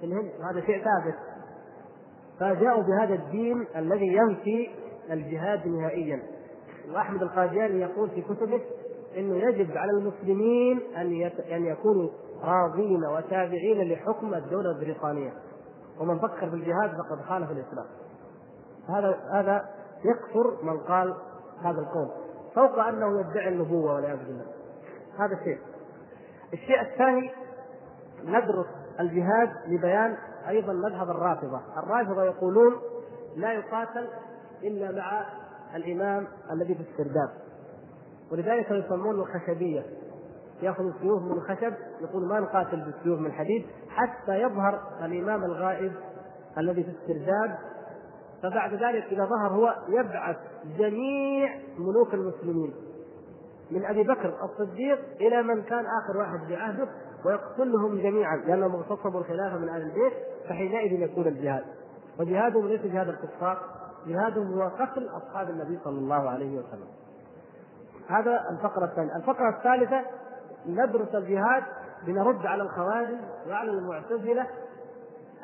في 0.00 0.06
الهند 0.06 0.30
وهذا 0.40 0.60
شيء 0.60 0.84
ثابت. 0.84 1.14
فجاءوا 2.40 2.82
بهذا 2.82 3.14
الدين 3.14 3.66
الذي 3.76 4.06
ينفي 4.06 4.70
الجهاد 5.10 5.66
نهائيا. 5.66 6.22
واحمد 6.94 7.22
القادياني 7.22 7.80
يقول 7.80 8.10
في 8.10 8.22
كتبه 8.22 8.60
إنه 9.16 9.36
يجب 9.36 9.76
على 9.76 9.90
المسلمين 9.90 10.80
أن 10.96 11.30
أن 11.52 11.64
يكونوا 11.64 12.08
راضين 12.42 13.04
وتابعين 13.04 13.92
لحكم 13.92 14.34
الدولة 14.34 14.70
البريطانية. 14.70 15.32
ومن 16.00 16.18
فكر 16.18 16.48
بالجهاد 16.48 16.90
فقد 16.90 17.20
خالف 17.28 17.50
الإسلام. 17.50 17.86
هذا 18.88 19.18
هذا 19.32 19.68
يكفر 20.04 20.64
من 20.64 20.78
قال 20.78 21.14
هذا 21.62 21.78
القول. 21.80 22.08
فوق 22.54 22.78
أنه 22.78 23.20
يدعي 23.20 23.48
النبوة 23.48 23.94
والعياذ 23.94 24.18
بالله. 24.18 24.57
هذا 25.18 25.44
شيء. 25.44 25.58
الشيء 26.52 26.80
الثاني 26.80 27.30
ندرس 28.24 28.66
الجهاد 29.00 29.50
لبيان 29.66 30.16
أيضا 30.48 30.72
مذهب 30.72 31.10
الرافضة. 31.10 31.60
الرافضة 31.76 32.24
يقولون 32.24 32.72
لا 33.36 33.52
يقاتل 33.52 34.08
إلا 34.62 34.92
مع 34.92 35.24
الإمام 35.74 36.26
الذي 36.52 36.74
في 36.74 36.80
السرداب 36.80 37.30
ولذلك 38.32 38.70
يسمونه 38.70 39.22
الخشبية. 39.22 39.82
ياخذ 40.62 40.84
السيوف 40.84 41.22
من 41.22 41.32
الخشب 41.32 41.74
يقول 42.00 42.28
ما 42.28 42.40
نقاتل 42.40 42.80
بالسيوف 42.80 43.20
من 43.20 43.26
الحديد 43.26 43.66
حتى 43.88 44.40
يظهر 44.40 44.80
الإمام 45.04 45.44
الغائب 45.44 45.92
الذي 46.58 46.84
في 46.84 46.90
السرداب 46.90 47.58
فبعد 48.42 48.74
ذلك 48.74 49.04
إذا 49.04 49.24
ظهر 49.24 49.52
هو 49.52 49.74
يبعث 49.88 50.36
جميع 50.78 51.58
ملوك 51.78 52.14
المسلمين. 52.14 52.74
من 53.70 53.84
أبي 53.84 54.02
بكر 54.02 54.34
الصديق 54.44 54.98
إلى 55.20 55.42
من 55.42 55.62
كان 55.62 55.84
آخر 55.86 56.18
واحد 56.18 56.48
بعهده 56.48 56.88
ويقتلهم 57.24 57.98
جميعا 57.98 58.36
لأنهم 58.36 58.74
اغتصبوا 58.74 59.20
الخلافة 59.20 59.58
من 59.58 59.68
أهل 59.68 59.82
البيت 59.82 60.12
فحينئذ 60.48 61.00
يكون 61.00 61.26
الجهاد. 61.26 61.64
وجهادهم 62.20 62.68
ليس 62.68 62.80
جهاد 62.80 63.08
الكفار 63.08 63.58
جهادهم 64.06 64.52
هو 64.52 64.68
قتل 64.68 65.08
أصحاب 65.08 65.50
النبي 65.50 65.78
صلى 65.84 65.98
الله 65.98 66.30
عليه 66.30 66.58
وسلم. 66.58 66.88
هذا 68.08 68.44
الفقرة 68.50 68.84
الثانية، 68.84 69.16
الفقرة 69.16 69.56
الثالثة 69.58 70.00
ندرس 70.66 71.14
الجهاد 71.14 71.62
لنرد 72.06 72.46
على 72.46 72.62
الخوارج 72.62 73.18
وعلى 73.48 73.70
المعتزلة 73.70 74.46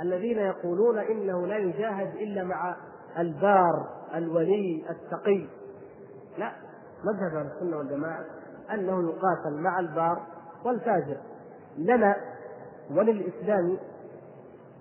الذين 0.00 0.38
يقولون 0.38 0.98
إنه 0.98 1.46
لا 1.46 1.56
يجاهد 1.56 2.14
إلا 2.14 2.44
مع 2.44 2.76
البار 3.18 3.88
الولي 4.14 4.84
التقي. 4.90 5.46
لا. 6.38 6.52
مذهب 7.04 7.36
أهل 7.36 7.46
السنة 7.46 7.76
والجماعة 7.76 8.24
أنه 8.74 9.10
يقاتل 9.10 9.60
مع 9.60 9.78
البار 9.80 10.22
والفاجر. 10.64 11.16
لنا 11.78 12.16
وللإسلام 12.90 13.78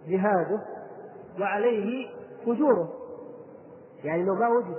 جهاده 0.07 0.61
وعليه 1.39 2.09
فجوره. 2.45 2.93
يعني 4.03 4.24
لو 4.24 4.36
ما 4.36 4.47
وجد 4.47 4.78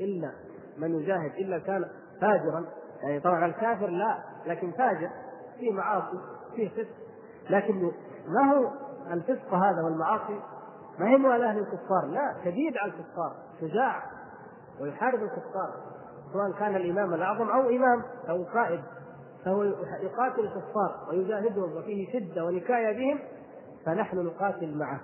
إلا 0.00 0.32
من 0.78 0.94
يجاهد 0.94 1.32
إلا 1.34 1.58
كان 1.58 1.84
فاجرا. 2.20 2.64
يعني 3.02 3.20
طبعا 3.20 3.46
الكافر 3.46 3.86
لا 3.86 4.18
لكن 4.46 4.70
فاجر. 4.70 5.10
فيه 5.58 5.72
معاصي 5.72 6.18
فيه 6.56 6.68
فسق. 6.68 6.96
لكن 7.50 7.90
ما 8.28 8.52
هو 8.52 8.70
الفسق 9.12 9.54
هذا 9.54 9.82
والمعاصي؟ 9.82 10.40
ما 10.98 11.08
هي 11.08 11.16
موالاة 11.16 11.54
للكفار؟ 11.54 12.06
لا 12.06 12.34
شديد 12.44 12.76
على 12.76 12.92
الكفار. 12.92 13.36
شجاع 13.60 14.02
ويحارب 14.80 15.22
الكفار. 15.22 15.91
سواء 16.32 16.52
كان 16.58 16.76
الإمام 16.76 17.14
الأعظم 17.14 17.50
أو 17.50 17.60
إمام 17.60 18.02
أو 18.28 18.44
قائد 18.44 18.80
فهو 19.44 19.62
يقاتل 20.02 20.40
الكفار 20.40 21.06
ويجاهدهم 21.10 21.76
وفيه 21.76 22.12
شدة 22.12 22.44
ونكاية 22.44 22.96
بهم 22.96 23.18
فنحن 23.86 24.18
نقاتل 24.18 24.78
معه 24.78 25.00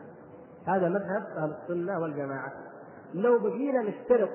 هذا 0.66 0.88
مذهب 0.88 1.22
أهل 1.36 1.54
السنة 1.62 1.98
والجماعة 1.98 2.52
لو 3.14 3.38
بقينا 3.38 3.82
نشترط 3.82 4.28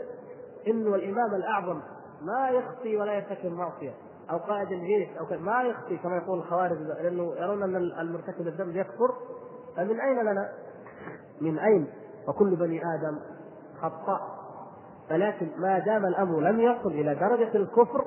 إنه 0.67 0.95
الإمام 0.95 1.35
الأعظم 1.35 1.81
ما 2.21 2.49
يخطي 2.49 2.97
ولا 2.97 3.13
يرتكب 3.13 3.51
معصية 3.51 3.93
أو 4.31 4.37
قائد 4.37 4.71
الجيش 4.71 5.17
أو 5.17 5.39
ما 5.39 5.63
يخطي 5.63 5.97
كما 5.97 6.17
يقول 6.17 6.39
الخوارج 6.39 6.77
لأنه 6.77 7.35
يرون 7.35 7.63
أن 7.63 7.75
المرتكب 7.75 8.47
الذنب 8.47 8.75
يكفر 8.75 9.15
فمن 9.77 9.99
أين 9.99 10.19
لنا؟ 10.21 10.49
من 11.41 11.59
أين؟ 11.59 11.87
وكل 12.27 12.55
بني 12.55 12.81
آدم 12.95 13.19
خطاء 13.81 14.42
ولكن 15.11 15.47
ما 15.57 15.79
دام 15.79 16.05
الأمر 16.05 16.39
لم 16.39 16.59
يصل 16.59 16.91
إلى 16.91 17.15
درجة 17.15 17.55
الكفر 17.55 18.05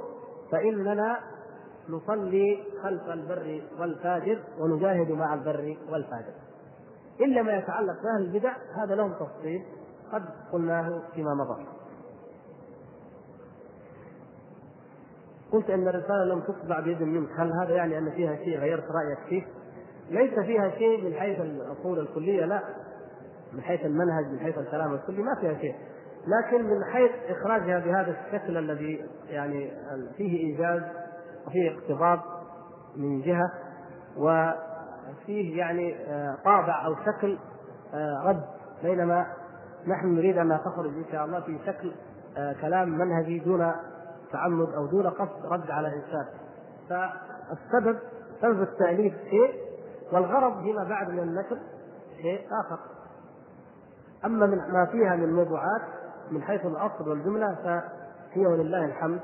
فإننا 0.52 1.20
نصلي 1.88 2.62
خلف 2.82 3.10
البر 3.10 3.62
والفاجر 3.80 4.38
ونجاهد 4.58 5.10
مع 5.10 5.34
البر 5.34 5.76
والفاجر. 5.90 6.34
إلا 7.20 7.42
ما 7.42 7.52
يتعلق 7.56 7.94
بأهل 8.02 8.22
البدع 8.26 8.52
هذا 8.82 8.94
لهم 8.94 9.12
تفصيل 9.12 9.62
قد 10.12 10.24
قلناه 10.52 11.02
فيما 11.14 11.34
مضى. 11.34 11.66
قلت 15.52 15.70
أن 15.70 15.88
الرسالة 15.88 16.24
لم 16.24 16.40
تطبع 16.40 16.80
بيد 16.80 17.02
منك. 17.02 17.28
هل 17.38 17.52
هذا 17.62 17.74
يعني 17.74 17.98
أن 17.98 18.10
فيها 18.10 18.36
شيء 18.36 18.58
غيرت 18.58 18.84
رأيك 18.84 19.18
فيه؟ 19.28 19.46
ليس 20.10 20.38
فيها 20.38 20.70
شيء 20.70 21.04
من 21.04 21.14
حيث 21.14 21.40
الأصول 21.40 21.98
الكلية 21.98 22.44
لا. 22.44 22.62
من 23.52 23.62
حيث 23.62 23.86
المنهج 23.86 24.26
من 24.32 24.38
حيث 24.38 24.58
الكلام 24.58 24.94
الكلي 24.94 25.22
ما 25.22 25.34
فيها 25.40 25.58
شيء. 25.60 25.74
لكن 26.26 26.64
من 26.64 26.84
حيث 26.84 27.10
إخراجها 27.28 27.78
بهذا 27.78 28.16
الشكل 28.20 28.56
الذي 28.56 29.04
يعني 29.28 29.72
فيه 30.16 30.38
إيجاز 30.38 30.82
وفيه 31.46 31.78
اقتضاب 31.78 32.20
من 32.96 33.22
جهة 33.22 33.52
وفيه 34.16 35.58
يعني 35.58 35.96
آه، 36.06 36.36
طابع 36.44 36.86
أو 36.86 36.94
شكل 36.94 37.38
آه، 37.94 38.22
رد 38.24 38.44
بينما 38.82 39.26
نحن 39.86 40.06
نريد 40.06 40.38
انها 40.38 40.58
تخرج 40.58 40.86
إن 40.86 41.04
شاء 41.12 41.24
الله 41.24 41.40
في 41.40 41.58
شكل 41.66 41.92
آه، 42.36 42.52
كلام 42.60 42.88
منهجي 42.88 43.38
دون 43.38 43.72
تعمد 44.32 44.68
أو 44.74 44.86
دون 44.86 45.06
قصد 45.06 45.46
رد 45.46 45.70
على 45.70 45.88
انسان 45.88 46.26
فالسبب 46.88 47.98
سبب 48.42 48.62
التأليف 48.62 49.14
شيء 49.30 49.66
والغرض 50.12 50.62
فيما 50.62 50.84
بعد 50.84 51.10
من 51.10 51.18
النشر 51.18 51.58
شيء 52.22 52.46
آخر. 52.60 52.78
أما 54.24 54.46
من 54.46 54.58
ما 54.72 54.86
فيها 54.86 55.16
من 55.16 55.32
موضوعات 55.32 55.82
من 56.30 56.42
حيث 56.42 56.66
الأصل 56.66 57.08
والجملة 57.08 57.54
فهي 57.54 58.46
ولله 58.46 58.84
الحمد 58.84 59.20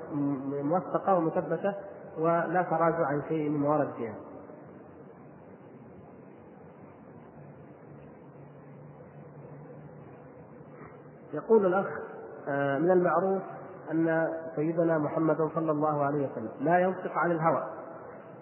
موثقة 0.53 1.15
ومثبتة 1.15 1.75
ولا 2.19 2.63
تراجع 2.71 3.07
عن 3.07 3.23
شيء 3.29 3.49
من 3.49 3.63
ورد 3.63 3.89
فيها. 3.97 4.15
يقول 11.35 11.67
الأخ 11.67 11.87
آه، 12.49 12.79
من 12.79 12.91
المعروف 12.91 13.43
أن 13.91 14.29
سيدنا 14.57 14.99
محمد 14.99 15.51
صلى 15.55 15.71
الله 15.71 16.05
عليه 16.05 16.29
وسلم 16.31 16.51
لا 16.61 16.79
ينطق 16.79 17.13
عن 17.13 17.31
الهوى 17.31 17.65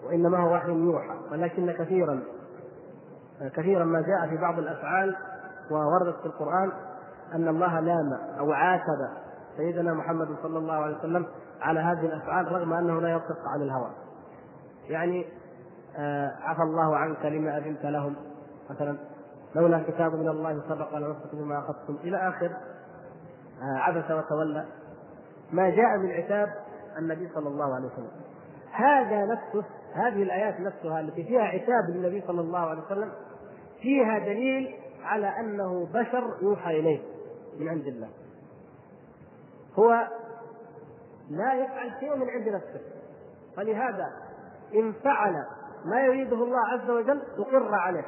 وإنما 0.05 0.37
هو 0.37 0.53
وحي 0.53 0.71
يوحى 0.71 1.15
ولكن 1.31 1.71
كثيرا 1.71 2.23
كثيرا 3.55 3.83
ما 3.85 4.01
جاء 4.01 4.29
في 4.29 4.37
بعض 4.37 4.59
الأفعال 4.59 5.15
ووردت 5.71 6.15
في 6.19 6.25
القرآن 6.25 6.71
أن 7.33 7.47
الله 7.47 7.79
لام 7.79 8.13
أو 8.39 8.51
عاتب 8.51 9.09
سيدنا 9.57 9.93
محمد 9.93 10.27
صلى 10.43 10.57
الله 10.57 10.73
عليه 10.73 10.97
وسلم 10.97 11.25
على 11.61 11.79
هذه 11.79 12.05
الأفعال 12.05 12.51
رغم 12.51 12.73
أنه 12.73 13.01
لا 13.01 13.09
ينطق 13.09 13.47
عن 13.47 13.61
الهوى. 13.61 13.91
يعني 14.89 15.25
آه 15.97 16.31
عفى 16.41 16.61
الله 16.61 16.97
عنك 16.97 17.25
لما 17.25 17.57
أذنت 17.57 17.85
لهم. 17.85 18.15
مثلا 18.69 18.97
لولا 19.55 19.83
كتاب 19.87 20.15
من 20.15 20.27
الله 20.27 20.61
سبق 20.69 20.97
لنصرت 20.97 21.35
بما 21.35 21.59
أخذتم. 21.59 21.95
إلى 22.03 22.17
آخر 22.17 22.51
آه 23.61 23.77
عبس 23.77 24.11
وتولى. 24.11 24.65
ما 25.51 25.69
جاء 25.69 25.97
من 25.97 26.11
عتاب 26.11 26.49
النبي 26.97 27.29
صلى 27.35 27.47
الله 27.47 27.75
عليه 27.75 27.85
وسلم. 27.85 28.11
هذا 28.71 29.25
نفسه 29.25 29.65
هذه 29.93 30.23
الآيات 30.23 30.59
نفسها 30.59 30.99
التي 30.99 31.23
فيها 31.23 31.41
عتاب 31.41 31.89
للنبي 31.89 32.23
صلى 32.27 32.41
الله 32.41 32.59
عليه 32.59 32.81
وسلم 32.81 33.11
فيها 33.81 34.19
دليل 34.19 34.75
على 35.03 35.27
أنه 35.39 35.87
بشر 35.93 36.23
يوحى 36.41 36.79
إليه. 36.79 37.10
من 37.59 37.69
عند 37.69 37.87
الله. 37.87 38.09
هو 39.79 40.07
لا 41.29 41.53
يفعل 41.53 41.91
شيء 41.99 42.15
من 42.15 42.29
عند 42.29 42.49
نفسه. 42.49 42.81
فلهذا 43.57 44.07
إن 44.75 44.93
فعل 44.93 45.33
ما 45.85 46.05
يريده 46.05 46.43
الله 46.43 46.67
عز 46.67 46.89
وجل 46.89 47.21
أقر 47.37 47.75
عليه. 47.75 48.05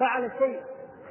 فعل 0.00 0.30
شيء 0.38 0.60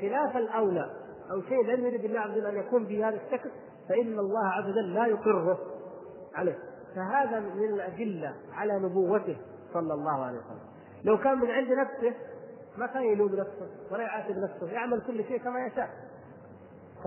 خلاف 0.01 0.37
الأولى 0.37 0.91
أو 1.31 1.41
شيء 1.41 1.65
لم 1.65 1.85
يرد 1.85 2.05
الله 2.05 2.19
عز 2.19 2.31
وجل 2.31 2.45
أن 2.45 2.57
يكون 2.57 2.85
بهذا 2.85 3.15
الشكل 3.15 3.51
فإن 3.89 4.19
الله 4.19 4.47
عز 4.47 4.69
وجل 4.69 4.93
لا 4.93 5.05
يقره 5.05 5.57
عليه. 6.35 6.57
فهذا 6.95 7.39
من 7.39 7.63
الأدلة 7.63 8.35
على 8.53 8.79
نبوته 8.79 9.37
صلى 9.73 9.93
الله 9.93 10.25
عليه 10.25 10.37
وسلم. 10.37 10.67
لو 11.03 11.17
كان 11.17 11.37
من 11.37 11.51
عند 11.51 11.71
نفسه 11.71 12.13
ما 12.77 12.87
كان 12.87 13.03
يلوم 13.03 13.35
نفسه 13.35 13.69
ولا 13.91 14.03
يعاتب 14.03 14.37
نفسه 14.37 14.71
يعمل 14.71 15.01
كل 15.07 15.23
شيء 15.23 15.37
كما 15.37 15.65
يشاء. 15.65 15.89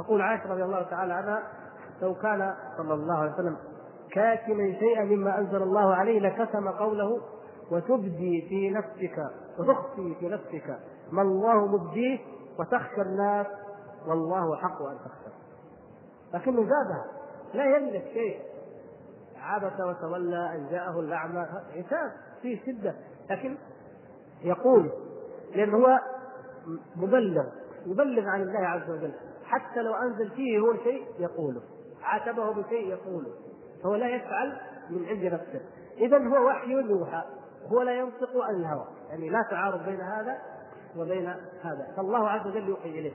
تقول 0.02 0.22
عائشة 0.22 0.52
رضي 0.52 0.64
الله 0.64 0.82
تعالى 0.82 1.12
عنها 1.12 1.42
لو 2.02 2.14
كان 2.14 2.54
صلى 2.76 2.94
الله 2.94 3.18
عليه 3.18 3.32
وسلم 3.32 3.56
كاتما 4.12 4.72
شيئا 4.78 5.04
مما 5.04 5.38
أنزل 5.38 5.62
الله 5.62 5.94
عليه 5.94 6.20
لكتم 6.20 6.68
قوله 6.68 7.20
وتبدي 7.70 8.46
في 8.48 8.70
نفسك 8.70 9.18
وتخفي 9.58 10.14
في 10.20 10.28
نفسك 10.28 10.78
ما 11.12 11.22
الله 11.22 11.66
مبديه 11.66 12.18
وتخشى 12.58 13.02
الناس 13.02 13.46
والله 14.06 14.56
حق 14.56 14.82
أن 14.82 14.98
تخشى. 14.98 15.34
لكنه 16.34 16.62
زادها 16.62 17.04
لا 17.54 17.76
يملك 17.76 18.04
شيء. 18.12 18.40
عبس 19.40 19.80
وتولى 19.80 20.54
أن 20.54 20.68
جاءه 20.70 21.00
الاعمى 21.00 21.46
عتاب 21.76 22.12
فيه 22.42 22.60
شدة. 22.66 22.94
لكن 23.30 23.56
يقول 24.42 24.90
لأنه 25.54 25.76
هو 25.76 25.98
مبلغ 26.96 27.44
يبلغ 27.86 28.28
عن 28.28 28.42
الله 28.42 28.66
عز 28.66 28.90
وجل. 28.90 29.12
حتى 29.50 29.82
لو 29.82 29.94
أنزل 29.94 30.30
فيه 30.30 30.58
هو 30.58 30.74
شيء 30.84 31.06
يقوله. 31.18 31.62
عاتبه 32.02 32.52
بشيء 32.52 32.88
يقوله. 32.88 33.30
فهو 33.82 33.94
لا 33.94 34.08
يفعل 34.08 34.60
من 34.90 35.08
عند 35.08 35.24
نفسه. 35.24 35.60
اذا 35.98 36.18
هو 36.18 36.46
وحي 36.46 36.70
يوحى. 36.70 37.22
هو 37.72 37.82
لا 37.82 37.92
ينطق 37.92 38.30
عن 38.36 38.54
الهوى. 38.54 38.86
يعني 39.08 39.28
لا 39.28 39.42
تعارض 39.50 39.84
بين 39.84 40.00
هذا 40.00 40.38
وبين 40.96 41.26
هذا. 41.62 41.94
فالله 41.96 42.28
عز 42.28 42.46
وجل 42.46 42.68
يوحي 42.68 42.88
إليه. 42.88 43.12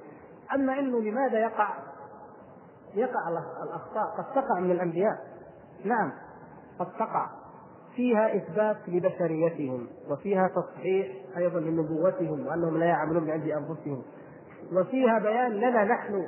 أما 0.56 0.80
إنه 0.80 1.02
لماذا 1.02 1.40
يقع؟ 1.40 1.70
يقع 2.96 3.30
الأخطاء. 3.64 4.18
قد 4.18 4.34
تقع 4.36 4.60
من 4.60 4.72
الأنبياء. 4.72 5.18
نعم. 5.86 6.12
قد 6.80 6.92
تقع. 6.92 7.30
فيها 7.96 8.36
إثبات 8.36 8.78
لبشريتهم. 8.88 9.88
وفيها 10.10 10.48
تصحيح 10.48 11.08
أيضا 11.38 11.60
لنبوتهم 11.60 12.48
وأنهم 12.48 12.78
لا 12.78 12.86
يعملون 12.86 13.24
من 13.24 13.32
عند 13.32 13.48
أنفسهم. 13.48 14.04
وفيها 14.74 15.20
بيان 15.20 15.52
لنا 15.52 15.84
نحن 15.84 16.28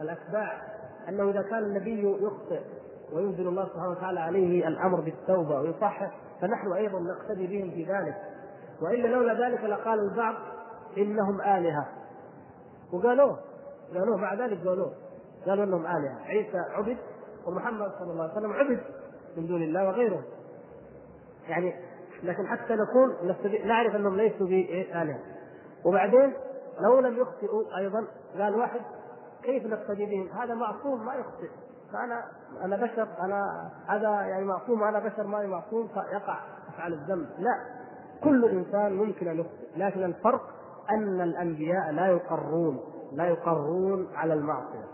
الأتباع 0.00 0.62
أنه 1.08 1.30
إذا 1.30 1.42
كان 1.42 1.58
النبي 1.58 2.24
يخطئ 2.24 2.60
وينزل 3.12 3.48
الله 3.48 3.68
سبحانه 3.68 3.90
وتعالى 3.90 4.20
عليه 4.20 4.68
الأمر 4.68 5.00
بالتوبة 5.00 5.60
ويصحح 5.60 6.10
فنحن 6.40 6.72
أيضا 6.72 7.00
نقتدي 7.00 7.46
بهم 7.46 7.70
في 7.70 7.84
ذلك. 7.84 8.14
وإلا 8.82 9.08
لولا 9.08 9.48
ذلك 9.48 9.64
لقال 9.64 9.98
البعض 9.98 10.34
إنهم 10.98 11.40
آلهة. 11.40 11.88
وقالوه 12.92 13.38
قالوه 13.94 14.16
مع 14.16 14.34
ذلك 14.34 14.66
قالوه 14.66 14.92
قالوا 15.46 15.64
إنهم 15.64 15.86
آلهة. 15.86 16.18
عيسى 16.24 16.58
عبد 16.58 16.96
ومحمد 17.46 17.92
صلى 17.98 18.12
الله 18.12 18.22
عليه 18.22 18.32
وسلم 18.32 18.52
عبد 18.52 18.80
من 19.36 19.46
دون 19.46 19.62
الله 19.62 19.88
وغيره. 19.88 20.22
يعني 21.48 21.74
لكن 22.22 22.46
حتى 22.46 22.76
نكون 22.76 23.36
نعرف 23.64 23.96
أنهم 23.96 24.16
ليسوا 24.16 24.46
بآلهة. 24.46 25.18
وبعدين 25.84 26.32
لو 26.80 27.00
لم 27.00 27.16
يخطئوا 27.18 27.78
أيضا 27.78 28.06
قال 28.38 28.54
واحد 28.54 28.80
كيف 29.42 29.66
نقتدي 29.66 30.06
بهم؟ 30.06 30.28
هذا 30.28 30.54
معصوم 30.54 31.06
ما 31.06 31.14
يخطئ. 31.14 31.48
فأنا 31.92 32.24
أنا 32.64 32.76
بشر 32.76 33.08
أنا 33.20 33.70
هذا 33.86 34.08
يعني 34.08 34.44
معصوم 34.44 34.82
وأنا 34.82 34.98
بشر 34.98 35.26
ما 35.26 35.46
معصوم 35.46 35.88
فيقع 35.88 36.38
افعل 36.68 36.92
الذنب. 36.92 37.26
لا 37.38 37.58
كل 38.24 38.44
إنسان 38.44 38.92
ممكن 38.92 39.28
أن 39.28 39.38
يخطئ 39.40 39.66
لكن 39.76 40.04
الفرق 40.04 40.42
أن 40.90 41.20
الأنبياء 41.20 41.92
لا 41.92 42.06
يقرون 42.06 42.80
لا 43.12 43.26
يقرون 43.26 44.08
على 44.14 44.34
المعصية. 44.34 44.84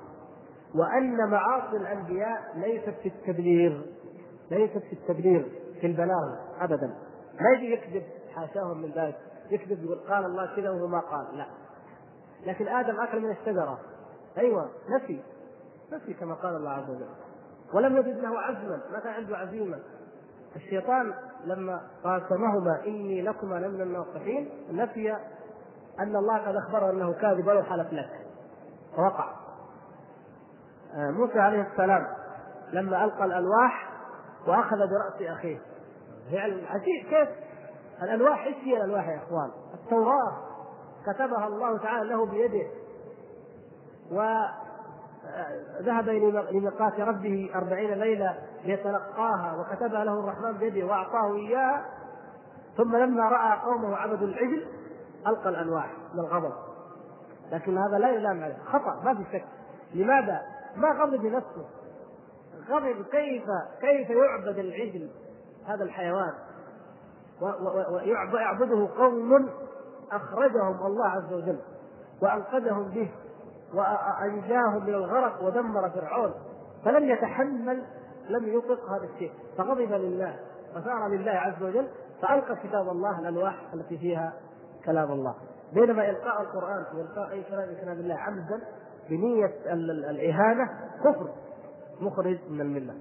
وأن 0.74 1.30
معاصي 1.30 1.76
الأنبياء 1.76 2.40
ليست 2.54 2.94
في 3.02 3.08
التبليغ 3.08 3.82
ليست 4.50 4.78
في 4.78 4.92
التبليغ 4.92 5.42
في 5.80 5.86
البلاغ 5.86 6.34
أبدا. 6.60 6.94
ما 7.40 7.50
يجي 7.50 7.72
يكذب 7.72 8.02
حاشاهم 8.34 8.82
من 8.82 8.90
ذلك. 8.90 9.18
يكذب 9.50 9.84
يقول 9.84 9.98
قال 9.98 10.24
الله 10.24 10.56
كذا 10.56 10.70
وهو 10.70 10.86
ما 10.86 11.00
قال. 11.00 11.38
لا. 11.38 11.46
لكن 12.46 12.68
آدم 12.68 13.00
أكل 13.00 13.20
من 13.20 13.30
الشجرة. 13.30 13.78
أيوة 14.38 14.70
نفي 14.88 15.20
نفي 15.92 16.14
كما 16.14 16.34
قال 16.34 16.56
الله 16.56 16.70
عز 16.70 16.90
وجل. 16.90 17.08
ولم 17.74 17.96
يجد 17.96 18.18
له 18.18 18.40
عزما 18.40 18.80
ما 18.92 19.00
كان 19.00 19.12
عنده 19.12 19.36
عزيمة؟ 19.36 19.78
الشيطان 20.56 21.14
لما 21.44 21.80
قاسمهما 22.04 22.84
إني 22.86 23.22
لكما 23.22 23.54
لمن 23.54 23.80
الناصحين 23.80 24.50
نفي 24.70 25.12
أن 26.00 26.16
الله 26.16 26.38
قد 26.38 26.56
اخبره 26.56 26.90
أنه 26.90 27.12
كاذب 27.12 27.46
ولو 27.46 27.62
حلف 27.62 27.92
لك. 27.92 28.10
فوقع. 28.96 29.32
آه، 30.94 31.10
موسى 31.10 31.38
عليه 31.38 31.62
السلام 31.72 32.06
لما 32.72 33.04
ألقى 33.04 33.24
الألواح 33.24 33.90
وأخذ 34.46 34.76
برأس 34.76 35.22
أخيه. 35.38 35.58
يعني 36.30 36.66
عجيب 36.66 37.06
كيف؟ 37.10 37.28
الألواح 38.02 38.46
إيش 38.46 38.56
هي 38.56 38.76
الألواح 38.76 39.08
يا 39.08 39.16
إخوان؟ 39.16 39.50
التوراة. 39.74 40.49
كتبها 41.06 41.46
الله 41.46 41.78
تعالى 41.78 42.08
له 42.08 42.26
بيده. 42.26 42.66
وذهب 44.10 46.08
لميقات 46.52 47.00
ربه 47.00 47.50
أربعين 47.54 47.94
ليلة 47.94 48.38
ليتلقاها 48.64 49.56
وكتبها 49.60 50.04
له 50.04 50.20
الرحمن 50.20 50.52
بيده 50.52 50.86
وأعطاه 50.86 51.34
إياها 51.34 51.84
ثم 52.76 52.96
لما 52.96 53.28
رأى 53.28 53.58
قومه 53.58 53.96
عبدوا 53.96 54.26
العجل 54.26 54.66
ألقى 55.26 55.48
الألواح 55.48 55.90
من 56.14 56.20
الغضب. 56.20 56.52
لكن 57.52 57.78
هذا 57.78 57.98
لا 57.98 58.10
يلام 58.10 58.42
عليه 58.42 58.58
خطأ 58.72 59.02
ما 59.04 59.14
في 59.14 59.24
شك. 59.32 59.44
لماذا؟ 59.94 60.40
ما 60.76 60.88
غضب 60.88 61.20
بنفسه 61.20 61.66
غضب 62.70 63.04
كيف 63.10 63.44
كيف 63.80 64.10
يعبد 64.10 64.58
العجل 64.58 65.10
هذا 65.66 65.84
الحيوان؟ 65.84 66.32
ويعبده 68.32 68.88
قوم 68.96 69.48
أخرجهم 70.12 70.86
الله 70.86 71.06
عز 71.06 71.32
وجل 71.32 71.58
وأنقذهم 72.22 72.88
به 72.88 73.10
وانجاهم 73.74 74.82
من 74.82 74.94
الغرق 74.94 75.42
ودمر 75.42 75.90
فرعون 75.90 76.34
فلم 76.84 77.08
يتحمل 77.08 77.82
لم 78.28 78.48
يطق 78.48 78.90
هذا 78.90 79.04
الشيء 79.14 79.32
فغضب 79.58 79.92
لله 79.92 80.36
وثار 80.76 81.08
لله 81.08 81.30
عز 81.30 81.62
وجل 81.62 81.88
فألقى 82.22 82.56
كتاب 82.56 82.88
الله 82.88 83.20
الألواح 83.20 83.54
التي 83.74 83.98
فيها 83.98 84.32
كلام 84.84 85.12
الله. 85.12 85.34
بينما 85.72 86.10
إلقاء 86.10 86.42
القرآن 86.42 86.84
والقاء 86.94 87.30
أي 87.30 87.42
كلام 87.42 87.74
كلام 87.80 87.98
الله 87.98 88.14
عمدا 88.14 88.60
بنية 89.10 89.52
الإهانة 90.10 90.70
كفر 91.04 91.30
مخرج 92.00 92.38
من 92.50 92.60
الملة. 92.60 92.94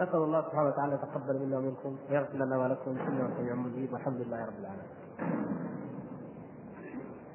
نسأل 0.00 0.16
الله 0.16 0.42
سبحانه 0.42 0.68
وتعالى 0.68 0.94
يتقبل 0.94 1.38
منا 1.46 1.58
ومنكم 1.58 1.96
ويغفر 2.10 2.36
لنا 2.36 2.58
ولكم 2.58 2.90
إنه 2.90 3.30
سميع 3.36 3.54
مجيب 3.54 3.92
والحمد 3.92 4.20
لله 4.20 4.46
رب 4.46 4.58
العالمين. 4.60 4.99